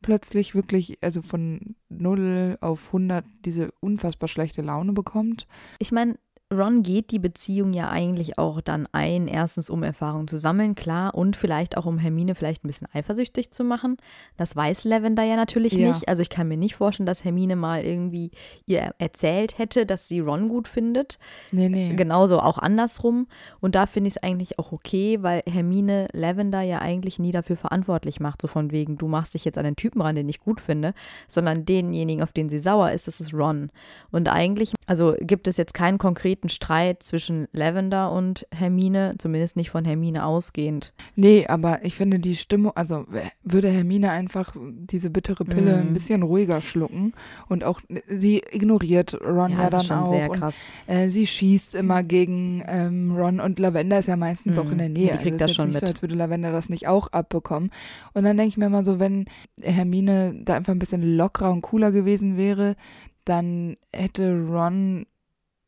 plötzlich 0.03 0.55
wirklich, 0.55 0.99
also 1.03 1.23
von 1.23 1.77
0 1.89 2.59
auf 2.61 2.89
100 2.89 3.25
diese 3.45 3.71
unfassbar 3.81 4.29
schlechte 4.29 4.63
Laune 4.63 4.93
bekommt. 4.93 5.47
Ich 5.79 5.93
meine, 5.93 6.17
Ron 6.53 6.83
geht 6.83 7.11
die 7.11 7.19
Beziehung 7.19 7.73
ja 7.73 7.89
eigentlich 7.91 8.39
auch 8.39 8.61
dann 8.61 8.87
ein, 8.93 9.27
erstens 9.27 9.71
um 9.71 9.83
Erfahrung 9.83 10.29
zu 10.29 10.37
sammeln, 10.37 10.75
klar, 10.75 11.15
und 11.15 11.35
vielleicht 11.37 11.77
auch 11.77 11.87
um 11.87 11.99
Hermine 11.99 12.35
vielleicht 12.35 12.65
ein 12.65 12.69
bisschen 12.69 12.89
eifersüchtig 12.93 13.51
zu 13.51 13.65
machen. 13.65 13.97
Das 14.37 14.55
weiß 14.55 14.85
Lavender 14.85 15.23
ja 15.23 15.37
natürlich 15.37 15.73
Ja. 15.73 15.89
nicht. 15.89 16.09
Also 16.09 16.23
ich 16.23 16.29
kann 16.29 16.49
mir 16.49 16.57
nicht 16.57 16.75
vorstellen, 16.77 17.07
dass 17.07 17.25
Hermine 17.25 17.57
mal 17.57 17.83
irgendwie 17.85 18.31
ihr 18.67 18.95
erzählt 18.99 19.59
hätte, 19.59 19.87
dass 19.87 20.09
sie 20.09 20.21
Ron 20.21 20.49
gut 20.49 20.69
findet. 20.69 21.19
Nee, 21.51 21.69
nee. 21.69 21.95
Genauso 21.95 22.39
auch 22.41 22.59
andersrum. 22.59 23.27
Und 23.61 23.75
da 23.75 23.87
finde 23.87 24.09
ich 24.09 24.17
es 24.17 24.23
eigentlich 24.23 24.59
auch 24.59 24.73
okay, 24.73 25.23
weil 25.23 25.43
Hermine 25.49 26.09
Lavender 26.13 26.61
ja 26.63 26.81
eigentlich 26.81 27.19
nie 27.19 27.33
dafür 27.33 27.57
verantwortlich 27.57 28.21
macht, 28.21 28.43
so 28.43 28.49
von 28.49 28.71
wegen, 28.71 28.99
du 28.99 29.09
machst 29.09 29.35
dich 29.35 29.45
jetzt 29.45 29.59
an 29.59 29.65
den 29.65 29.77
Typen 29.77 30.01
ran, 30.03 30.15
den 30.17 30.29
ich 30.29 30.41
gut 30.41 30.61
finde, 30.61 30.93
sondern 31.29 31.65
denjenigen, 31.65 32.23
auf 32.23 32.33
den 32.33 32.49
sie 32.49 32.59
sauer 32.59 32.91
ist, 32.93 33.07
das 33.09 33.21
ist 33.21 33.33
Ron. 33.33 33.71
Und 34.11 34.29
eigentlich, 34.29 34.75
also 34.87 35.15
gibt 35.21 35.47
es 35.49 35.57
jetzt 35.57 35.75
keinen 35.75 35.99
konkreten 35.99 36.49
Streit 36.49 37.03
zwischen 37.03 37.47
Lavender 37.53 38.11
und 38.13 38.47
Hermine, 38.53 39.15
zumindest 39.19 39.57
nicht 39.57 39.71
von 39.71 39.85
Hermine 39.85 40.25
ausgehend. 40.27 40.93
Nee, 41.15 41.47
aber 41.47 41.85
ich 41.85 41.95
finde 41.95 42.19
die 42.19 42.37
Stimmung, 42.37 42.73
also 42.75 43.07
würde 43.45 43.69
Hermine 43.69 44.11
einfach 44.11 44.55
diese 44.61 45.11
bittere 45.11 45.45
Pille 45.45 45.77
Mhm. 45.77 45.89
ein 45.89 45.93
bisschen 45.95 46.23
ruhiger 46.23 46.61
schlucken 46.61 47.13
und 47.49 47.65
auch 47.65 47.81
sie 48.09 48.43
ignoriert 48.51 49.15
Ron 49.25 49.53
ja, 49.53 49.71
das 49.71 49.71
dann 49.71 49.81
ist 49.81 49.87
schon 49.87 49.97
auch. 49.99 50.09
sehr 50.13 50.31
und, 50.31 50.39
krass. 50.39 50.73
äh, 50.87 51.09
sie 51.11 51.27
schießt 51.27 51.75
immer 51.75 52.03
gegen 52.03 52.63
ähm, 52.67 53.15
Ron 53.17 53.41
und 53.41 53.59
Lavender 53.59 53.99
ist 53.99 54.09
ja 54.09 54.17
meistens 54.17 54.59
auch 54.59 54.71
in 54.71 54.79
der 54.79 54.89
Mhm. 54.89 54.95
Nähe. 54.95 55.13
Die 55.13 55.19
kriegt 55.19 55.33
also 55.35 55.39
das 55.39 55.51
ist 55.53 55.57
schon 55.57 55.69
nicht 55.69 55.79
so, 55.79 55.87
mit. 55.87 55.91
als 55.95 56.03
würde 56.03 56.15
Lavender 56.15 56.53
das 56.53 56.69
nicht 56.69 56.89
auch 56.89 57.09
abbekommen. 57.09 57.71
Und 58.15 58.25
dann 58.25 58.37
denke 58.37 58.49
ich 58.49 58.57
mir 58.57 58.69
mal 58.69 58.85
so, 58.85 58.99
wenn 58.99 59.27
Hermine 59.61 60.35
da 60.45 60.55
einfach 60.55 60.73
ein 60.73 60.79
bisschen 60.79 61.17
lockerer 61.17 61.51
und 61.53 61.63
cooler 61.63 61.93
gewesen 61.93 62.37
wäre, 62.37 62.77
dann 63.25 63.77
hätte 63.93 64.47
Ron 64.49 65.07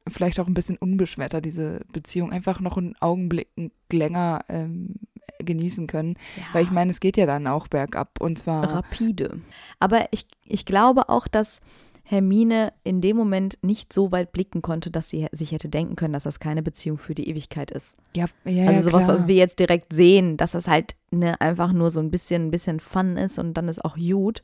vielleicht 0.07 0.39
auch 0.41 0.47
ein 0.47 0.55
bisschen 0.55 0.77
unbeschwerter 0.77 1.41
diese 1.41 1.81
Beziehung 1.93 2.33
einfach 2.33 2.61
noch 2.61 2.77
einen 2.77 2.95
Augenblick 3.01 3.49
länger 3.91 4.45
ähm, 4.49 4.97
genießen 5.39 5.87
können. 5.87 6.17
Weil 6.53 6.65
ich 6.65 6.71
meine, 6.71 6.91
es 6.91 7.01
geht 7.01 7.17
ja 7.17 7.27
dann 7.27 7.47
auch 7.47 7.69
bergab 7.69 8.21
und 8.21 8.39
zwar 8.39 8.65
rapide. 8.75 9.41
Aber 9.79 10.07
ich, 10.11 10.27
ich 10.45 10.65
glaube 10.67 11.09
auch, 11.09 11.27
dass 11.27 11.61
Hermine 12.07 12.75
in 12.85 13.01
dem 13.01 13.17
Moment 13.17 13.57
nicht 13.63 13.93
so 13.95 14.13
weit 14.13 14.33
blicken 14.33 14.61
konnte, 14.61 14.91
dass 14.91 15.09
sie 15.09 15.27
sich 15.33 15.53
hätte 15.53 15.71
denken 15.71 15.97
können, 15.97 16.13
dass 16.13 16.25
das 16.25 16.39
keine 16.39 16.63
Beziehung 16.63 16.99
für 16.99 17.15
die 17.15 17.29
Ewigkeit 17.31 17.71
ist. 17.71 17.97
ja, 18.15 18.27
ja, 18.45 18.67
also 18.67 18.75
ja, 18.75 18.83
sowas, 18.83 19.05
klar. 19.05 19.17
was 19.17 19.27
wir 19.27 19.35
jetzt 19.37 19.59
direkt 19.59 19.93
sehen, 19.93 20.37
dass 20.37 20.53
das 20.53 20.69
halt 20.69 20.97
ne, 21.11 21.41
einfach 21.41 21.73
nur 21.73 21.91
so 21.91 22.01
ein 22.01 22.11
bisschen, 22.11 22.47
ein 22.47 22.51
bisschen 22.51 22.79
Fun 22.79 23.17
ist 23.17 23.39
und 23.39 23.55
dann 23.55 23.69
ist 23.69 23.83
auch 23.83 23.97
gut. 23.97 24.43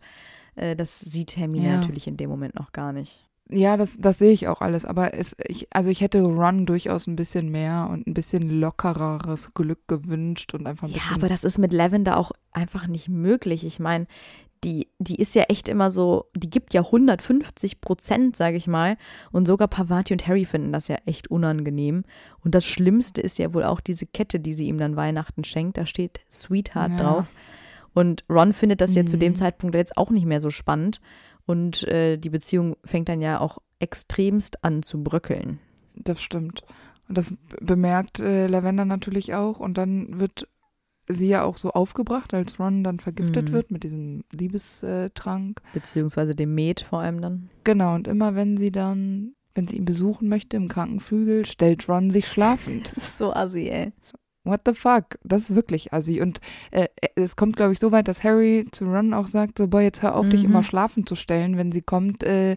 Äh, 0.57 0.77
das 0.77 1.01
sieht 1.01 1.37
Hermine 1.37 1.67
Ja. 1.67 1.77
natürlich 1.77 2.07
in 2.07 2.17
dem 2.17 2.31
Moment 2.31 2.55
noch 2.55 2.73
gar 2.73 2.93
nicht. 2.93 3.27
Ja, 3.53 3.77
das, 3.77 3.97
das 3.99 4.19
sehe 4.19 4.31
ich 4.31 4.47
auch 4.47 4.61
alles. 4.61 4.85
Aber 4.85 5.13
es, 5.15 5.35
ich, 5.49 5.67
also 5.75 5.91
ich 5.91 6.01
hätte 6.03 6.23
Ron 6.23 6.67
durchaus 6.67 7.09
ein 7.09 7.17
bisschen 7.17 7.49
mehr 7.51 7.89
und 7.91 8.07
ein 8.07 8.15
bisschen 8.15 8.61
lockereres 8.61 9.53
Glück 9.55 9.89
gewünscht 9.89 10.55
und 10.55 10.67
einfach 10.69 10.87
ein 10.87 10.91
Ja, 10.93 10.99
bisschen. 10.99 11.15
aber 11.17 11.29
das 11.29 11.43
ist 11.43 11.59
mit 11.59 11.73
Lavender 11.73 12.17
auch 12.17 12.31
einfach 12.53 12.87
nicht 12.87 13.09
möglich. 13.09 13.65
Ich 13.65 13.81
meine, 13.81 14.07
die, 14.63 14.87
die 15.01 15.17
ist 15.17 15.35
ja 15.35 15.45
echt 15.49 15.69
immer 15.69 15.91
so, 15.91 16.27
die 16.37 16.49
gibt 16.51 16.75
ja 16.75 16.83
150 16.83 17.81
Prozent, 17.81 18.37
sage 18.37 18.57
ich 18.57 18.69
mal. 18.69 18.97
Und 19.33 19.47
sogar 19.47 19.67
Pavati 19.69 20.13
und 20.13 20.27
Harry 20.29 20.45
finden 20.45 20.73
das 20.73 20.87
ja 20.87 20.97
echt 21.07 21.29
unangenehm. 21.31 22.05
Und 22.45 22.55
das 22.55 22.65
Schlimmste 22.67 23.21
ist 23.21 23.39
ja 23.39 23.53
wohl 23.53 23.65
auch 23.65 23.81
diese 23.81 24.07
Kette, 24.07 24.39
die 24.39 24.53
sie 24.55 24.67
ihm 24.69 24.79
dann 24.79 24.95
Weihnachten 24.97 25.43
schenkt. 25.45 25.77
Da 25.79 25.87
steht 25.87 26.21
Sweetheart 26.31 26.93
Ja. 26.93 26.99
drauf. 26.99 27.27
Und 27.95 28.25
Ron 28.29 28.53
findet 28.53 28.81
das 28.81 28.95
ja 28.95 29.05
zu 29.07 29.19
dem 29.19 29.33
Mhm. 29.33 29.37
Zeitpunkt 29.37 29.75
jetzt 29.77 29.97
auch 29.97 30.11
nicht 30.11 30.27
mehr 30.27 30.41
so 30.41 30.51
spannend. 30.51 31.01
Und 31.47 31.83
äh, 31.89 32.17
die 32.17 32.31
Beziehung 32.31 32.77
fängt 32.85 33.09
dann 33.09 33.21
ja 33.21 33.41
auch 33.41 33.59
extremst 33.81 34.63
an 34.65 34.83
zu 34.83 35.03
bröckeln. 35.03 35.59
Das 35.97 36.21
stimmt. 36.23 36.63
Und 37.09 37.19
das 37.19 37.35
bemerkt 37.61 38.21
äh, 38.21 38.47
Lavender 38.47 38.85
natürlich 38.85 39.35
auch. 39.35 39.59
Und 39.59 39.77
dann 39.79 40.19
wird 40.21 40.47
sie 41.09 41.27
ja 41.27 41.43
auch 41.43 41.57
so 41.57 41.71
aufgebracht, 41.73 42.33
als 42.35 42.61
Ron 42.61 42.85
dann 42.85 43.01
vergiftet 43.01 43.49
Mhm. 43.49 43.53
wird 43.53 43.71
mit 43.73 43.83
diesem 43.83 44.23
Liebestrank. 44.31 45.61
Beziehungsweise 45.73 46.35
dem 46.37 46.55
Med 46.55 46.81
vor 46.83 47.01
allem 47.01 47.21
dann. 47.21 47.51
Genau, 47.65 47.95
und 47.97 48.07
immer 48.07 48.35
wenn 48.37 48.57
sie 48.57 48.71
dann, 48.71 49.35
wenn 49.55 49.67
sie 49.67 49.77
ihn 49.77 49.85
besuchen 49.85 50.29
möchte 50.29 50.57
im 50.57 50.69
Krankenflügel, 50.69 51.47
stellt 51.47 51.89
Ron 51.89 52.11
sich 52.11 52.29
schlafend. 52.29 52.93
Das 52.95 53.05
ist 53.09 53.19
so 53.19 53.33
assi, 53.33 53.69
ey. 53.69 53.93
What 54.45 54.63
the 54.67 54.73
fuck? 54.75 55.19
Das 55.23 55.43
ist 55.51 55.55
wirklich 55.55 55.93
assi. 55.93 56.21
Und 56.23 56.41
äh, 56.71 56.89
es 57.15 57.37
kommt, 57.37 57.57
glaube 57.57 57.75
ich, 57.75 57.79
so 57.79 57.93
weit, 57.93 58.09
dass 58.09 58.25
Harry 58.25 58.65
zu 58.73 58.87
Ron 58.87 59.13
auch 59.13 59.27
sagt, 59.27 59.59
so, 59.59 59.67
boy, 59.69 59.83
jetzt 59.83 60.03
hör 60.03 60.15
auf, 60.17 60.29
dich 60.31 60.43
Mhm. 60.45 60.51
immer 60.51 60.63
schlafen 60.63 61.07
zu 61.07 61.15
stellen, 61.15 61.57
wenn 61.59 61.73
sie 61.73 61.83
kommt, 61.83 62.25
äh, 62.25 62.57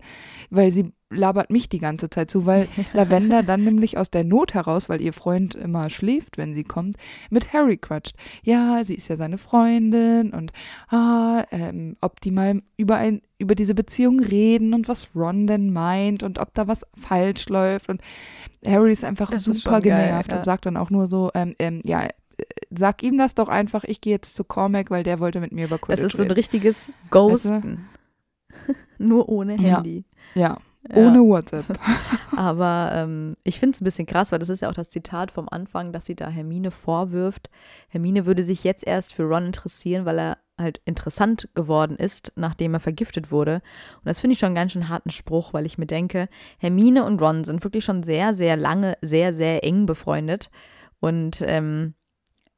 weil 0.49 0.71
sie 0.71 0.93
labert 1.13 1.49
mich 1.49 1.69
die 1.69 1.79
ganze 1.79 2.09
Zeit 2.09 2.29
zu, 2.29 2.45
weil 2.45 2.67
Lavender 2.93 3.43
dann 3.43 3.63
nämlich 3.63 3.97
aus 3.97 4.11
der 4.11 4.23
Not 4.23 4.53
heraus, 4.53 4.89
weil 4.89 5.01
ihr 5.01 5.13
Freund 5.13 5.55
immer 5.55 5.89
schläft, 5.89 6.37
wenn 6.37 6.53
sie 6.53 6.63
kommt, 6.63 6.97
mit 7.29 7.53
Harry 7.53 7.77
quatscht. 7.77 8.15
Ja, 8.43 8.83
sie 8.83 8.95
ist 8.95 9.07
ja 9.07 9.15
seine 9.15 9.37
Freundin 9.37 10.31
und 10.31 10.51
ah, 10.89 11.45
ähm, 11.51 11.97
ob 12.01 12.21
die 12.21 12.31
mal 12.31 12.61
über 12.77 12.97
ein, 12.97 13.21
über 13.37 13.55
diese 13.55 13.75
Beziehung 13.75 14.19
reden 14.19 14.73
und 14.73 14.87
was 14.87 15.15
Ron 15.15 15.47
denn 15.47 15.71
meint 15.71 16.23
und 16.23 16.39
ob 16.39 16.53
da 16.53 16.67
was 16.67 16.85
falsch 16.97 17.49
läuft 17.49 17.89
und 17.89 18.01
Harry 18.65 18.91
ist 18.91 19.03
einfach 19.03 19.29
Das 19.29 19.47
ist 19.47 19.61
super 19.61 19.81
geil, 19.81 20.07
genervt 20.07 20.31
ja. 20.31 20.37
und 20.37 20.45
sagt 20.45 20.65
dann 20.65 20.77
auch 20.77 20.89
nur 20.89 21.07
so, 21.07 21.31
ähm, 21.33 21.53
ähm, 21.59 21.81
ja, 21.83 22.05
äh, 22.05 22.09
sag 22.71 23.03
ihm 23.03 23.17
das 23.17 23.35
doch 23.35 23.49
einfach, 23.49 23.83
ich 23.83 24.01
gehe 24.01 24.13
jetzt 24.13 24.35
zu 24.35 24.43
Cormac, 24.43 24.89
weil 24.89 25.03
der 25.03 25.19
wollte 25.19 25.39
mit 25.39 25.51
mir 25.51 25.65
über 25.65 25.77
Das 25.77 25.87
Quidditch 25.87 26.05
ist 26.05 26.17
so 26.17 26.23
ein 26.23 26.31
richtiges 26.31 26.87
Ghosten. 27.09 27.89
Nur 28.97 29.29
ohne. 29.29 29.53
Handy. 29.53 30.05
Ja, 30.33 30.41
Ja. 30.41 30.57
Ohne 30.89 31.19
WhatsApp. 31.21 31.65
Aber 32.35 32.91
ähm, 32.93 33.35
ich 33.43 33.59
finde 33.59 33.75
es 33.75 33.81
ein 33.81 33.85
bisschen 33.85 34.05
krass, 34.05 34.31
weil 34.31 34.39
das 34.39 34.49
ist 34.49 34.61
ja 34.61 34.69
auch 34.69 34.73
das 34.73 34.89
Zitat 34.89 35.31
vom 35.31 35.47
Anfang, 35.49 35.91
dass 35.91 36.05
sie 36.05 36.15
da 36.15 36.27
Hermine 36.27 36.71
vorwirft. 36.71 37.49
Hermine 37.89 38.25
würde 38.25 38.43
sich 38.43 38.63
jetzt 38.63 38.85
erst 38.85 39.13
für 39.13 39.23
Ron 39.23 39.47
interessieren, 39.47 40.05
weil 40.05 40.19
er 40.19 40.37
halt 40.57 40.81
interessant 40.85 41.49
geworden 41.55 41.95
ist, 41.95 42.31
nachdem 42.35 42.73
er 42.73 42.79
vergiftet 42.79 43.31
wurde. 43.31 43.55
Und 43.97 44.05
das 44.05 44.19
finde 44.19 44.33
ich 44.33 44.39
schon 44.39 44.47
einen 44.47 44.55
ganz 44.55 44.73
schön 44.73 44.89
harten 44.89 45.09
Spruch, 45.09 45.53
weil 45.53 45.65
ich 45.65 45.77
mir 45.77 45.87
denke, 45.87 46.27
Hermine 46.57 47.05
und 47.05 47.21
Ron 47.21 47.43
sind 47.43 47.63
wirklich 47.63 47.85
schon 47.85 48.03
sehr, 48.03 48.33
sehr 48.33 48.57
lange, 48.57 48.97
sehr, 49.01 49.33
sehr 49.33 49.63
eng 49.63 49.85
befreundet. 49.85 50.51
Und 50.99 51.43
ähm, 51.45 51.95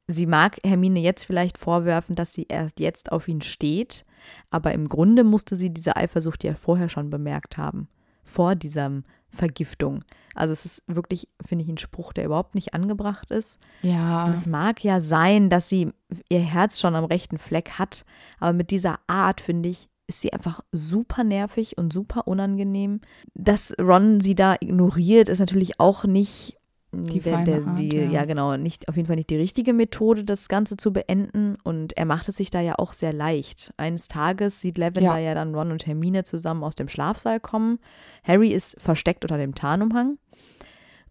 sie 0.08 0.26
mag 0.26 0.58
Hermine 0.64 1.00
jetzt 1.00 1.24
vielleicht 1.24 1.58
vorwerfen, 1.58 2.16
dass 2.16 2.32
sie 2.32 2.46
erst 2.48 2.80
jetzt 2.80 3.12
auf 3.12 3.28
ihn 3.28 3.42
steht, 3.42 4.04
aber 4.50 4.72
im 4.72 4.88
Grunde 4.88 5.24
musste 5.24 5.56
sie 5.56 5.72
diese 5.72 5.96
Eifersucht 5.96 6.44
ja 6.44 6.54
vorher 6.54 6.88
schon 6.88 7.10
bemerkt 7.10 7.58
haben, 7.58 7.88
vor 8.26 8.54
dieser 8.54 8.90
Vergiftung. 9.30 10.04
Also 10.34 10.52
es 10.52 10.66
ist 10.66 10.82
wirklich, 10.86 11.28
finde 11.44 11.64
ich, 11.64 11.70
ein 11.70 11.78
Spruch, 11.78 12.12
der 12.12 12.26
überhaupt 12.26 12.54
nicht 12.54 12.74
angebracht 12.74 13.30
ist. 13.30 13.58
Ja, 13.82 14.26
Und 14.26 14.32
es 14.32 14.46
mag 14.46 14.84
ja 14.84 15.00
sein, 15.00 15.48
dass 15.48 15.68
sie 15.68 15.92
ihr 16.28 16.40
Herz 16.40 16.78
schon 16.78 16.94
am 16.94 17.04
rechten 17.04 17.38
Fleck 17.38 17.72
hat, 17.78 18.04
aber 18.38 18.52
mit 18.52 18.70
dieser 18.70 18.98
Art, 19.06 19.40
finde 19.40 19.70
ich, 19.70 19.88
ist 20.08 20.20
sie 20.20 20.32
einfach 20.32 20.60
super 20.72 21.24
nervig 21.24 21.78
und 21.78 21.92
super 21.92 22.28
unangenehm. 22.28 23.00
Dass 23.34 23.74
Ron 23.78 24.20
sie 24.20 24.34
da 24.34 24.54
ignoriert, 24.60 25.28
ist 25.28 25.40
natürlich 25.40 25.80
auch 25.80 26.04
nicht 26.04 26.58
Die 27.04 27.20
der, 27.20 27.44
der, 27.44 27.60
die, 27.60 27.96
ja. 27.96 28.10
ja. 28.10 28.24
genau, 28.24 28.56
nicht 28.56 28.88
auf 28.88 28.96
jeden 28.96 29.06
Fall 29.06 29.16
nicht 29.16 29.30
die 29.30 29.36
richtige 29.36 29.72
Methode, 29.72 30.24
das 30.24 30.48
Ganze 30.48 30.76
zu 30.76 30.92
beenden. 30.92 31.56
Und 31.62 31.96
er 31.96 32.04
macht 32.06 32.28
es 32.28 32.36
sich 32.36 32.50
da 32.50 32.60
ja 32.60 32.74
auch 32.78 32.92
sehr 32.92 33.12
leicht. 33.12 33.72
Eines 33.76 34.08
Tages 34.08 34.60
sieht 34.60 34.78
Lavender 34.78 35.02
Ja. 35.02 35.18
ja 35.18 35.34
dann 35.34 35.54
Ron 35.54 35.72
und 35.72 35.86
Hermine 35.86 36.24
zusammen 36.24 36.64
aus 36.64 36.74
dem 36.74 36.88
Schlafsaal 36.88 37.40
kommen. 37.40 37.78
Harry 38.24 38.48
ist 38.48 38.80
versteckt 38.80 39.24
unter 39.24 39.38
dem 39.38 39.54
Tarnumhang. 39.54 40.18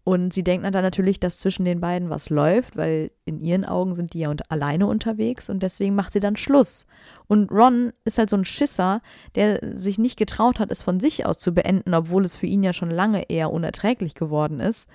Und 0.08 0.32
sie 0.32 0.44
denkt 0.44 0.64
dann 0.64 0.84
natürlich, 0.84 1.18
dass 1.18 1.36
zwischen 1.36 1.64
den 1.64 1.80
beiden 1.80 2.10
was 2.10 2.30
läuft, 2.30 2.76
weil 2.76 3.10
in 3.24 3.40
ihren 3.40 3.64
Augen 3.64 3.96
sind 3.96 4.14
die 4.14 4.20
ja 4.20 4.30
und 4.30 4.52
alleine 4.52 4.86
unterwegs 4.86 5.50
und 5.50 5.64
deswegen 5.64 5.96
macht 5.96 6.12
sie 6.12 6.20
dann 6.20 6.36
Schluss. 6.36 6.86
Und 7.26 7.50
Ron 7.50 7.92
ist 8.04 8.16
halt 8.16 8.30
so 8.30 8.36
ein 8.36 8.44
Schisser, 8.44 9.02
der 9.34 9.58
sich 9.76 9.98
nicht 9.98 10.16
getraut 10.16 10.60
hat, 10.60 10.70
es 10.70 10.84
von 10.84 11.00
sich 11.00 11.26
aus 11.26 11.38
zu 11.38 11.50
beenden, 11.50 11.92
obwohl 11.92 12.24
es 12.24 12.36
für 12.36 12.46
ihn 12.46 12.62
ja 12.62 12.72
schon 12.72 12.92
lange 12.92 13.28
eher 13.28 13.50
unerträglich 13.50 14.14
geworden 14.14 14.60
ist. 14.60 14.86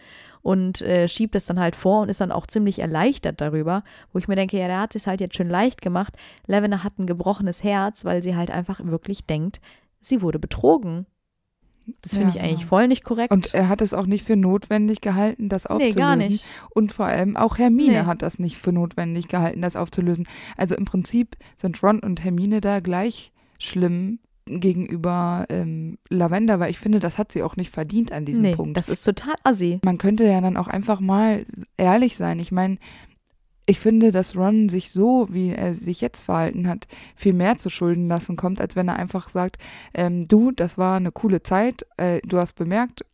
Und 0.43 0.81
äh, 0.81 1.07
schiebt 1.07 1.35
es 1.35 1.45
dann 1.45 1.59
halt 1.59 1.75
vor 1.75 2.01
und 2.01 2.09
ist 2.09 2.19
dann 2.21 2.31
auch 2.31 2.47
ziemlich 2.47 2.79
erleichtert 2.79 3.39
darüber, 3.41 3.83
wo 4.11 4.19
ich 4.19 4.27
mir 4.27 4.35
denke, 4.35 4.57
ja, 4.57 4.67
der 4.67 4.79
hat 4.79 4.95
es 4.95 5.05
halt 5.07 5.21
jetzt 5.21 5.35
schön 5.35 5.49
leicht 5.49 5.81
gemacht. 5.81 6.13
Lavender 6.47 6.83
hat 6.83 6.97
ein 6.97 7.05
gebrochenes 7.07 7.63
Herz, 7.63 8.05
weil 8.05 8.23
sie 8.23 8.35
halt 8.35 8.49
einfach 8.49 8.79
wirklich 8.83 9.25
denkt, 9.25 9.61
sie 10.01 10.21
wurde 10.23 10.39
betrogen. 10.39 11.05
Das 12.01 12.13
finde 12.15 12.29
Ja, 12.29 12.35
ich 12.35 12.41
eigentlich 12.41 12.65
voll 12.65 12.87
nicht 12.87 13.03
korrekt. 13.03 13.31
und 13.33 13.53
er 13.53 13.67
hat 13.67 13.81
es 13.81 13.93
auch 13.93 14.05
nicht 14.05 14.23
für 14.23 14.35
notwendig 14.35 15.01
gehalten, 15.01 15.49
das 15.49 15.65
nee, 15.65 15.69
aufzulösen. 15.71 15.99
gar 15.99 16.15
nicht. 16.15 16.45
Und 16.69 16.91
vor 16.93 17.05
allem 17.07 17.35
auch 17.35 17.57
Hermine 17.57 18.01
Nee. 18.01 18.05
hat 18.05 18.21
das 18.21 18.39
nicht 18.39 18.57
für 18.57 18.71
notwendig 18.71 19.27
gehalten, 19.27 19.61
das 19.61 19.75
aufzulösen. 19.75 20.27
Also 20.57 20.75
im 20.75 20.85
Prinzip 20.85 21.35
sind 21.57 21.81
Ron 21.83 21.99
und 21.99 22.23
Hermine 22.23 22.61
da 22.61 22.79
gleich 22.79 23.31
schlimm 23.59 24.19
gegenüber 24.59 25.45
ähm, 25.49 25.97
Lavender, 26.09 26.59
weil 26.59 26.69
ich 26.71 26.79
finde, 26.79 26.99
das 26.99 27.17
hat 27.17 27.31
sie 27.31 27.43
auch 27.43 27.55
nicht 27.55 27.71
verdient 27.71 28.11
an 28.11 28.25
diesem 28.25 28.41
nee, 28.43 28.55
Punkt. 28.55 28.77
das 28.77 28.89
ist 28.89 29.03
total 29.03 29.35
assi. 29.43 29.79
Man 29.85 29.97
könnte 29.97 30.25
ja 30.25 30.41
dann 30.41 30.57
auch 30.57 30.67
einfach 30.67 30.99
mal 30.99 31.45
ehrlich 31.77 32.17
sein. 32.17 32.39
Ich 32.39 32.51
meine, 32.51 32.77
ich 33.65 33.79
finde, 33.79 34.11
dass 34.11 34.35
Ron 34.35 34.69
sich 34.69 34.91
so, 34.91 35.27
wie 35.31 35.49
er 35.49 35.73
sich 35.75 36.01
jetzt 36.01 36.23
verhalten 36.23 36.67
hat, 36.67 36.87
viel 37.15 37.33
mehr 37.33 37.57
zu 37.57 37.69
Schulden 37.69 38.07
lassen 38.07 38.35
kommt, 38.35 38.59
als 38.59 38.75
wenn 38.75 38.87
er 38.87 38.97
einfach 38.97 39.29
sagt, 39.29 39.57
ähm, 39.93 40.27
du, 40.27 40.51
das 40.51 40.77
war 40.77 40.97
eine 40.97 41.11
coole 41.11 41.43
Zeit, 41.43 41.85
äh, 41.97 42.19
du 42.25 42.37
hast 42.37 42.53
bemerkt, 42.53 43.05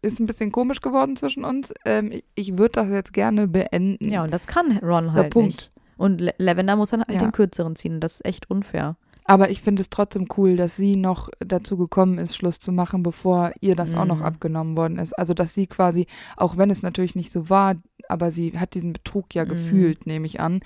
ist 0.00 0.18
ein 0.18 0.26
bisschen 0.26 0.50
komisch 0.50 0.80
geworden 0.80 1.16
zwischen 1.16 1.44
uns. 1.44 1.72
Ähm, 1.84 2.10
ich 2.10 2.24
ich 2.34 2.58
würde 2.58 2.72
das 2.72 2.88
jetzt 2.88 3.12
gerne 3.12 3.46
beenden. 3.46 4.08
Ja, 4.10 4.24
und 4.24 4.32
das 4.32 4.46
kann 4.46 4.78
Ron 4.78 5.12
halt 5.12 5.30
Punkt. 5.30 5.46
nicht. 5.46 5.70
Und 5.98 6.32
Lavender 6.38 6.74
muss 6.74 6.90
dann 6.90 7.00
halt 7.00 7.12
Ja. 7.12 7.18
den 7.20 7.30
kürzeren 7.32 7.76
ziehen. 7.76 8.00
Das 8.00 8.14
ist 8.14 8.24
echt 8.24 8.50
unfair. 8.50 8.96
Aber 9.24 9.50
ich 9.50 9.62
finde 9.62 9.82
es 9.82 9.88
trotzdem 9.90 10.26
cool, 10.36 10.56
dass 10.56 10.74
sie 10.76 10.96
noch 10.96 11.28
dazu 11.38 11.76
gekommen 11.76 12.18
ist, 12.18 12.34
Schluss 12.36 12.58
zu 12.58 12.72
machen, 12.72 13.02
bevor 13.02 13.52
ihr 13.60 13.76
das 13.76 13.94
auch 13.94 14.04
noch 14.04 14.18
Mhm. 14.18 14.24
abgenommen 14.24 14.76
worden 14.76 14.98
ist. 14.98 15.12
Also, 15.16 15.32
dass 15.32 15.54
sie 15.54 15.66
quasi, 15.68 16.06
auch 16.36 16.56
wenn 16.56 16.70
es 16.70 16.82
natürlich 16.82 17.14
nicht 17.14 17.30
so 17.30 17.48
war, 17.48 17.76
aber 18.08 18.32
sie 18.32 18.58
hat 18.58 18.74
diesen 18.74 18.92
Betrug 18.92 19.32
ja 19.34 19.44
Mhm. 19.44 19.48
gefühlt, 19.50 20.06
nehme 20.06 20.26
ich 20.26 20.40
an. 20.40 20.60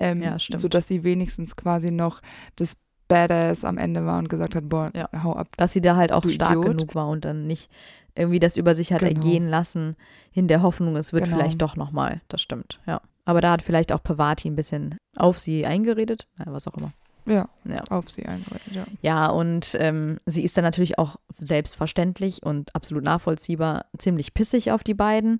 Ähm, 0.00 0.22
Ja, 0.22 0.38
stimmt. 0.38 0.62
Sodass 0.62 0.88
sie 0.88 1.04
wenigstens 1.04 1.54
quasi 1.54 1.90
noch 1.90 2.22
das 2.56 2.76
Badass 3.08 3.62
am 3.64 3.76
Ende 3.76 4.06
war 4.06 4.18
und 4.18 4.28
gesagt 4.30 4.54
hat, 4.56 4.68
boah, 4.70 4.90
Ja. 4.94 5.08
hau 5.22 5.34
ab. 5.34 5.48
Dass 5.58 5.74
sie 5.74 5.82
da 5.82 5.96
halt 5.96 6.12
auch 6.12 6.26
stark 6.28 6.52
Idiot. 6.52 6.64
genug 6.76 6.94
war 6.94 7.08
und 7.08 7.24
dann 7.26 7.46
nicht 7.46 7.70
irgendwie 8.14 8.38
das 8.40 8.56
über 8.56 8.74
sich 8.74 8.92
hat 8.92 9.00
Genau. 9.00 9.10
ergehen 9.20 9.48
lassen, 9.48 9.96
in 10.32 10.48
der 10.48 10.62
Hoffnung, 10.62 10.96
es 10.96 11.12
wird 11.12 11.24
Genau. 11.24 11.36
vielleicht 11.36 11.60
doch 11.60 11.76
nochmal. 11.76 12.22
Das 12.28 12.40
stimmt, 12.40 12.80
ja. 12.86 13.00
Aber 13.26 13.40
da 13.42 13.52
hat 13.52 13.62
vielleicht 13.62 13.92
auch 13.92 14.02
Pavati 14.02 14.48
ein 14.48 14.56
bisschen 14.56 14.96
auf 15.16 15.38
sie 15.38 15.66
eingeredet. 15.66 16.26
Ja, 16.38 16.46
was 16.52 16.66
auch 16.66 16.74
immer. 16.74 16.92
Ja, 17.26 17.48
Ja. 17.64 17.82
auf 17.90 18.10
sie 18.10 18.26
einredet, 18.26 18.60
ja. 18.72 18.84
Ja, 19.00 19.26
und 19.28 19.76
ähm, 19.78 20.18
sie 20.26 20.42
ist 20.44 20.56
dann 20.56 20.64
natürlich 20.64 20.98
auch 20.98 21.16
selbstverständlich 21.38 22.42
und 22.42 22.74
absolut 22.74 23.04
nachvollziehbar 23.04 23.86
ziemlich 23.98 24.34
pissig 24.34 24.72
auf 24.72 24.82
die 24.82 24.94
beiden. 24.94 25.38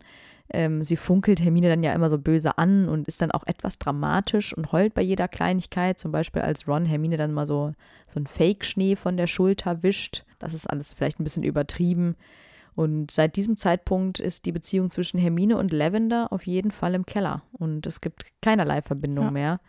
Ähm, 0.54 0.84
sie 0.84 0.96
funkelt 0.96 1.40
Hermine 1.40 1.68
dann 1.68 1.82
ja 1.82 1.92
immer 1.92 2.10
so 2.10 2.18
böse 2.18 2.58
an 2.58 2.88
und 2.88 3.08
ist 3.08 3.22
dann 3.22 3.30
auch 3.30 3.46
etwas 3.46 3.78
dramatisch 3.78 4.54
und 4.56 4.70
heult 4.72 4.94
bei 4.94 5.02
jeder 5.02 5.26
Kleinigkeit. 5.28 5.98
Zum 5.98 6.12
Beispiel, 6.12 6.42
als 6.42 6.68
Ron 6.68 6.84
Hermine 6.84 7.16
dann 7.16 7.32
mal 7.32 7.46
so, 7.46 7.72
so 8.06 8.16
einen 8.16 8.26
Fake-Schnee 8.26 8.96
von 8.96 9.16
der 9.16 9.26
Schulter 9.26 9.82
wischt. 9.82 10.24
Das 10.38 10.52
ist 10.54 10.68
alles 10.68 10.92
vielleicht 10.92 11.20
ein 11.20 11.24
bisschen 11.24 11.44
übertrieben. 11.44 12.16
Und 12.74 13.10
seit 13.10 13.36
diesem 13.36 13.56
Zeitpunkt 13.56 14.18
ist 14.20 14.44
die 14.46 14.52
Beziehung 14.52 14.90
zwischen 14.90 15.18
Hermine 15.18 15.56
und 15.58 15.72
Lavender 15.72 16.28
auf 16.32 16.46
jeden 16.46 16.70
Fall 16.70 16.94
im 16.94 17.06
Keller. 17.06 17.42
Und 17.52 17.86
es 17.86 18.00
gibt 18.00 18.24
keinerlei 18.40 18.82
Verbindung 18.82 19.26
Ja. 19.26 19.30
mehr, 19.30 19.60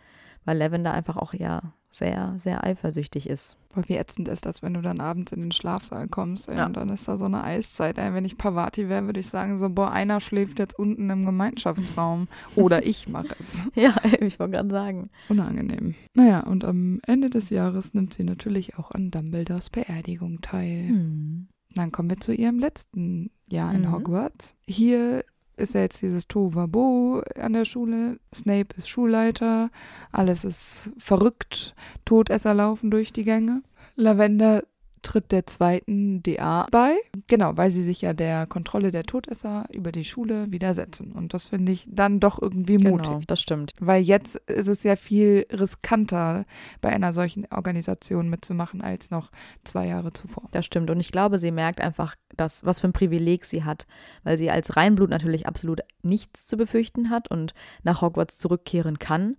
weil 0.44 0.56
Lavender 0.58 0.92
einfach 0.92 1.16
auch 1.16 1.34
ja 1.34 1.62
sehr, 1.96 2.34
sehr 2.38 2.64
eifersüchtig 2.64 3.28
ist. 3.28 3.56
Boah, 3.74 3.82
wie 3.88 3.96
ätzend 3.96 4.28
ist 4.28 4.46
das, 4.46 4.62
wenn 4.62 4.74
du 4.74 4.82
dann 4.82 5.00
abends 5.00 5.32
in 5.32 5.40
den 5.40 5.52
Schlafsaal 5.52 6.06
kommst 6.08 6.48
ey, 6.48 6.56
Ja. 6.56 6.66
und 6.66 6.76
dann 6.76 6.88
ist 6.90 7.08
da 7.08 7.16
so 7.18 7.24
eine 7.24 7.42
Eiszeit. 7.42 7.98
Ey. 7.98 8.14
Wenn 8.14 8.24
ich 8.24 8.38
Pavati 8.38 8.88
wäre, 8.88 9.06
würde 9.06 9.20
ich 9.20 9.28
sagen 9.28 9.58
so, 9.58 9.68
boah, 9.70 9.90
einer 9.90 10.20
schläft 10.20 10.58
jetzt 10.58 10.78
unten 10.78 11.10
im 11.10 11.24
Gemeinschaftsraum 11.26 12.28
oder 12.56 12.86
ich 12.86 13.08
mache 13.08 13.34
es. 13.38 13.68
Ja, 13.74 13.94
ich 14.20 14.38
wollte 14.38 14.52
gerade 14.54 14.70
sagen. 14.70 15.10
Unangenehm. 15.28 15.94
Naja, 16.14 16.40
und 16.40 16.64
am 16.64 17.00
Ende 17.06 17.30
des 17.30 17.50
Jahres 17.50 17.94
nimmt 17.94 18.14
sie 18.14 18.24
natürlich 18.24 18.78
auch 18.78 18.90
an 18.92 19.10
Dumbledores 19.10 19.70
Beerdigung 19.70 20.40
teil. 20.40 20.88
Hm. 20.88 21.48
Dann 21.74 21.90
kommen 21.90 22.08
wir 22.10 22.20
zu 22.20 22.32
ihrem 22.32 22.60
letzten 22.60 23.30
Jahr 23.50 23.74
in 23.74 23.82
Mhm. 23.82 23.92
Hogwarts. 23.92 24.54
Hier 24.66 25.24
ist 25.56 25.74
ja 25.74 25.82
jetzt 25.82 26.02
dieses 26.02 26.26
Tovabo 26.26 27.22
an 27.40 27.52
der 27.52 27.64
Schule. 27.64 28.18
Snape 28.34 28.74
ist 28.76 28.88
Schulleiter. 28.88 29.70
Alles 30.12 30.44
ist 30.44 30.92
verrückt. 30.98 31.74
Todesser 32.04 32.54
laufen 32.54 32.90
durch 32.90 33.12
die 33.12 33.24
Gänge. 33.24 33.62
Lavender 33.96 34.64
tritt 35.04 35.30
der 35.30 35.46
zweiten 35.46 36.22
DA 36.22 36.66
bei. 36.70 36.96
Genau, 37.28 37.56
weil 37.56 37.70
sie 37.70 37.84
sich 37.84 38.00
ja 38.00 38.12
der 38.12 38.46
Kontrolle 38.46 38.90
der 38.90 39.04
Todesser 39.04 39.66
über 39.72 39.92
die 39.92 40.04
Schule 40.04 40.50
widersetzen. 40.50 41.12
Und 41.12 41.34
das 41.34 41.46
finde 41.46 41.72
ich 41.72 41.86
dann 41.88 42.18
doch 42.18 42.40
irgendwie 42.42 42.78
mutig. 42.78 43.06
Genau, 43.06 43.20
das 43.26 43.40
stimmt. 43.40 43.74
Weil 43.78 44.02
jetzt 44.02 44.36
ist 44.46 44.68
es 44.68 44.82
ja 44.82 44.96
viel 44.96 45.46
riskanter, 45.52 46.44
bei 46.80 46.90
einer 46.90 47.12
solchen 47.12 47.46
Organisation 47.50 48.28
mitzumachen, 48.28 48.80
als 48.80 49.10
noch 49.10 49.30
zwei 49.62 49.86
Jahre 49.86 50.12
zuvor. 50.12 50.48
Das 50.50 50.66
stimmt. 50.66 50.90
Und 50.90 50.98
ich 50.98 51.12
glaube, 51.12 51.38
sie 51.38 51.50
merkt 51.50 51.80
einfach, 51.80 52.16
dass, 52.36 52.64
was 52.64 52.80
für 52.80 52.88
ein 52.88 52.92
Privileg 52.92 53.44
sie 53.44 53.64
hat, 53.64 53.86
weil 54.24 54.38
sie 54.38 54.50
als 54.50 54.76
Reinblut 54.76 55.10
natürlich 55.10 55.46
absolut 55.46 55.80
nichts 56.02 56.46
zu 56.46 56.56
befürchten 56.56 57.10
hat 57.10 57.30
und 57.30 57.54
nach 57.82 58.02
Hogwarts 58.02 58.38
zurückkehren 58.38 58.98
kann. 58.98 59.36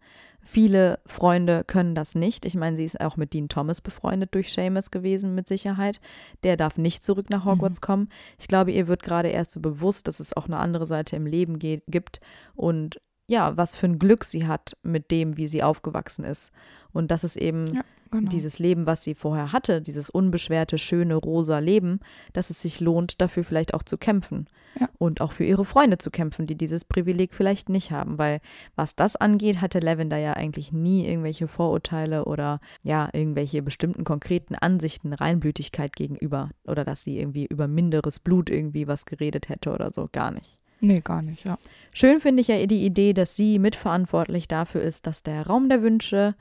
Viele 0.48 1.00
Freunde 1.08 1.64
können 1.66 1.96
das 1.96 2.14
nicht. 2.14 2.46
Ich 2.46 2.54
meine, 2.56 2.78
sie 2.78 2.86
ist 2.86 3.02
auch 3.02 3.18
mit 3.18 3.34
Dean 3.34 3.50
Thomas 3.50 3.82
befreundet 3.82 4.36
durch 4.36 4.54
Seamus 4.54 4.92
gewesen, 4.92 5.34
mit 5.34 5.48
Sicherheit. 5.48 6.00
Der 6.44 6.56
darf 6.56 6.78
nicht 6.78 7.04
zurück 7.04 7.32
nach 7.32 7.46
Hogwarts 7.46 7.82
kommen. 7.82 8.10
Ich 8.38 8.48
glaube, 8.48 8.72
ihr 8.72 8.88
wird 8.88 9.02
gerade 9.02 9.30
erst 9.30 9.54
so 9.54 9.60
bewusst, 9.60 10.08
dass 10.08 10.20
es 10.20 10.38
auch 10.38 10.46
eine 10.46 10.58
andere 10.58 10.86
Seite 10.86 11.16
im 11.16 11.26
Leben 11.26 11.58
gibt 11.60 12.20
und 12.56 13.02
ja, 13.28 13.58
was 13.58 13.76
für 13.76 13.88
ein 13.88 13.98
Glück 13.98 14.24
sie 14.24 14.46
hat 14.46 14.78
mit 14.84 15.10
dem, 15.10 15.36
wie 15.36 15.48
sie 15.48 15.64
aufgewachsen 15.64 16.24
ist. 16.24 16.52
Und 16.94 17.10
dass 17.10 17.24
es 17.24 17.36
eben 17.36 17.66
Ja, 17.74 17.82
genau. 18.12 18.30
dieses 18.30 18.60
Leben, 18.60 18.86
was 18.86 19.04
sie 19.04 19.16
vorher 19.16 19.52
hatte, 19.52 19.82
dieses 19.82 20.12
unbeschwerte, 20.12 20.78
schöne, 20.78 21.16
rosa 21.16 21.58
Leben, 21.58 22.02
dass 22.34 22.52
es 22.52 22.62
sich 22.62 22.80
lohnt, 22.82 23.20
dafür 23.20 23.44
vielleicht 23.44 23.74
auch 23.74 23.82
zu 23.82 23.98
kämpfen. 23.98 24.48
Ja. 24.80 24.90
Und 24.98 25.22
auch 25.22 25.32
für 25.32 25.44
ihre 25.44 25.66
Freunde 25.66 25.98
zu 25.98 26.12
kämpfen, 26.12 26.48
die 26.48 26.56
dieses 26.56 26.84
Privileg 26.86 27.34
vielleicht 27.34 27.70
nicht 27.70 27.92
haben. 27.92 28.18
Weil 28.18 28.42
was 28.76 28.96
das 28.96 29.16
angeht, 29.16 29.62
hatte 29.62 29.80
Lavender 29.80 30.18
ja 30.18 30.34
eigentlich 30.34 30.72
nie 30.72 31.08
irgendwelche 31.08 31.48
Vorurteile 31.48 32.26
oder 32.26 32.60
ja, 32.84 33.10
irgendwelche 33.14 33.62
bestimmten 33.62 34.04
konkreten 34.04 34.56
Ansichten, 34.56 35.14
Reinblütigkeit 35.14 35.96
gegenüber. 35.96 36.50
Oder 36.66 36.84
dass 36.84 37.04
sie 37.04 37.20
irgendwie 37.20 37.46
über 37.46 37.68
minderes 37.68 38.20
Blut 38.20 38.50
irgendwie 38.50 38.88
was 38.88 39.06
geredet 39.06 39.50
hätte 39.50 39.72
oder 39.72 39.92
so. 39.92 40.08
Gar 40.12 40.32
nicht. 40.32 40.58
Nee, 40.82 41.02
gar 41.02 41.22
nicht, 41.22 41.46
ja. 41.46 41.58
Schön 41.94 42.20
finde 42.20 42.42
ich 42.42 42.50
ja 42.50 42.66
die 42.66 42.86
Idee, 42.86 43.14
dass 43.14 43.36
sie 43.36 43.60
mitverantwortlich 43.60 44.48
dafür 44.48 44.82
ist, 44.82 45.08
dass 45.08 45.24
der 45.24 45.48
Raum 45.48 45.70
der 45.70 45.82
Wünsche 45.82 46.36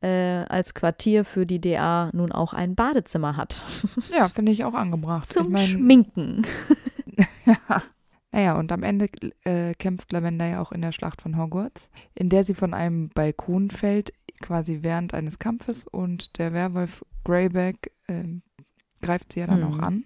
äh, 0.00 0.44
als 0.48 0.74
Quartier 0.74 1.24
für 1.24 1.46
die 1.46 1.60
DA 1.60 2.10
nun 2.12 2.30
auch 2.30 2.52
ein 2.52 2.74
Badezimmer 2.74 3.36
hat. 3.36 3.62
Ja, 4.10 4.28
finde 4.28 4.52
ich 4.52 4.64
auch 4.64 4.74
angebracht. 4.74 5.28
Zum 5.28 5.46
ich 5.46 5.52
mein, 5.52 5.66
Schminken. 5.66 6.46
Ja. 7.46 7.82
Naja, 8.32 8.58
und 8.58 8.72
am 8.72 8.82
Ende 8.82 9.06
äh, 9.44 9.74
kämpft 9.74 10.10
Lavender 10.10 10.44
ja 10.46 10.60
auch 10.60 10.72
in 10.72 10.82
der 10.82 10.90
Schlacht 10.90 11.22
von 11.22 11.38
Hogwarts, 11.38 11.88
in 12.16 12.30
der 12.30 12.42
sie 12.42 12.54
von 12.54 12.74
einem 12.74 13.08
Balkon 13.10 13.70
fällt, 13.70 14.12
quasi 14.40 14.80
während 14.82 15.14
eines 15.14 15.38
Kampfes 15.38 15.86
und 15.86 16.36
der 16.38 16.52
Werwolf 16.52 17.04
Greyback 17.22 17.92
ähm, 18.08 18.42
greift 19.02 19.32
sie 19.32 19.38
ja 19.38 19.46
dann 19.46 19.60
Mhm. 19.60 19.66
auch 19.66 19.78
an. 19.78 20.04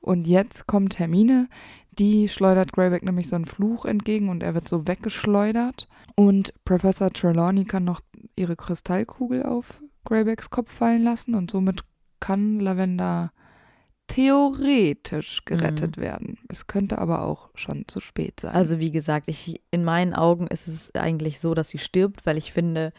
Und 0.00 0.26
jetzt 0.26 0.66
kommt 0.66 0.98
Hermine, 0.98 1.48
die 1.92 2.28
schleudert 2.28 2.72
Greyback 2.72 3.04
nämlich 3.04 3.28
so 3.28 3.36
einen 3.36 3.44
Fluch 3.44 3.84
entgegen 3.84 4.30
und 4.30 4.42
er 4.42 4.54
wird 4.54 4.66
so 4.66 4.88
weggeschleudert. 4.88 5.88
Und 6.16 6.52
Professor 6.64 7.10
Trelawney 7.10 7.64
kann 7.66 7.84
noch 7.84 8.00
ihre 8.34 8.56
Kristallkugel 8.56 9.44
auf 9.44 9.80
Greybacks 10.04 10.50
Kopf 10.50 10.72
fallen 10.72 11.02
lassen 11.02 11.36
und 11.36 11.52
somit 11.52 11.84
kann 12.18 12.58
Lavender 12.58 13.30
theoretisch 14.08 15.44
gerettet 15.44 15.96
werden. 15.98 16.38
Es 16.48 16.66
könnte 16.66 16.98
aber 16.98 17.24
auch 17.24 17.50
schon 17.54 17.84
zu 17.86 18.00
spät 18.00 18.40
sein. 18.40 18.54
Also 18.54 18.78
wie 18.80 18.90
gesagt, 18.90 19.28
ich, 19.28 19.62
in 19.70 19.84
meinen 19.84 20.14
Augen 20.14 20.48
ist 20.48 20.66
es 20.66 20.94
eigentlich 20.94 21.38
so, 21.40 21.54
dass 21.54 21.68
sie 21.68 21.78
stirbt, 21.78 22.26
weil 22.26 22.36
ich 22.36 22.52
finde, 22.52 22.92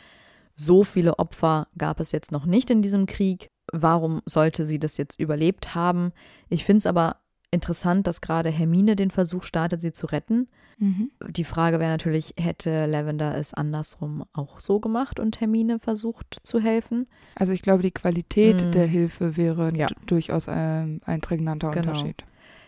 so 0.55 0.83
viele 0.83 1.19
Opfer 1.19 1.67
gab 1.77 1.99
es 1.99 2.11
jetzt 2.11 2.31
noch 2.31 2.45
nicht 2.45 2.69
in 2.69 2.81
diesem 2.81 3.05
Krieg. 3.05 3.49
Warum 3.71 4.21
sollte 4.25 4.65
sie 4.65 4.79
das 4.79 4.97
jetzt 4.97 5.19
überlebt 5.19 5.75
haben? 5.75 6.11
Ich 6.47 6.63
finde 6.63 6.79
es 6.79 6.85
aber 6.85 7.17
interessant, 7.51 8.07
dass 8.07 8.21
gerade 8.21 8.49
Hermine 8.49 8.95
den 8.95 9.11
Versuch 9.11 9.43
startet, 9.43 9.81
sie 9.81 9.93
zu 9.93 10.05
retten. 10.07 10.47
mhm. 10.77 11.11
Die 11.29 11.43
Frage 11.43 11.79
wäre 11.79 11.91
natürlich, 11.91 12.33
hätte 12.37 12.85
Lavender 12.85 13.35
es 13.35 13.53
andersrum 13.53 14.23
auch 14.33 14.59
so 14.59 14.79
gemacht 14.79 15.19
und 15.19 15.41
Hermine 15.41 15.79
versucht 15.79 16.37
zu 16.43 16.59
helfen? 16.59 17.07
also 17.35 17.51
ich 17.53 17.61
glaube, 17.61 17.83
die 17.83 17.91
Qualität 17.91 18.61
Mhm. 18.61 18.71
der 18.71 18.85
Hilfe 18.85 19.35
wäre 19.37 19.73
Ja. 19.75 19.87
durchaus 20.05 20.47
ein, 20.47 21.01
ein 21.05 21.21
prägnanter 21.21 21.71
Genau. 21.71 21.89
Unterschied. 21.91 22.23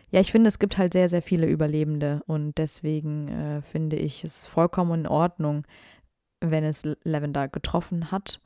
Ja, 0.09 0.19
ich 0.19 0.31
finde, 0.33 0.49
es 0.49 0.59
gibt 0.59 0.77
halt 0.77 0.91
sehr, 0.91 1.07
sehr 1.07 1.21
viele 1.21 1.47
Überlebende 1.47 2.21
und 2.27 2.57
deswegen 2.57 3.29
äh, 3.29 3.61
finde 3.61 3.95
ich 3.95 4.25
es 4.25 4.45
vollkommen 4.45 5.01
in 5.01 5.07
Ordnung, 5.07 5.65
wenn 6.41 6.63
es 6.65 6.83
Lavender 7.03 7.47
getroffen 7.47 8.11
hat, 8.11 8.41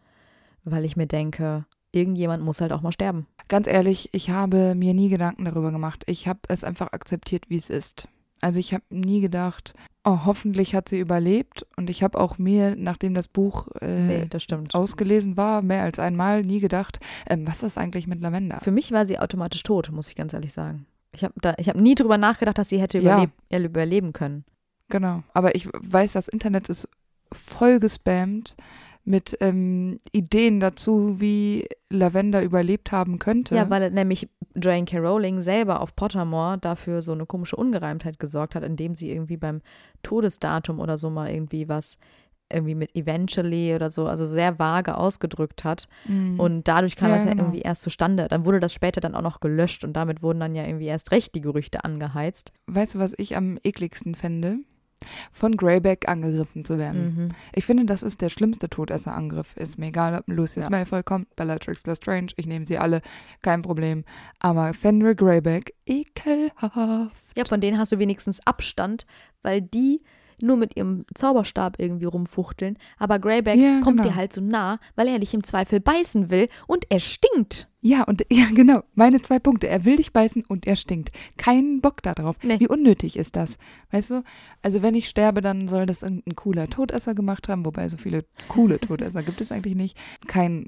weil 0.64 0.86
ich 0.86 0.96
mir 0.96 1.08
denke, 1.08 1.66
irgendjemand 1.96 2.44
muss 2.44 2.62
halt 2.62 2.72
auch 2.72 2.82
mal 2.82 2.92
sterben. 2.92 3.28
Ganz 3.48 3.68
ehrlich, 3.68 4.10
ich 4.12 4.30
habe 4.30 4.76
mir 4.76 4.94
nie 4.94 5.10
Gedanken 5.10 5.46
darüber 5.46 5.72
gemacht. 5.72 6.04
Ich 6.08 6.28
habe 6.28 6.40
es 6.48 6.64
einfach 6.64 6.92
akzeptiert, 6.94 7.46
wie 7.50 7.58
es 7.58 7.70
ist. 7.70 8.08
Also 8.42 8.60
ich 8.60 8.74
habe 8.74 8.84
nie 8.90 9.22
gedacht, 9.22 9.74
oh, 10.04 10.20
hoffentlich 10.26 10.76
hat 10.76 10.90
sie 10.90 11.00
überlebt. 11.00 11.66
Und 11.78 11.90
ich 11.90 12.04
habe 12.04 12.20
auch 12.20 12.38
mir, 12.38 12.76
nachdem 12.76 13.14
das 13.14 13.28
Buch 13.28 13.70
äh, 13.82 14.06
nee, 14.06 14.26
das 14.30 14.44
stimmt. 14.44 14.76
ausgelesen 14.76 15.38
war, 15.38 15.62
mehr 15.62 15.84
als 15.84 16.00
einmal 16.00 16.42
nie 16.42 16.60
gedacht, 16.60 17.00
ähm, 17.28 17.48
was 17.48 17.64
ist 17.64 17.78
eigentlich 17.78 18.08
mit 18.08 18.22
Lavender? 18.22 18.60
Für 18.62 18.72
mich 18.72 18.92
war 18.92 19.06
sie 19.06 19.18
automatisch 19.20 19.64
tot, 19.64 19.90
muss 19.92 20.08
ich 20.10 20.16
ganz 20.16 20.34
ehrlich 20.34 20.54
sagen. 20.54 20.86
Ich 21.12 21.24
habe 21.24 21.34
habe 21.44 21.82
nie 21.82 21.96
drüber 21.96 22.18
nachgedacht, 22.18 22.58
dass 22.58 22.70
sie 22.70 22.80
hätte 22.82 23.00
Ja. 23.00 23.14
überleb 23.14 23.32
äh, 23.50 23.60
überleben 23.60 24.12
können. 24.14 24.44
Genau. 24.90 25.24
Aber 25.34 25.56
ich 25.56 25.68
weiß, 25.74 26.12
das 26.12 26.28
Internet 26.28 26.70
ist 26.70 26.88
voll 27.32 27.80
gespammt 27.80 28.56
mit 29.06 29.38
ähm, 29.40 30.00
Ideen 30.12 30.60
dazu, 30.60 31.22
wie 31.22 31.68
Lavender 31.90 32.42
überlebt 32.42 32.92
haben 32.92 33.20
könnte. 33.20 33.56
Ja, 33.56 33.70
weil 33.70 33.92
nämlich 33.92 34.28
Joanne 34.56 34.86
K. 34.86 34.98
Rowling 34.98 35.44
selber 35.44 35.82
auf 35.82 35.96
Pottermore 35.96 36.58
dafür 36.58 37.02
so 37.02 37.12
eine 37.12 37.26
komische 37.26 37.56
Ungereimtheit 37.56 38.20
gesorgt 38.20 38.56
hat, 38.56 38.64
indem 38.64 38.96
sie 38.96 39.12
irgendwie 39.12 39.38
beim 39.38 39.62
Todesdatum 40.02 40.80
oder 40.80 40.98
so 40.98 41.10
mal 41.10 41.30
irgendwie 41.30 41.70
was 41.70 41.98
irgendwie 42.52 42.76
mit 42.76 42.96
eventually 42.96 43.74
oder 43.74 43.90
so, 43.90 44.08
also 44.08 44.26
sehr 44.26 44.60
vage 44.60 44.96
ausgedrückt 44.98 45.64
hat. 45.64 45.88
Mhm. 46.08 46.40
Und 46.40 46.68
dadurch 46.68 46.96
kam 46.96 47.10
Ja, 47.10 47.16
das 47.16 47.26
ja 47.26 47.32
genau. 47.32 47.44
irgendwie 47.44 47.62
erst 47.62 47.82
zustande. 47.82 48.28
Dann 48.28 48.46
wurde 48.46 48.60
das 48.60 48.74
später 48.74 49.02
dann 49.02 49.16
auch 49.16 49.24
noch 49.24 49.40
gelöscht 49.40 49.84
und 49.84 49.94
damit 49.94 50.22
wurden 50.22 50.40
dann 50.40 50.54
ja 50.56 50.64
irgendwie 50.64 50.86
erst 50.86 51.12
recht 51.12 51.34
die 51.34 51.42
Gerüchte 51.42 51.84
angeheizt. 51.84 52.52
Weißt 52.68 52.96
du, 52.96 53.00
was 53.00 53.14
ich 53.18 53.36
am 53.36 53.58
ekligsten 53.64 54.14
fände? 54.14 54.58
Von 55.32 55.58
Greyback 55.58 56.08
angegriffen 56.08 56.66
zu 56.66 56.78
werden. 56.78 57.16
Mhm. 57.16 57.30
Ich 57.54 57.66
finde, 57.66 57.86
das 57.86 58.04
ist 58.04 58.22
der 58.22 58.30
schlimmste 58.30 58.70
Todesserangriff. 58.70 59.56
Ist 59.58 59.78
mir 59.78 59.88
egal, 59.88 60.16
ob 60.16 60.28
Lucius 60.28 60.66
Ja. 60.66 60.72
Malfoy 60.72 61.04
kommt, 61.04 61.36
Bellatrix 61.36 61.86
Lestrange, 61.86 62.28
ich 62.36 62.48
nehme 62.48 62.66
sie 62.66 62.78
alle, 62.78 63.02
kein 63.42 63.62
Problem. 63.62 64.04
Aber 64.40 64.74
Fenrir 64.74 65.16
Greyback, 65.16 65.74
ekelhaft. 65.86 67.38
Ja, 67.38 67.46
von 67.46 67.62
denen 67.62 67.78
hast 67.78 67.92
du 67.92 68.00
wenigstens 68.00 68.46
Abstand, 68.46 69.06
weil 69.42 69.62
die 69.62 70.02
nur 70.42 70.58
mit 70.58 70.76
ihrem 70.78 71.06
Zauberstab 71.14 71.80
irgendwie 71.80 72.06
rumfuchteln. 72.06 72.78
Aber 72.98 73.20
Greyback 73.20 73.58
Ja, 73.58 73.80
kommt 73.82 73.98
genau. 73.98 74.10
dir 74.10 74.16
halt 74.16 74.34
so 74.34 74.42
nah, 74.42 74.80
weil 74.96 75.08
er 75.08 75.20
dich 75.20 75.34
im 75.34 75.44
Zweifel 75.44 75.80
beißen 75.80 76.30
will 76.30 76.50
und 76.68 76.86
er 76.90 77.00
stinkt. 77.00 77.70
Ja, 77.82 78.04
und 78.04 78.26
ja, 78.32 78.46
genau, 78.54 78.84
meine 78.96 79.22
zwei 79.22 79.40
Punkte. 79.40 79.68
Er 79.68 79.86
will 79.86 79.98
dich 79.98 80.12
beißen 80.12 80.44
und 80.48 80.66
er 80.66 80.76
stinkt. 80.76 81.12
Kein 81.38 81.82
Bock 81.82 82.02
darauf. 82.02 82.38
Nee. 82.44 82.60
Wie 82.60 82.68
unnötig 82.68 83.18
ist 83.18 83.36
das? 83.36 83.58
Weißt 83.92 84.10
du? 84.12 84.24
Also, 84.62 84.82
wenn 84.82 84.96
ich 84.96 85.08
sterbe, 85.08 85.42
dann 85.42 85.68
soll 85.68 85.86
das 85.86 86.02
irgendein 86.04 86.36
cooler 86.36 86.68
Todesser 86.70 87.14
gemacht 87.14 87.48
haben, 87.48 87.66
wobei 87.66 87.88
so 87.90 87.98
viele 87.98 88.26
coole 88.48 88.80
Todesser 88.80 89.22
gibt 89.24 89.40
es 89.42 89.52
eigentlich 89.52 89.76
nicht. 89.76 89.98
Kein, 90.28 90.68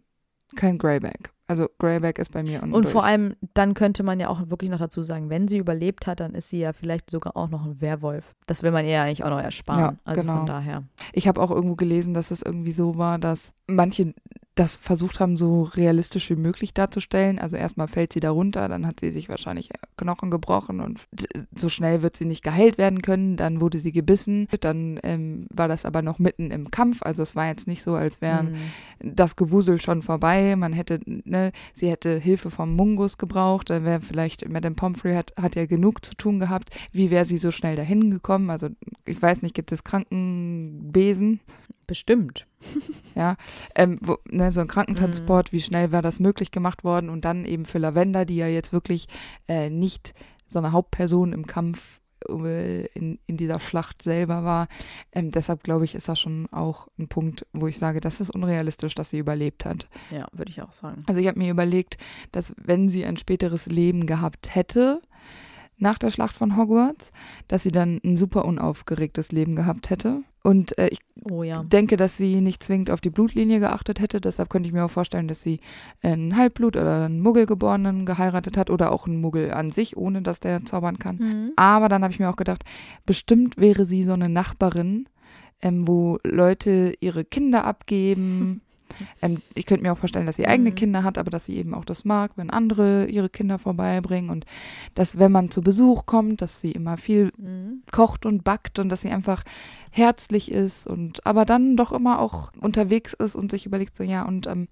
kein 0.55 0.77
Greyback. 0.77 1.31
Also, 1.47 1.69
Greyback 1.79 2.19
ist 2.19 2.33
bei 2.33 2.43
mir 2.43 2.61
Und 2.61 2.73
undurch. 2.73 2.91
vor 2.91 3.05
allem, 3.05 3.35
dann 3.53 3.73
könnte 3.73 4.03
man 4.03 4.19
ja 4.19 4.27
auch 4.27 4.49
wirklich 4.49 4.69
noch 4.69 4.79
dazu 4.79 5.01
sagen, 5.01 5.29
wenn 5.29 5.47
sie 5.47 5.57
überlebt 5.57 6.05
hat, 6.05 6.19
dann 6.19 6.33
ist 6.33 6.49
sie 6.49 6.59
ja 6.59 6.73
vielleicht 6.73 7.09
sogar 7.09 7.37
auch 7.37 7.49
noch 7.49 7.65
ein 7.65 7.79
Werwolf. 7.79 8.35
Das 8.47 8.63
will 8.63 8.71
man 8.71 8.83
ihr 8.85 8.91
ja 8.91 9.03
eigentlich 9.03 9.23
auch 9.23 9.29
noch 9.29 9.41
ersparen. 9.41 9.79
Ja, 9.79 9.95
also 10.03 10.21
genau. 10.21 10.37
von 10.37 10.45
daher. 10.45 10.83
Ich 11.13 11.27
habe 11.27 11.41
auch 11.41 11.51
irgendwo 11.51 11.75
gelesen, 11.75 12.13
dass 12.13 12.31
es 12.31 12.41
irgendwie 12.41 12.73
so 12.73 12.97
war, 12.97 13.17
dass 13.17 13.53
manche 13.67 14.13
das 14.57 14.75
versucht 14.75 15.19
haben, 15.19 15.37
so 15.37 15.63
realistisch 15.63 16.29
wie 16.29 16.35
möglich 16.35 16.73
darzustellen. 16.73 17.37
Also 17.39 17.55
erstmal 17.57 17.87
fällt 17.87 18.11
sie 18.13 18.19
da 18.19 18.31
runter, 18.31 18.67
dann 18.67 18.85
hat 18.87 18.99
sie 18.99 19.11
sich 19.11 19.29
wahrscheinlich 19.29 19.69
Knochen 19.97 20.31
gebrochen 20.31 20.81
und 20.81 20.99
so 21.55 21.69
schnell 21.69 22.01
wird 22.01 22.17
sie 22.17 22.25
nicht 22.25 22.43
geheilt 22.43 22.77
werden 22.77 23.01
können. 23.01 23.37
Dann 23.37 23.61
wurde 23.61 23.79
sie 23.79 23.91
gebissen. 23.91 24.47
Dann 24.59 24.99
ähm, 25.03 25.45
war 25.53 25.67
das 25.67 25.85
aber 25.85 26.01
noch 26.01 26.19
mitten 26.19 26.51
im 26.51 26.71
Kampf. 26.71 27.03
Also 27.03 27.21
es 27.21 27.35
war 27.35 27.47
jetzt 27.47 27.67
nicht 27.67 27.83
so, 27.83 27.93
als 27.95 28.19
wären 28.21 28.53
Mhm. 28.53 29.15
das 29.15 29.35
Gewusel 29.35 29.79
schon 29.79 30.01
vorbei. 30.01 30.55
Man 30.55 30.73
hätte, 30.73 30.99
ne, 31.05 31.51
sie 31.73 31.89
hätte 31.89 32.17
Hilfe 32.17 32.49
vom 32.49 32.75
Mungus 32.75 33.17
gebraucht. 33.17 33.69
Dann 33.69 33.85
wäre 33.85 34.01
vielleicht, 34.01 34.49
Madame 34.49 34.75
Pomfrey 34.75 35.13
hat, 35.13 35.33
hat 35.39 35.55
ja 35.55 35.65
genug 35.67 36.03
zu 36.03 36.15
tun 36.15 36.39
gehabt. 36.39 36.69
Wie 36.91 37.11
wäre 37.11 37.25
sie 37.25 37.37
so 37.37 37.51
schnell 37.51 37.75
dahin 37.75 38.09
gekommen? 38.09 38.49
Also 38.49 38.69
ich 39.05 39.21
weiß 39.21 39.43
nicht, 39.43 39.53
gibt 39.53 39.71
es 39.71 39.83
Krankenbesen? 39.83 41.39
Bestimmt. 41.87 42.45
Ja, 43.15 43.35
ähm, 43.73 43.97
wo, 44.01 44.17
ne, 44.29 44.51
so 44.51 44.59
ein 44.59 44.67
Krankentransport, 44.67 45.51
wie 45.51 45.61
schnell 45.61 45.91
wäre 45.91 46.03
das 46.03 46.19
möglich 46.19 46.51
gemacht 46.51 46.83
worden? 46.83 47.09
Und 47.09 47.25
dann 47.25 47.45
eben 47.45 47.65
für 47.65 47.79
Lavender, 47.79 48.25
die 48.25 48.35
ja 48.35 48.47
jetzt 48.47 48.73
wirklich 48.73 49.07
äh, 49.47 49.71
nicht 49.71 50.13
so 50.45 50.59
eine 50.59 50.71
Hauptperson 50.71 51.33
im 51.33 51.47
Kampf 51.47 51.99
äh, 52.29 52.85
in, 52.87 53.19
in 53.25 53.37
dieser 53.37 53.59
Schlacht 53.59 54.01
selber 54.01 54.43
war. 54.43 54.67
Ähm, 55.11 55.31
deshalb 55.31 55.63
glaube 55.63 55.85
ich, 55.85 55.95
ist 55.95 56.07
das 56.07 56.19
schon 56.19 56.47
auch 56.51 56.87
ein 56.97 57.07
Punkt, 57.07 57.45
wo 57.53 57.67
ich 57.67 57.77
sage, 57.77 57.99
das 57.99 58.19
ist 58.19 58.33
unrealistisch, 58.33 58.95
dass 58.95 59.11
sie 59.11 59.19
überlebt 59.19 59.65
hat. 59.65 59.87
Ja, 60.11 60.27
würde 60.31 60.51
ich 60.51 60.61
auch 60.61 60.73
sagen. 60.73 61.03
Also 61.07 61.21
ich 61.21 61.27
habe 61.27 61.39
mir 61.39 61.51
überlegt, 61.51 61.97
dass 62.31 62.53
wenn 62.57 62.89
sie 62.89 63.05
ein 63.05 63.17
späteres 63.17 63.67
Leben 63.67 64.05
gehabt 64.05 64.55
hätte, 64.55 65.01
nach 65.77 65.97
der 65.97 66.09
Schlacht 66.11 66.35
von 66.35 66.57
Hogwarts, 66.57 67.11
dass 67.47 67.63
sie 67.63 67.71
dann 67.71 67.99
ein 68.03 68.17
super 68.17 68.45
unaufgeregtes 68.45 69.31
Leben 69.31 69.55
gehabt 69.55 69.89
hätte. 69.89 70.21
Und 70.43 70.77
äh, 70.77 70.87
ich 70.87 70.99
Oh 71.29 71.43
ja. 71.43 71.63
denke, 71.63 71.97
dass 71.97 72.15
sie 72.15 72.39
nicht 72.41 72.63
zwingend 72.63 72.89
auf 72.89 73.01
die 73.01 73.09
Blutlinie 73.09 73.59
geachtet 73.59 73.99
hätte. 73.99 74.21
Deshalb 74.21 74.49
könnte 74.49 74.67
ich 74.67 74.73
mir 74.73 74.85
auch 74.85 74.91
vorstellen, 74.91 75.27
dass 75.27 75.41
sie 75.41 75.59
einen 76.01 76.37
Halbblut- 76.37 76.77
oder 76.77 77.05
einen 77.05 77.19
Muggelgeborenen 77.21 78.05
geheiratet 78.05 78.55
hat 78.57 78.69
oder 78.69 78.91
auch 78.91 79.07
einen 79.07 79.19
Muggel 79.19 79.51
an 79.51 79.71
sich, 79.71 79.97
ohne 79.97 80.21
dass 80.21 80.39
der 80.39 80.63
zaubern 80.63 80.99
kann. 80.99 81.17
Mhm. 81.17 81.51
Aber 81.57 81.89
dann 81.89 82.01
habe 82.03 82.13
ich 82.13 82.19
mir 82.19 82.29
auch 82.29 82.37
gedacht, 82.37 82.63
bestimmt 83.05 83.57
wäre 83.57 83.85
sie 83.85 84.03
so 84.03 84.13
eine 84.13 84.29
Nachbarin, 84.29 85.09
ähm, 85.61 85.87
wo 85.87 86.17
Leute 86.23 86.93
ihre 87.01 87.25
Kinder 87.25 87.65
abgeben. 87.65 88.61
Ähm, 89.21 89.41
ich 89.55 89.65
könnte 89.65 89.83
mir 89.83 89.91
auch 89.93 89.97
vorstellen, 89.97 90.25
dass 90.25 90.35
sie 90.37 90.47
eigene 90.47 90.71
Mhm. 90.71 90.75
Kinder 90.75 91.03
hat, 91.03 91.17
aber 91.17 91.29
dass 91.31 91.45
sie 91.45 91.55
eben 91.57 91.73
auch 91.73 91.85
das 91.85 92.05
mag, 92.05 92.31
wenn 92.35 92.49
andere 92.49 93.07
ihre 93.07 93.29
Kinder 93.29 93.59
vorbeibringen 93.59 94.29
und 94.29 94.45
dass, 94.95 95.17
wenn 95.19 95.31
man 95.31 95.51
zu 95.51 95.61
Besuch 95.61 96.05
kommt, 96.05 96.41
dass 96.41 96.61
sie 96.61 96.71
immer 96.71 96.97
viel 96.97 97.31
Mhm. 97.37 97.83
kocht 97.91 98.25
und 98.25 98.43
backt 98.43 98.79
und 98.79 98.89
dass 98.89 99.01
sie 99.01 99.09
einfach 99.09 99.43
herzlich 99.91 100.51
ist 100.51 100.87
und 100.87 101.25
aber 101.25 101.45
dann 101.45 101.75
doch 101.77 101.91
immer 101.91 102.19
auch 102.19 102.51
unterwegs 102.59 103.13
ist 103.13 103.35
und 103.35 103.51
sich 103.51 103.65
überlegt 103.65 103.95
so, 103.95 104.03
ja, 104.03 104.23
und 104.23 104.47
ähm, 104.47 104.67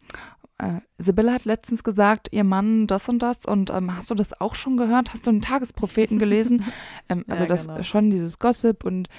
äh, 0.57 0.79
Sibylle 0.97 1.33
hat 1.33 1.43
letztens 1.45 1.83
gesagt, 1.83 2.29
ihr 2.31 2.45
Mann 2.45 2.87
das 2.87 3.09
und 3.09 3.19
das 3.19 3.45
und 3.45 3.71
ähm, 3.71 3.95
hast 3.95 4.09
du 4.09 4.15
das 4.15 4.39
auch 4.39 4.55
schon 4.55 4.77
gehört? 4.77 5.13
Hast 5.13 5.27
du 5.27 5.31
einen 5.31 5.41
Tagespropheten 5.41 6.17
gelesen? 6.17 6.63
ähm, 7.09 7.25
also 7.27 7.43
Ja, 7.43 7.47
das 7.49 7.67
genau. 7.67 7.83
schon 7.83 8.09
dieses 8.09 8.39
Gossip 8.39 8.85
und 8.85 9.09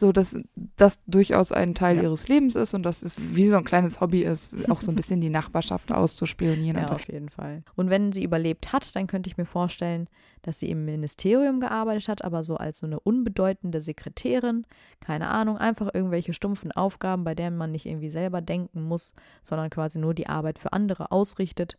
so, 0.00 0.10
dass 0.12 0.36
das 0.76 0.98
durchaus 1.06 1.52
ein 1.52 1.74
Teil 1.74 1.96
Ja. 1.98 2.02
ihres 2.04 2.26
Lebens 2.28 2.56
ist 2.56 2.74
und 2.74 2.82
dass 2.82 3.02
es 3.02 3.20
wie 3.34 3.46
so 3.48 3.56
ein 3.56 3.64
kleines 3.64 4.00
Hobby 4.00 4.22
ist, 4.22 4.54
auch 4.70 4.80
so 4.80 4.90
ein 4.90 4.96
bisschen 4.96 5.20
die 5.20 5.30
Nachbarschaft 5.30 5.92
auszuspionieren 5.92 6.76
Ja, 6.76 6.82
und 6.82 6.88
so. 6.88 6.94
auf 6.96 7.06
jeden 7.06 7.28
Fall. 7.28 7.62
Und 7.76 7.90
wenn 7.90 8.10
sie 8.12 8.24
überlebt 8.24 8.72
hat, 8.72 8.96
dann 8.96 9.06
könnte 9.06 9.28
ich 9.30 9.36
mir 9.36 9.46
vorstellen, 9.46 10.08
dass 10.42 10.58
sie 10.58 10.70
im 10.70 10.84
Ministerium 10.84 11.60
gearbeitet 11.60 12.08
hat, 12.08 12.24
aber 12.24 12.42
so 12.42 12.56
als 12.56 12.80
so 12.80 12.86
eine 12.86 12.98
unbedeutende 12.98 13.82
Sekretärin. 13.82 14.66
Keine 15.00 15.28
Ahnung, 15.28 15.58
einfach 15.58 15.90
irgendwelche 15.92 16.32
stumpfen 16.32 16.72
Aufgaben, 16.72 17.22
bei 17.24 17.34
denen 17.34 17.56
man 17.56 17.70
nicht 17.70 17.86
irgendwie 17.86 18.10
selber 18.10 18.40
denken 18.40 18.82
muss, 18.82 19.14
sondern 19.42 19.70
quasi 19.70 19.98
nur 19.98 20.14
die 20.14 20.26
Arbeit 20.28 20.58
für 20.58 20.72
andere 20.72 21.12
ausrichtet. 21.12 21.76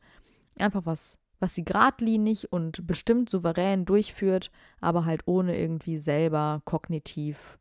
Einfach 0.60 0.86
was, 0.86 1.18
was 1.40 1.56
sie 1.56 1.66
geradlinig 1.66 2.52
und 2.54 2.86
bestimmt 2.86 3.30
souverän 3.30 3.86
durchführt, 3.86 4.52
aber 4.80 5.06
halt 5.06 5.22
ohne 5.26 5.58
irgendwie 5.58 5.98
selber 5.98 6.62
kognitiv 6.66 7.58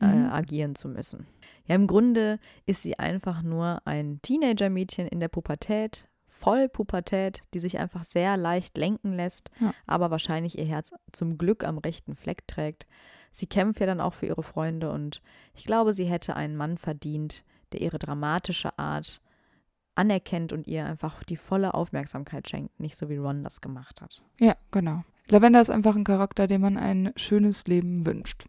äh, 0.00 0.06
Mhm. 0.06 0.30
agieren 0.32 0.74
zu 0.74 0.88
müssen. 0.88 1.26
Ja, 1.66 1.74
im 1.74 1.86
Grunde 1.86 2.38
ist 2.66 2.82
sie 2.82 2.98
einfach 2.98 3.42
nur 3.42 3.82
ein 3.86 4.20
Teenager-Mädchen 4.22 5.06
in 5.06 5.20
der 5.20 5.28
Pubertät, 5.28 6.08
voll 6.26 6.68
Pubertät, 6.68 7.42
die 7.54 7.58
sich 7.58 7.78
einfach 7.78 8.04
sehr 8.04 8.36
leicht 8.36 8.76
lenken 8.78 9.12
lässt, 9.12 9.50
Ja. 9.60 9.72
aber 9.86 10.10
wahrscheinlich 10.10 10.58
ihr 10.58 10.64
Herz 10.64 10.92
zum 11.12 11.36
Glück 11.38 11.64
am 11.64 11.78
rechten 11.78 12.14
Fleck 12.14 12.46
trägt. 12.48 12.86
Sie 13.32 13.46
kämpft 13.46 13.78
ja 13.80 13.86
dann 13.86 14.00
auch 14.00 14.14
für 14.14 14.26
ihre 14.26 14.42
Freunde 14.42 14.90
und 14.90 15.20
ich 15.54 15.64
glaube, 15.64 15.92
sie 15.92 16.04
hätte 16.06 16.34
einen 16.34 16.56
Mann 16.56 16.78
verdient, 16.78 17.44
der 17.72 17.80
ihre 17.82 17.98
dramatische 17.98 18.76
Art 18.78 19.20
anerkennt 19.94 20.52
und 20.52 20.66
ihr 20.66 20.86
einfach 20.86 21.22
die 21.24 21.36
volle 21.36 21.74
Aufmerksamkeit 21.74 22.48
schenkt, 22.48 22.80
nicht 22.80 22.96
so 22.96 23.08
wie 23.10 23.18
Ron 23.18 23.44
das 23.44 23.60
gemacht 23.60 24.00
hat. 24.00 24.22
Ja, 24.40 24.54
genau. 24.70 25.04
Lavender 25.28 25.60
ist 25.60 25.70
einfach 25.70 25.94
ein 25.94 26.04
Charakter, 26.04 26.46
dem 26.46 26.62
man 26.62 26.76
ein 26.78 27.12
schönes 27.16 27.66
Leben 27.66 28.06
wünscht. 28.06 28.46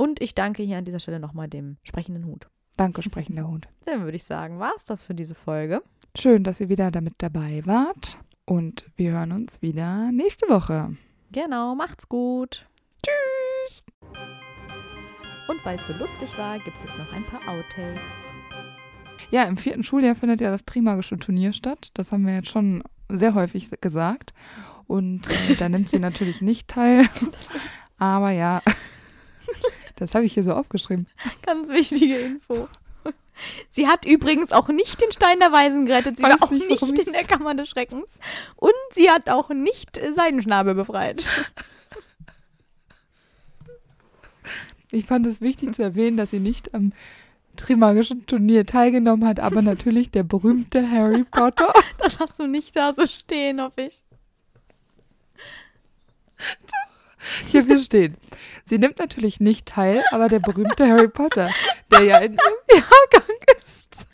Und 0.00 0.22
ich 0.22 0.34
danke 0.34 0.62
hier 0.62 0.78
an 0.78 0.86
dieser 0.86 0.98
Stelle 0.98 1.20
nochmal 1.20 1.46
dem 1.46 1.76
sprechenden 1.82 2.24
Hut. 2.24 2.48
Danke, 2.78 3.02
sprechender 3.02 3.46
Hund. 3.46 3.68
Dann 3.84 4.02
würde 4.02 4.16
ich 4.16 4.24
sagen, 4.24 4.58
war 4.58 4.72
es 4.74 4.86
das 4.86 5.04
für 5.04 5.14
diese 5.14 5.34
Folge. 5.34 5.82
Schön, 6.16 6.42
dass 6.42 6.58
ihr 6.58 6.70
wieder 6.70 6.90
damit 6.90 7.16
dabei 7.18 7.60
wart. 7.66 8.16
Und 8.46 8.86
wir 8.96 9.10
hören 9.12 9.30
uns 9.32 9.60
wieder 9.60 10.10
nächste 10.10 10.48
Woche. 10.48 10.96
Genau, 11.32 11.74
macht's 11.74 12.08
gut. 12.08 12.66
Tschüss. 13.04 13.82
Und 15.48 15.62
weil 15.66 15.78
es 15.78 15.86
so 15.86 15.92
lustig 15.92 16.30
war, 16.38 16.58
gibt 16.60 16.78
es 16.78 16.84
jetzt 16.84 16.98
noch 16.98 17.12
ein 17.12 17.26
paar 17.26 17.46
Outtakes. 17.46 18.00
Ja, 19.30 19.42
im 19.44 19.58
vierten 19.58 19.82
Schuljahr 19.82 20.14
findet 20.14 20.40
ja 20.40 20.50
das 20.50 20.64
Trimagische 20.64 21.18
Turnier 21.18 21.52
statt. 21.52 21.90
Das 21.92 22.10
haben 22.10 22.24
wir 22.24 22.36
jetzt 22.36 22.48
schon 22.48 22.82
sehr 23.10 23.34
häufig 23.34 23.68
gesagt. 23.82 24.32
Und 24.86 25.28
äh, 25.28 25.56
da 25.58 25.68
nimmt 25.68 25.90
sie 25.90 25.98
natürlich 25.98 26.40
nicht 26.40 26.68
teil. 26.68 27.06
Aber 27.98 28.30
ja, 28.30 28.62
das 30.00 30.14
habe 30.14 30.24
ich 30.24 30.34
hier 30.34 30.42
so 30.42 30.52
aufgeschrieben. 30.52 31.06
Ganz 31.42 31.68
wichtige 31.68 32.16
Info. 32.18 32.68
Sie 33.70 33.86
hat 33.86 34.04
übrigens 34.04 34.52
auch 34.52 34.68
nicht 34.68 35.00
den 35.00 35.12
Stein 35.12 35.38
der 35.38 35.52
Weisen 35.52 35.86
gerettet. 35.86 36.16
Sie 36.16 36.22
Weiß 36.22 36.40
war 36.40 36.42
auch 36.42 36.50
nicht, 36.50 36.68
nicht 36.68 37.06
in 37.06 37.12
der 37.12 37.24
Kammer 37.24 37.54
des 37.54 37.68
Schreckens. 37.68 38.18
Und 38.56 38.72
sie 38.92 39.10
hat 39.10 39.30
auch 39.30 39.50
nicht 39.50 40.00
Seidenschnabel 40.14 40.74
befreit. 40.74 41.24
Ich 44.92 45.06
fand 45.06 45.24
es 45.24 45.40
wichtig 45.40 45.72
zu 45.76 45.84
erwähnen, 45.84 46.16
dass 46.16 46.30
sie 46.30 46.40
nicht 46.40 46.74
am 46.74 46.92
Trimagischen 47.54 48.26
Turnier 48.26 48.66
teilgenommen 48.66 49.24
hat, 49.24 49.38
aber 49.38 49.62
natürlich 49.62 50.10
der 50.10 50.24
berühmte 50.24 50.90
Harry 50.90 51.22
Potter. 51.22 51.72
Das 51.98 52.18
hast 52.18 52.40
du 52.40 52.48
nicht 52.48 52.74
da 52.74 52.92
so 52.92 53.06
stehen, 53.06 53.60
hoffe 53.60 53.82
ich. 53.82 54.02
Hier, 57.50 57.82
stehen. 57.82 58.16
Sie 58.64 58.78
nimmt 58.78 58.98
natürlich 58.98 59.40
nicht 59.40 59.66
teil, 59.66 60.02
aber 60.10 60.28
der 60.28 60.40
berühmte 60.40 60.88
Harry 60.88 61.08
Potter, 61.08 61.50
der 61.90 62.02
ja 62.02 62.18
in 62.18 62.34
ihrem 62.34 62.54
Jahrgang 62.70 63.36
ist. 63.56 64.06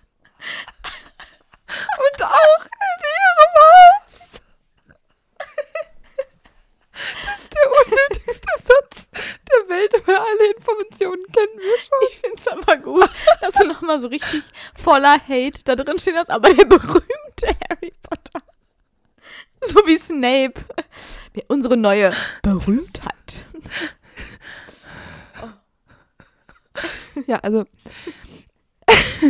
Und 1.69 2.23
auch 2.23 2.65
in 2.65 3.01
ihrem 3.17 3.53
Haus. 3.59 4.41
Das 6.93 7.41
ist 7.41 7.55
der 7.55 7.71
unnötigste 7.71 8.53
Satz 8.59 9.07
der 9.13 9.69
Welt, 9.69 9.95
aber 9.95 10.21
alle 10.21 10.51
Informationen 10.57 11.25
kennen 11.33 11.59
wir 11.59 11.79
schon. 11.79 12.09
Ich 12.11 12.19
finde 12.19 12.37
es 12.39 12.49
aber 12.49 12.77
gut, 12.79 13.11
dass 13.41 13.55
du 13.55 13.67
nochmal 13.67 14.01
so 14.01 14.09
richtig 14.09 14.43
voller 14.75 15.19
Hate 15.29 15.63
da 15.65 15.77
drin 15.77 15.99
stehen 15.99 16.17
hast, 16.17 16.31
aber 16.31 16.53
der 16.55 16.65
berühmte 16.65 17.57
Harry 17.69 17.93
Potter. 18.03 18.41
So 19.67 19.75
wie 19.87 19.99
Snape. 19.99 20.55
Unsere 21.49 21.77
neue 21.77 22.13
Berühmtheit. 22.43 23.45
Ja, 27.27 27.39
also. 27.39 27.65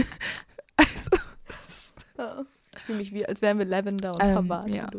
also. 0.77 2.45
Ich 2.77 2.83
fühle 2.83 2.99
mich 2.99 3.12
wie, 3.12 3.24
als 3.27 3.43
wären 3.43 3.59
wir 3.59 3.64
Lavender 3.64 4.12
und 4.12 4.20
Ähm, 4.22 4.33
Verwahrt. 4.33 4.68
ja. 4.74 4.91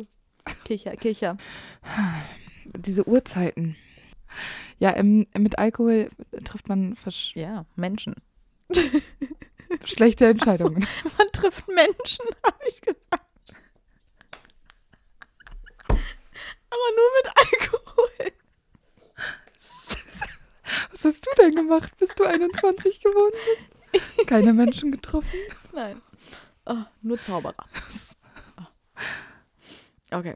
Kicher, 0.64 0.96
Kicher. 0.96 1.36
Diese 2.78 3.06
Uhrzeiten. 3.08 3.76
Ja, 4.80 4.96
ähm, 4.96 5.28
mit 5.38 5.60
Alkohol 5.60 6.10
trifft 6.46 6.70
man 6.70 6.96
versch 6.96 7.34
Ja, 7.36 7.66
Menschen. 7.76 8.16
schlechte 9.84 10.28
Entscheidungen. 10.28 10.88
Man 11.18 11.28
trifft 11.34 11.68
Menschen, 11.68 12.26
habe 12.46 12.60
ich 12.70 12.80
gesagt. 12.82 13.27
Aber 16.70 16.90
nur 16.96 17.10
mit 17.18 17.28
Alkohol. 17.38 18.34
Was 20.92 21.06
hast 21.06 21.26
du 21.26 21.32
denn 21.38 21.56
gemacht, 21.56 21.96
bis 21.98 22.14
du 22.16 22.26
21 22.26 23.00
geworden 23.02 23.36
bist? 23.92 24.28
Keine 24.28 24.54
Menschen 24.54 24.92
getroffen? 24.92 25.40
Nein. 25.74 26.02
Oh, 26.66 26.84
nur 27.02 27.22
Zauberer. 27.22 27.56
Oh. 28.60 30.18
Okay. 30.18 30.36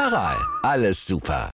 Aral, 0.00 0.38
alles 0.62 1.04
super. 1.04 1.44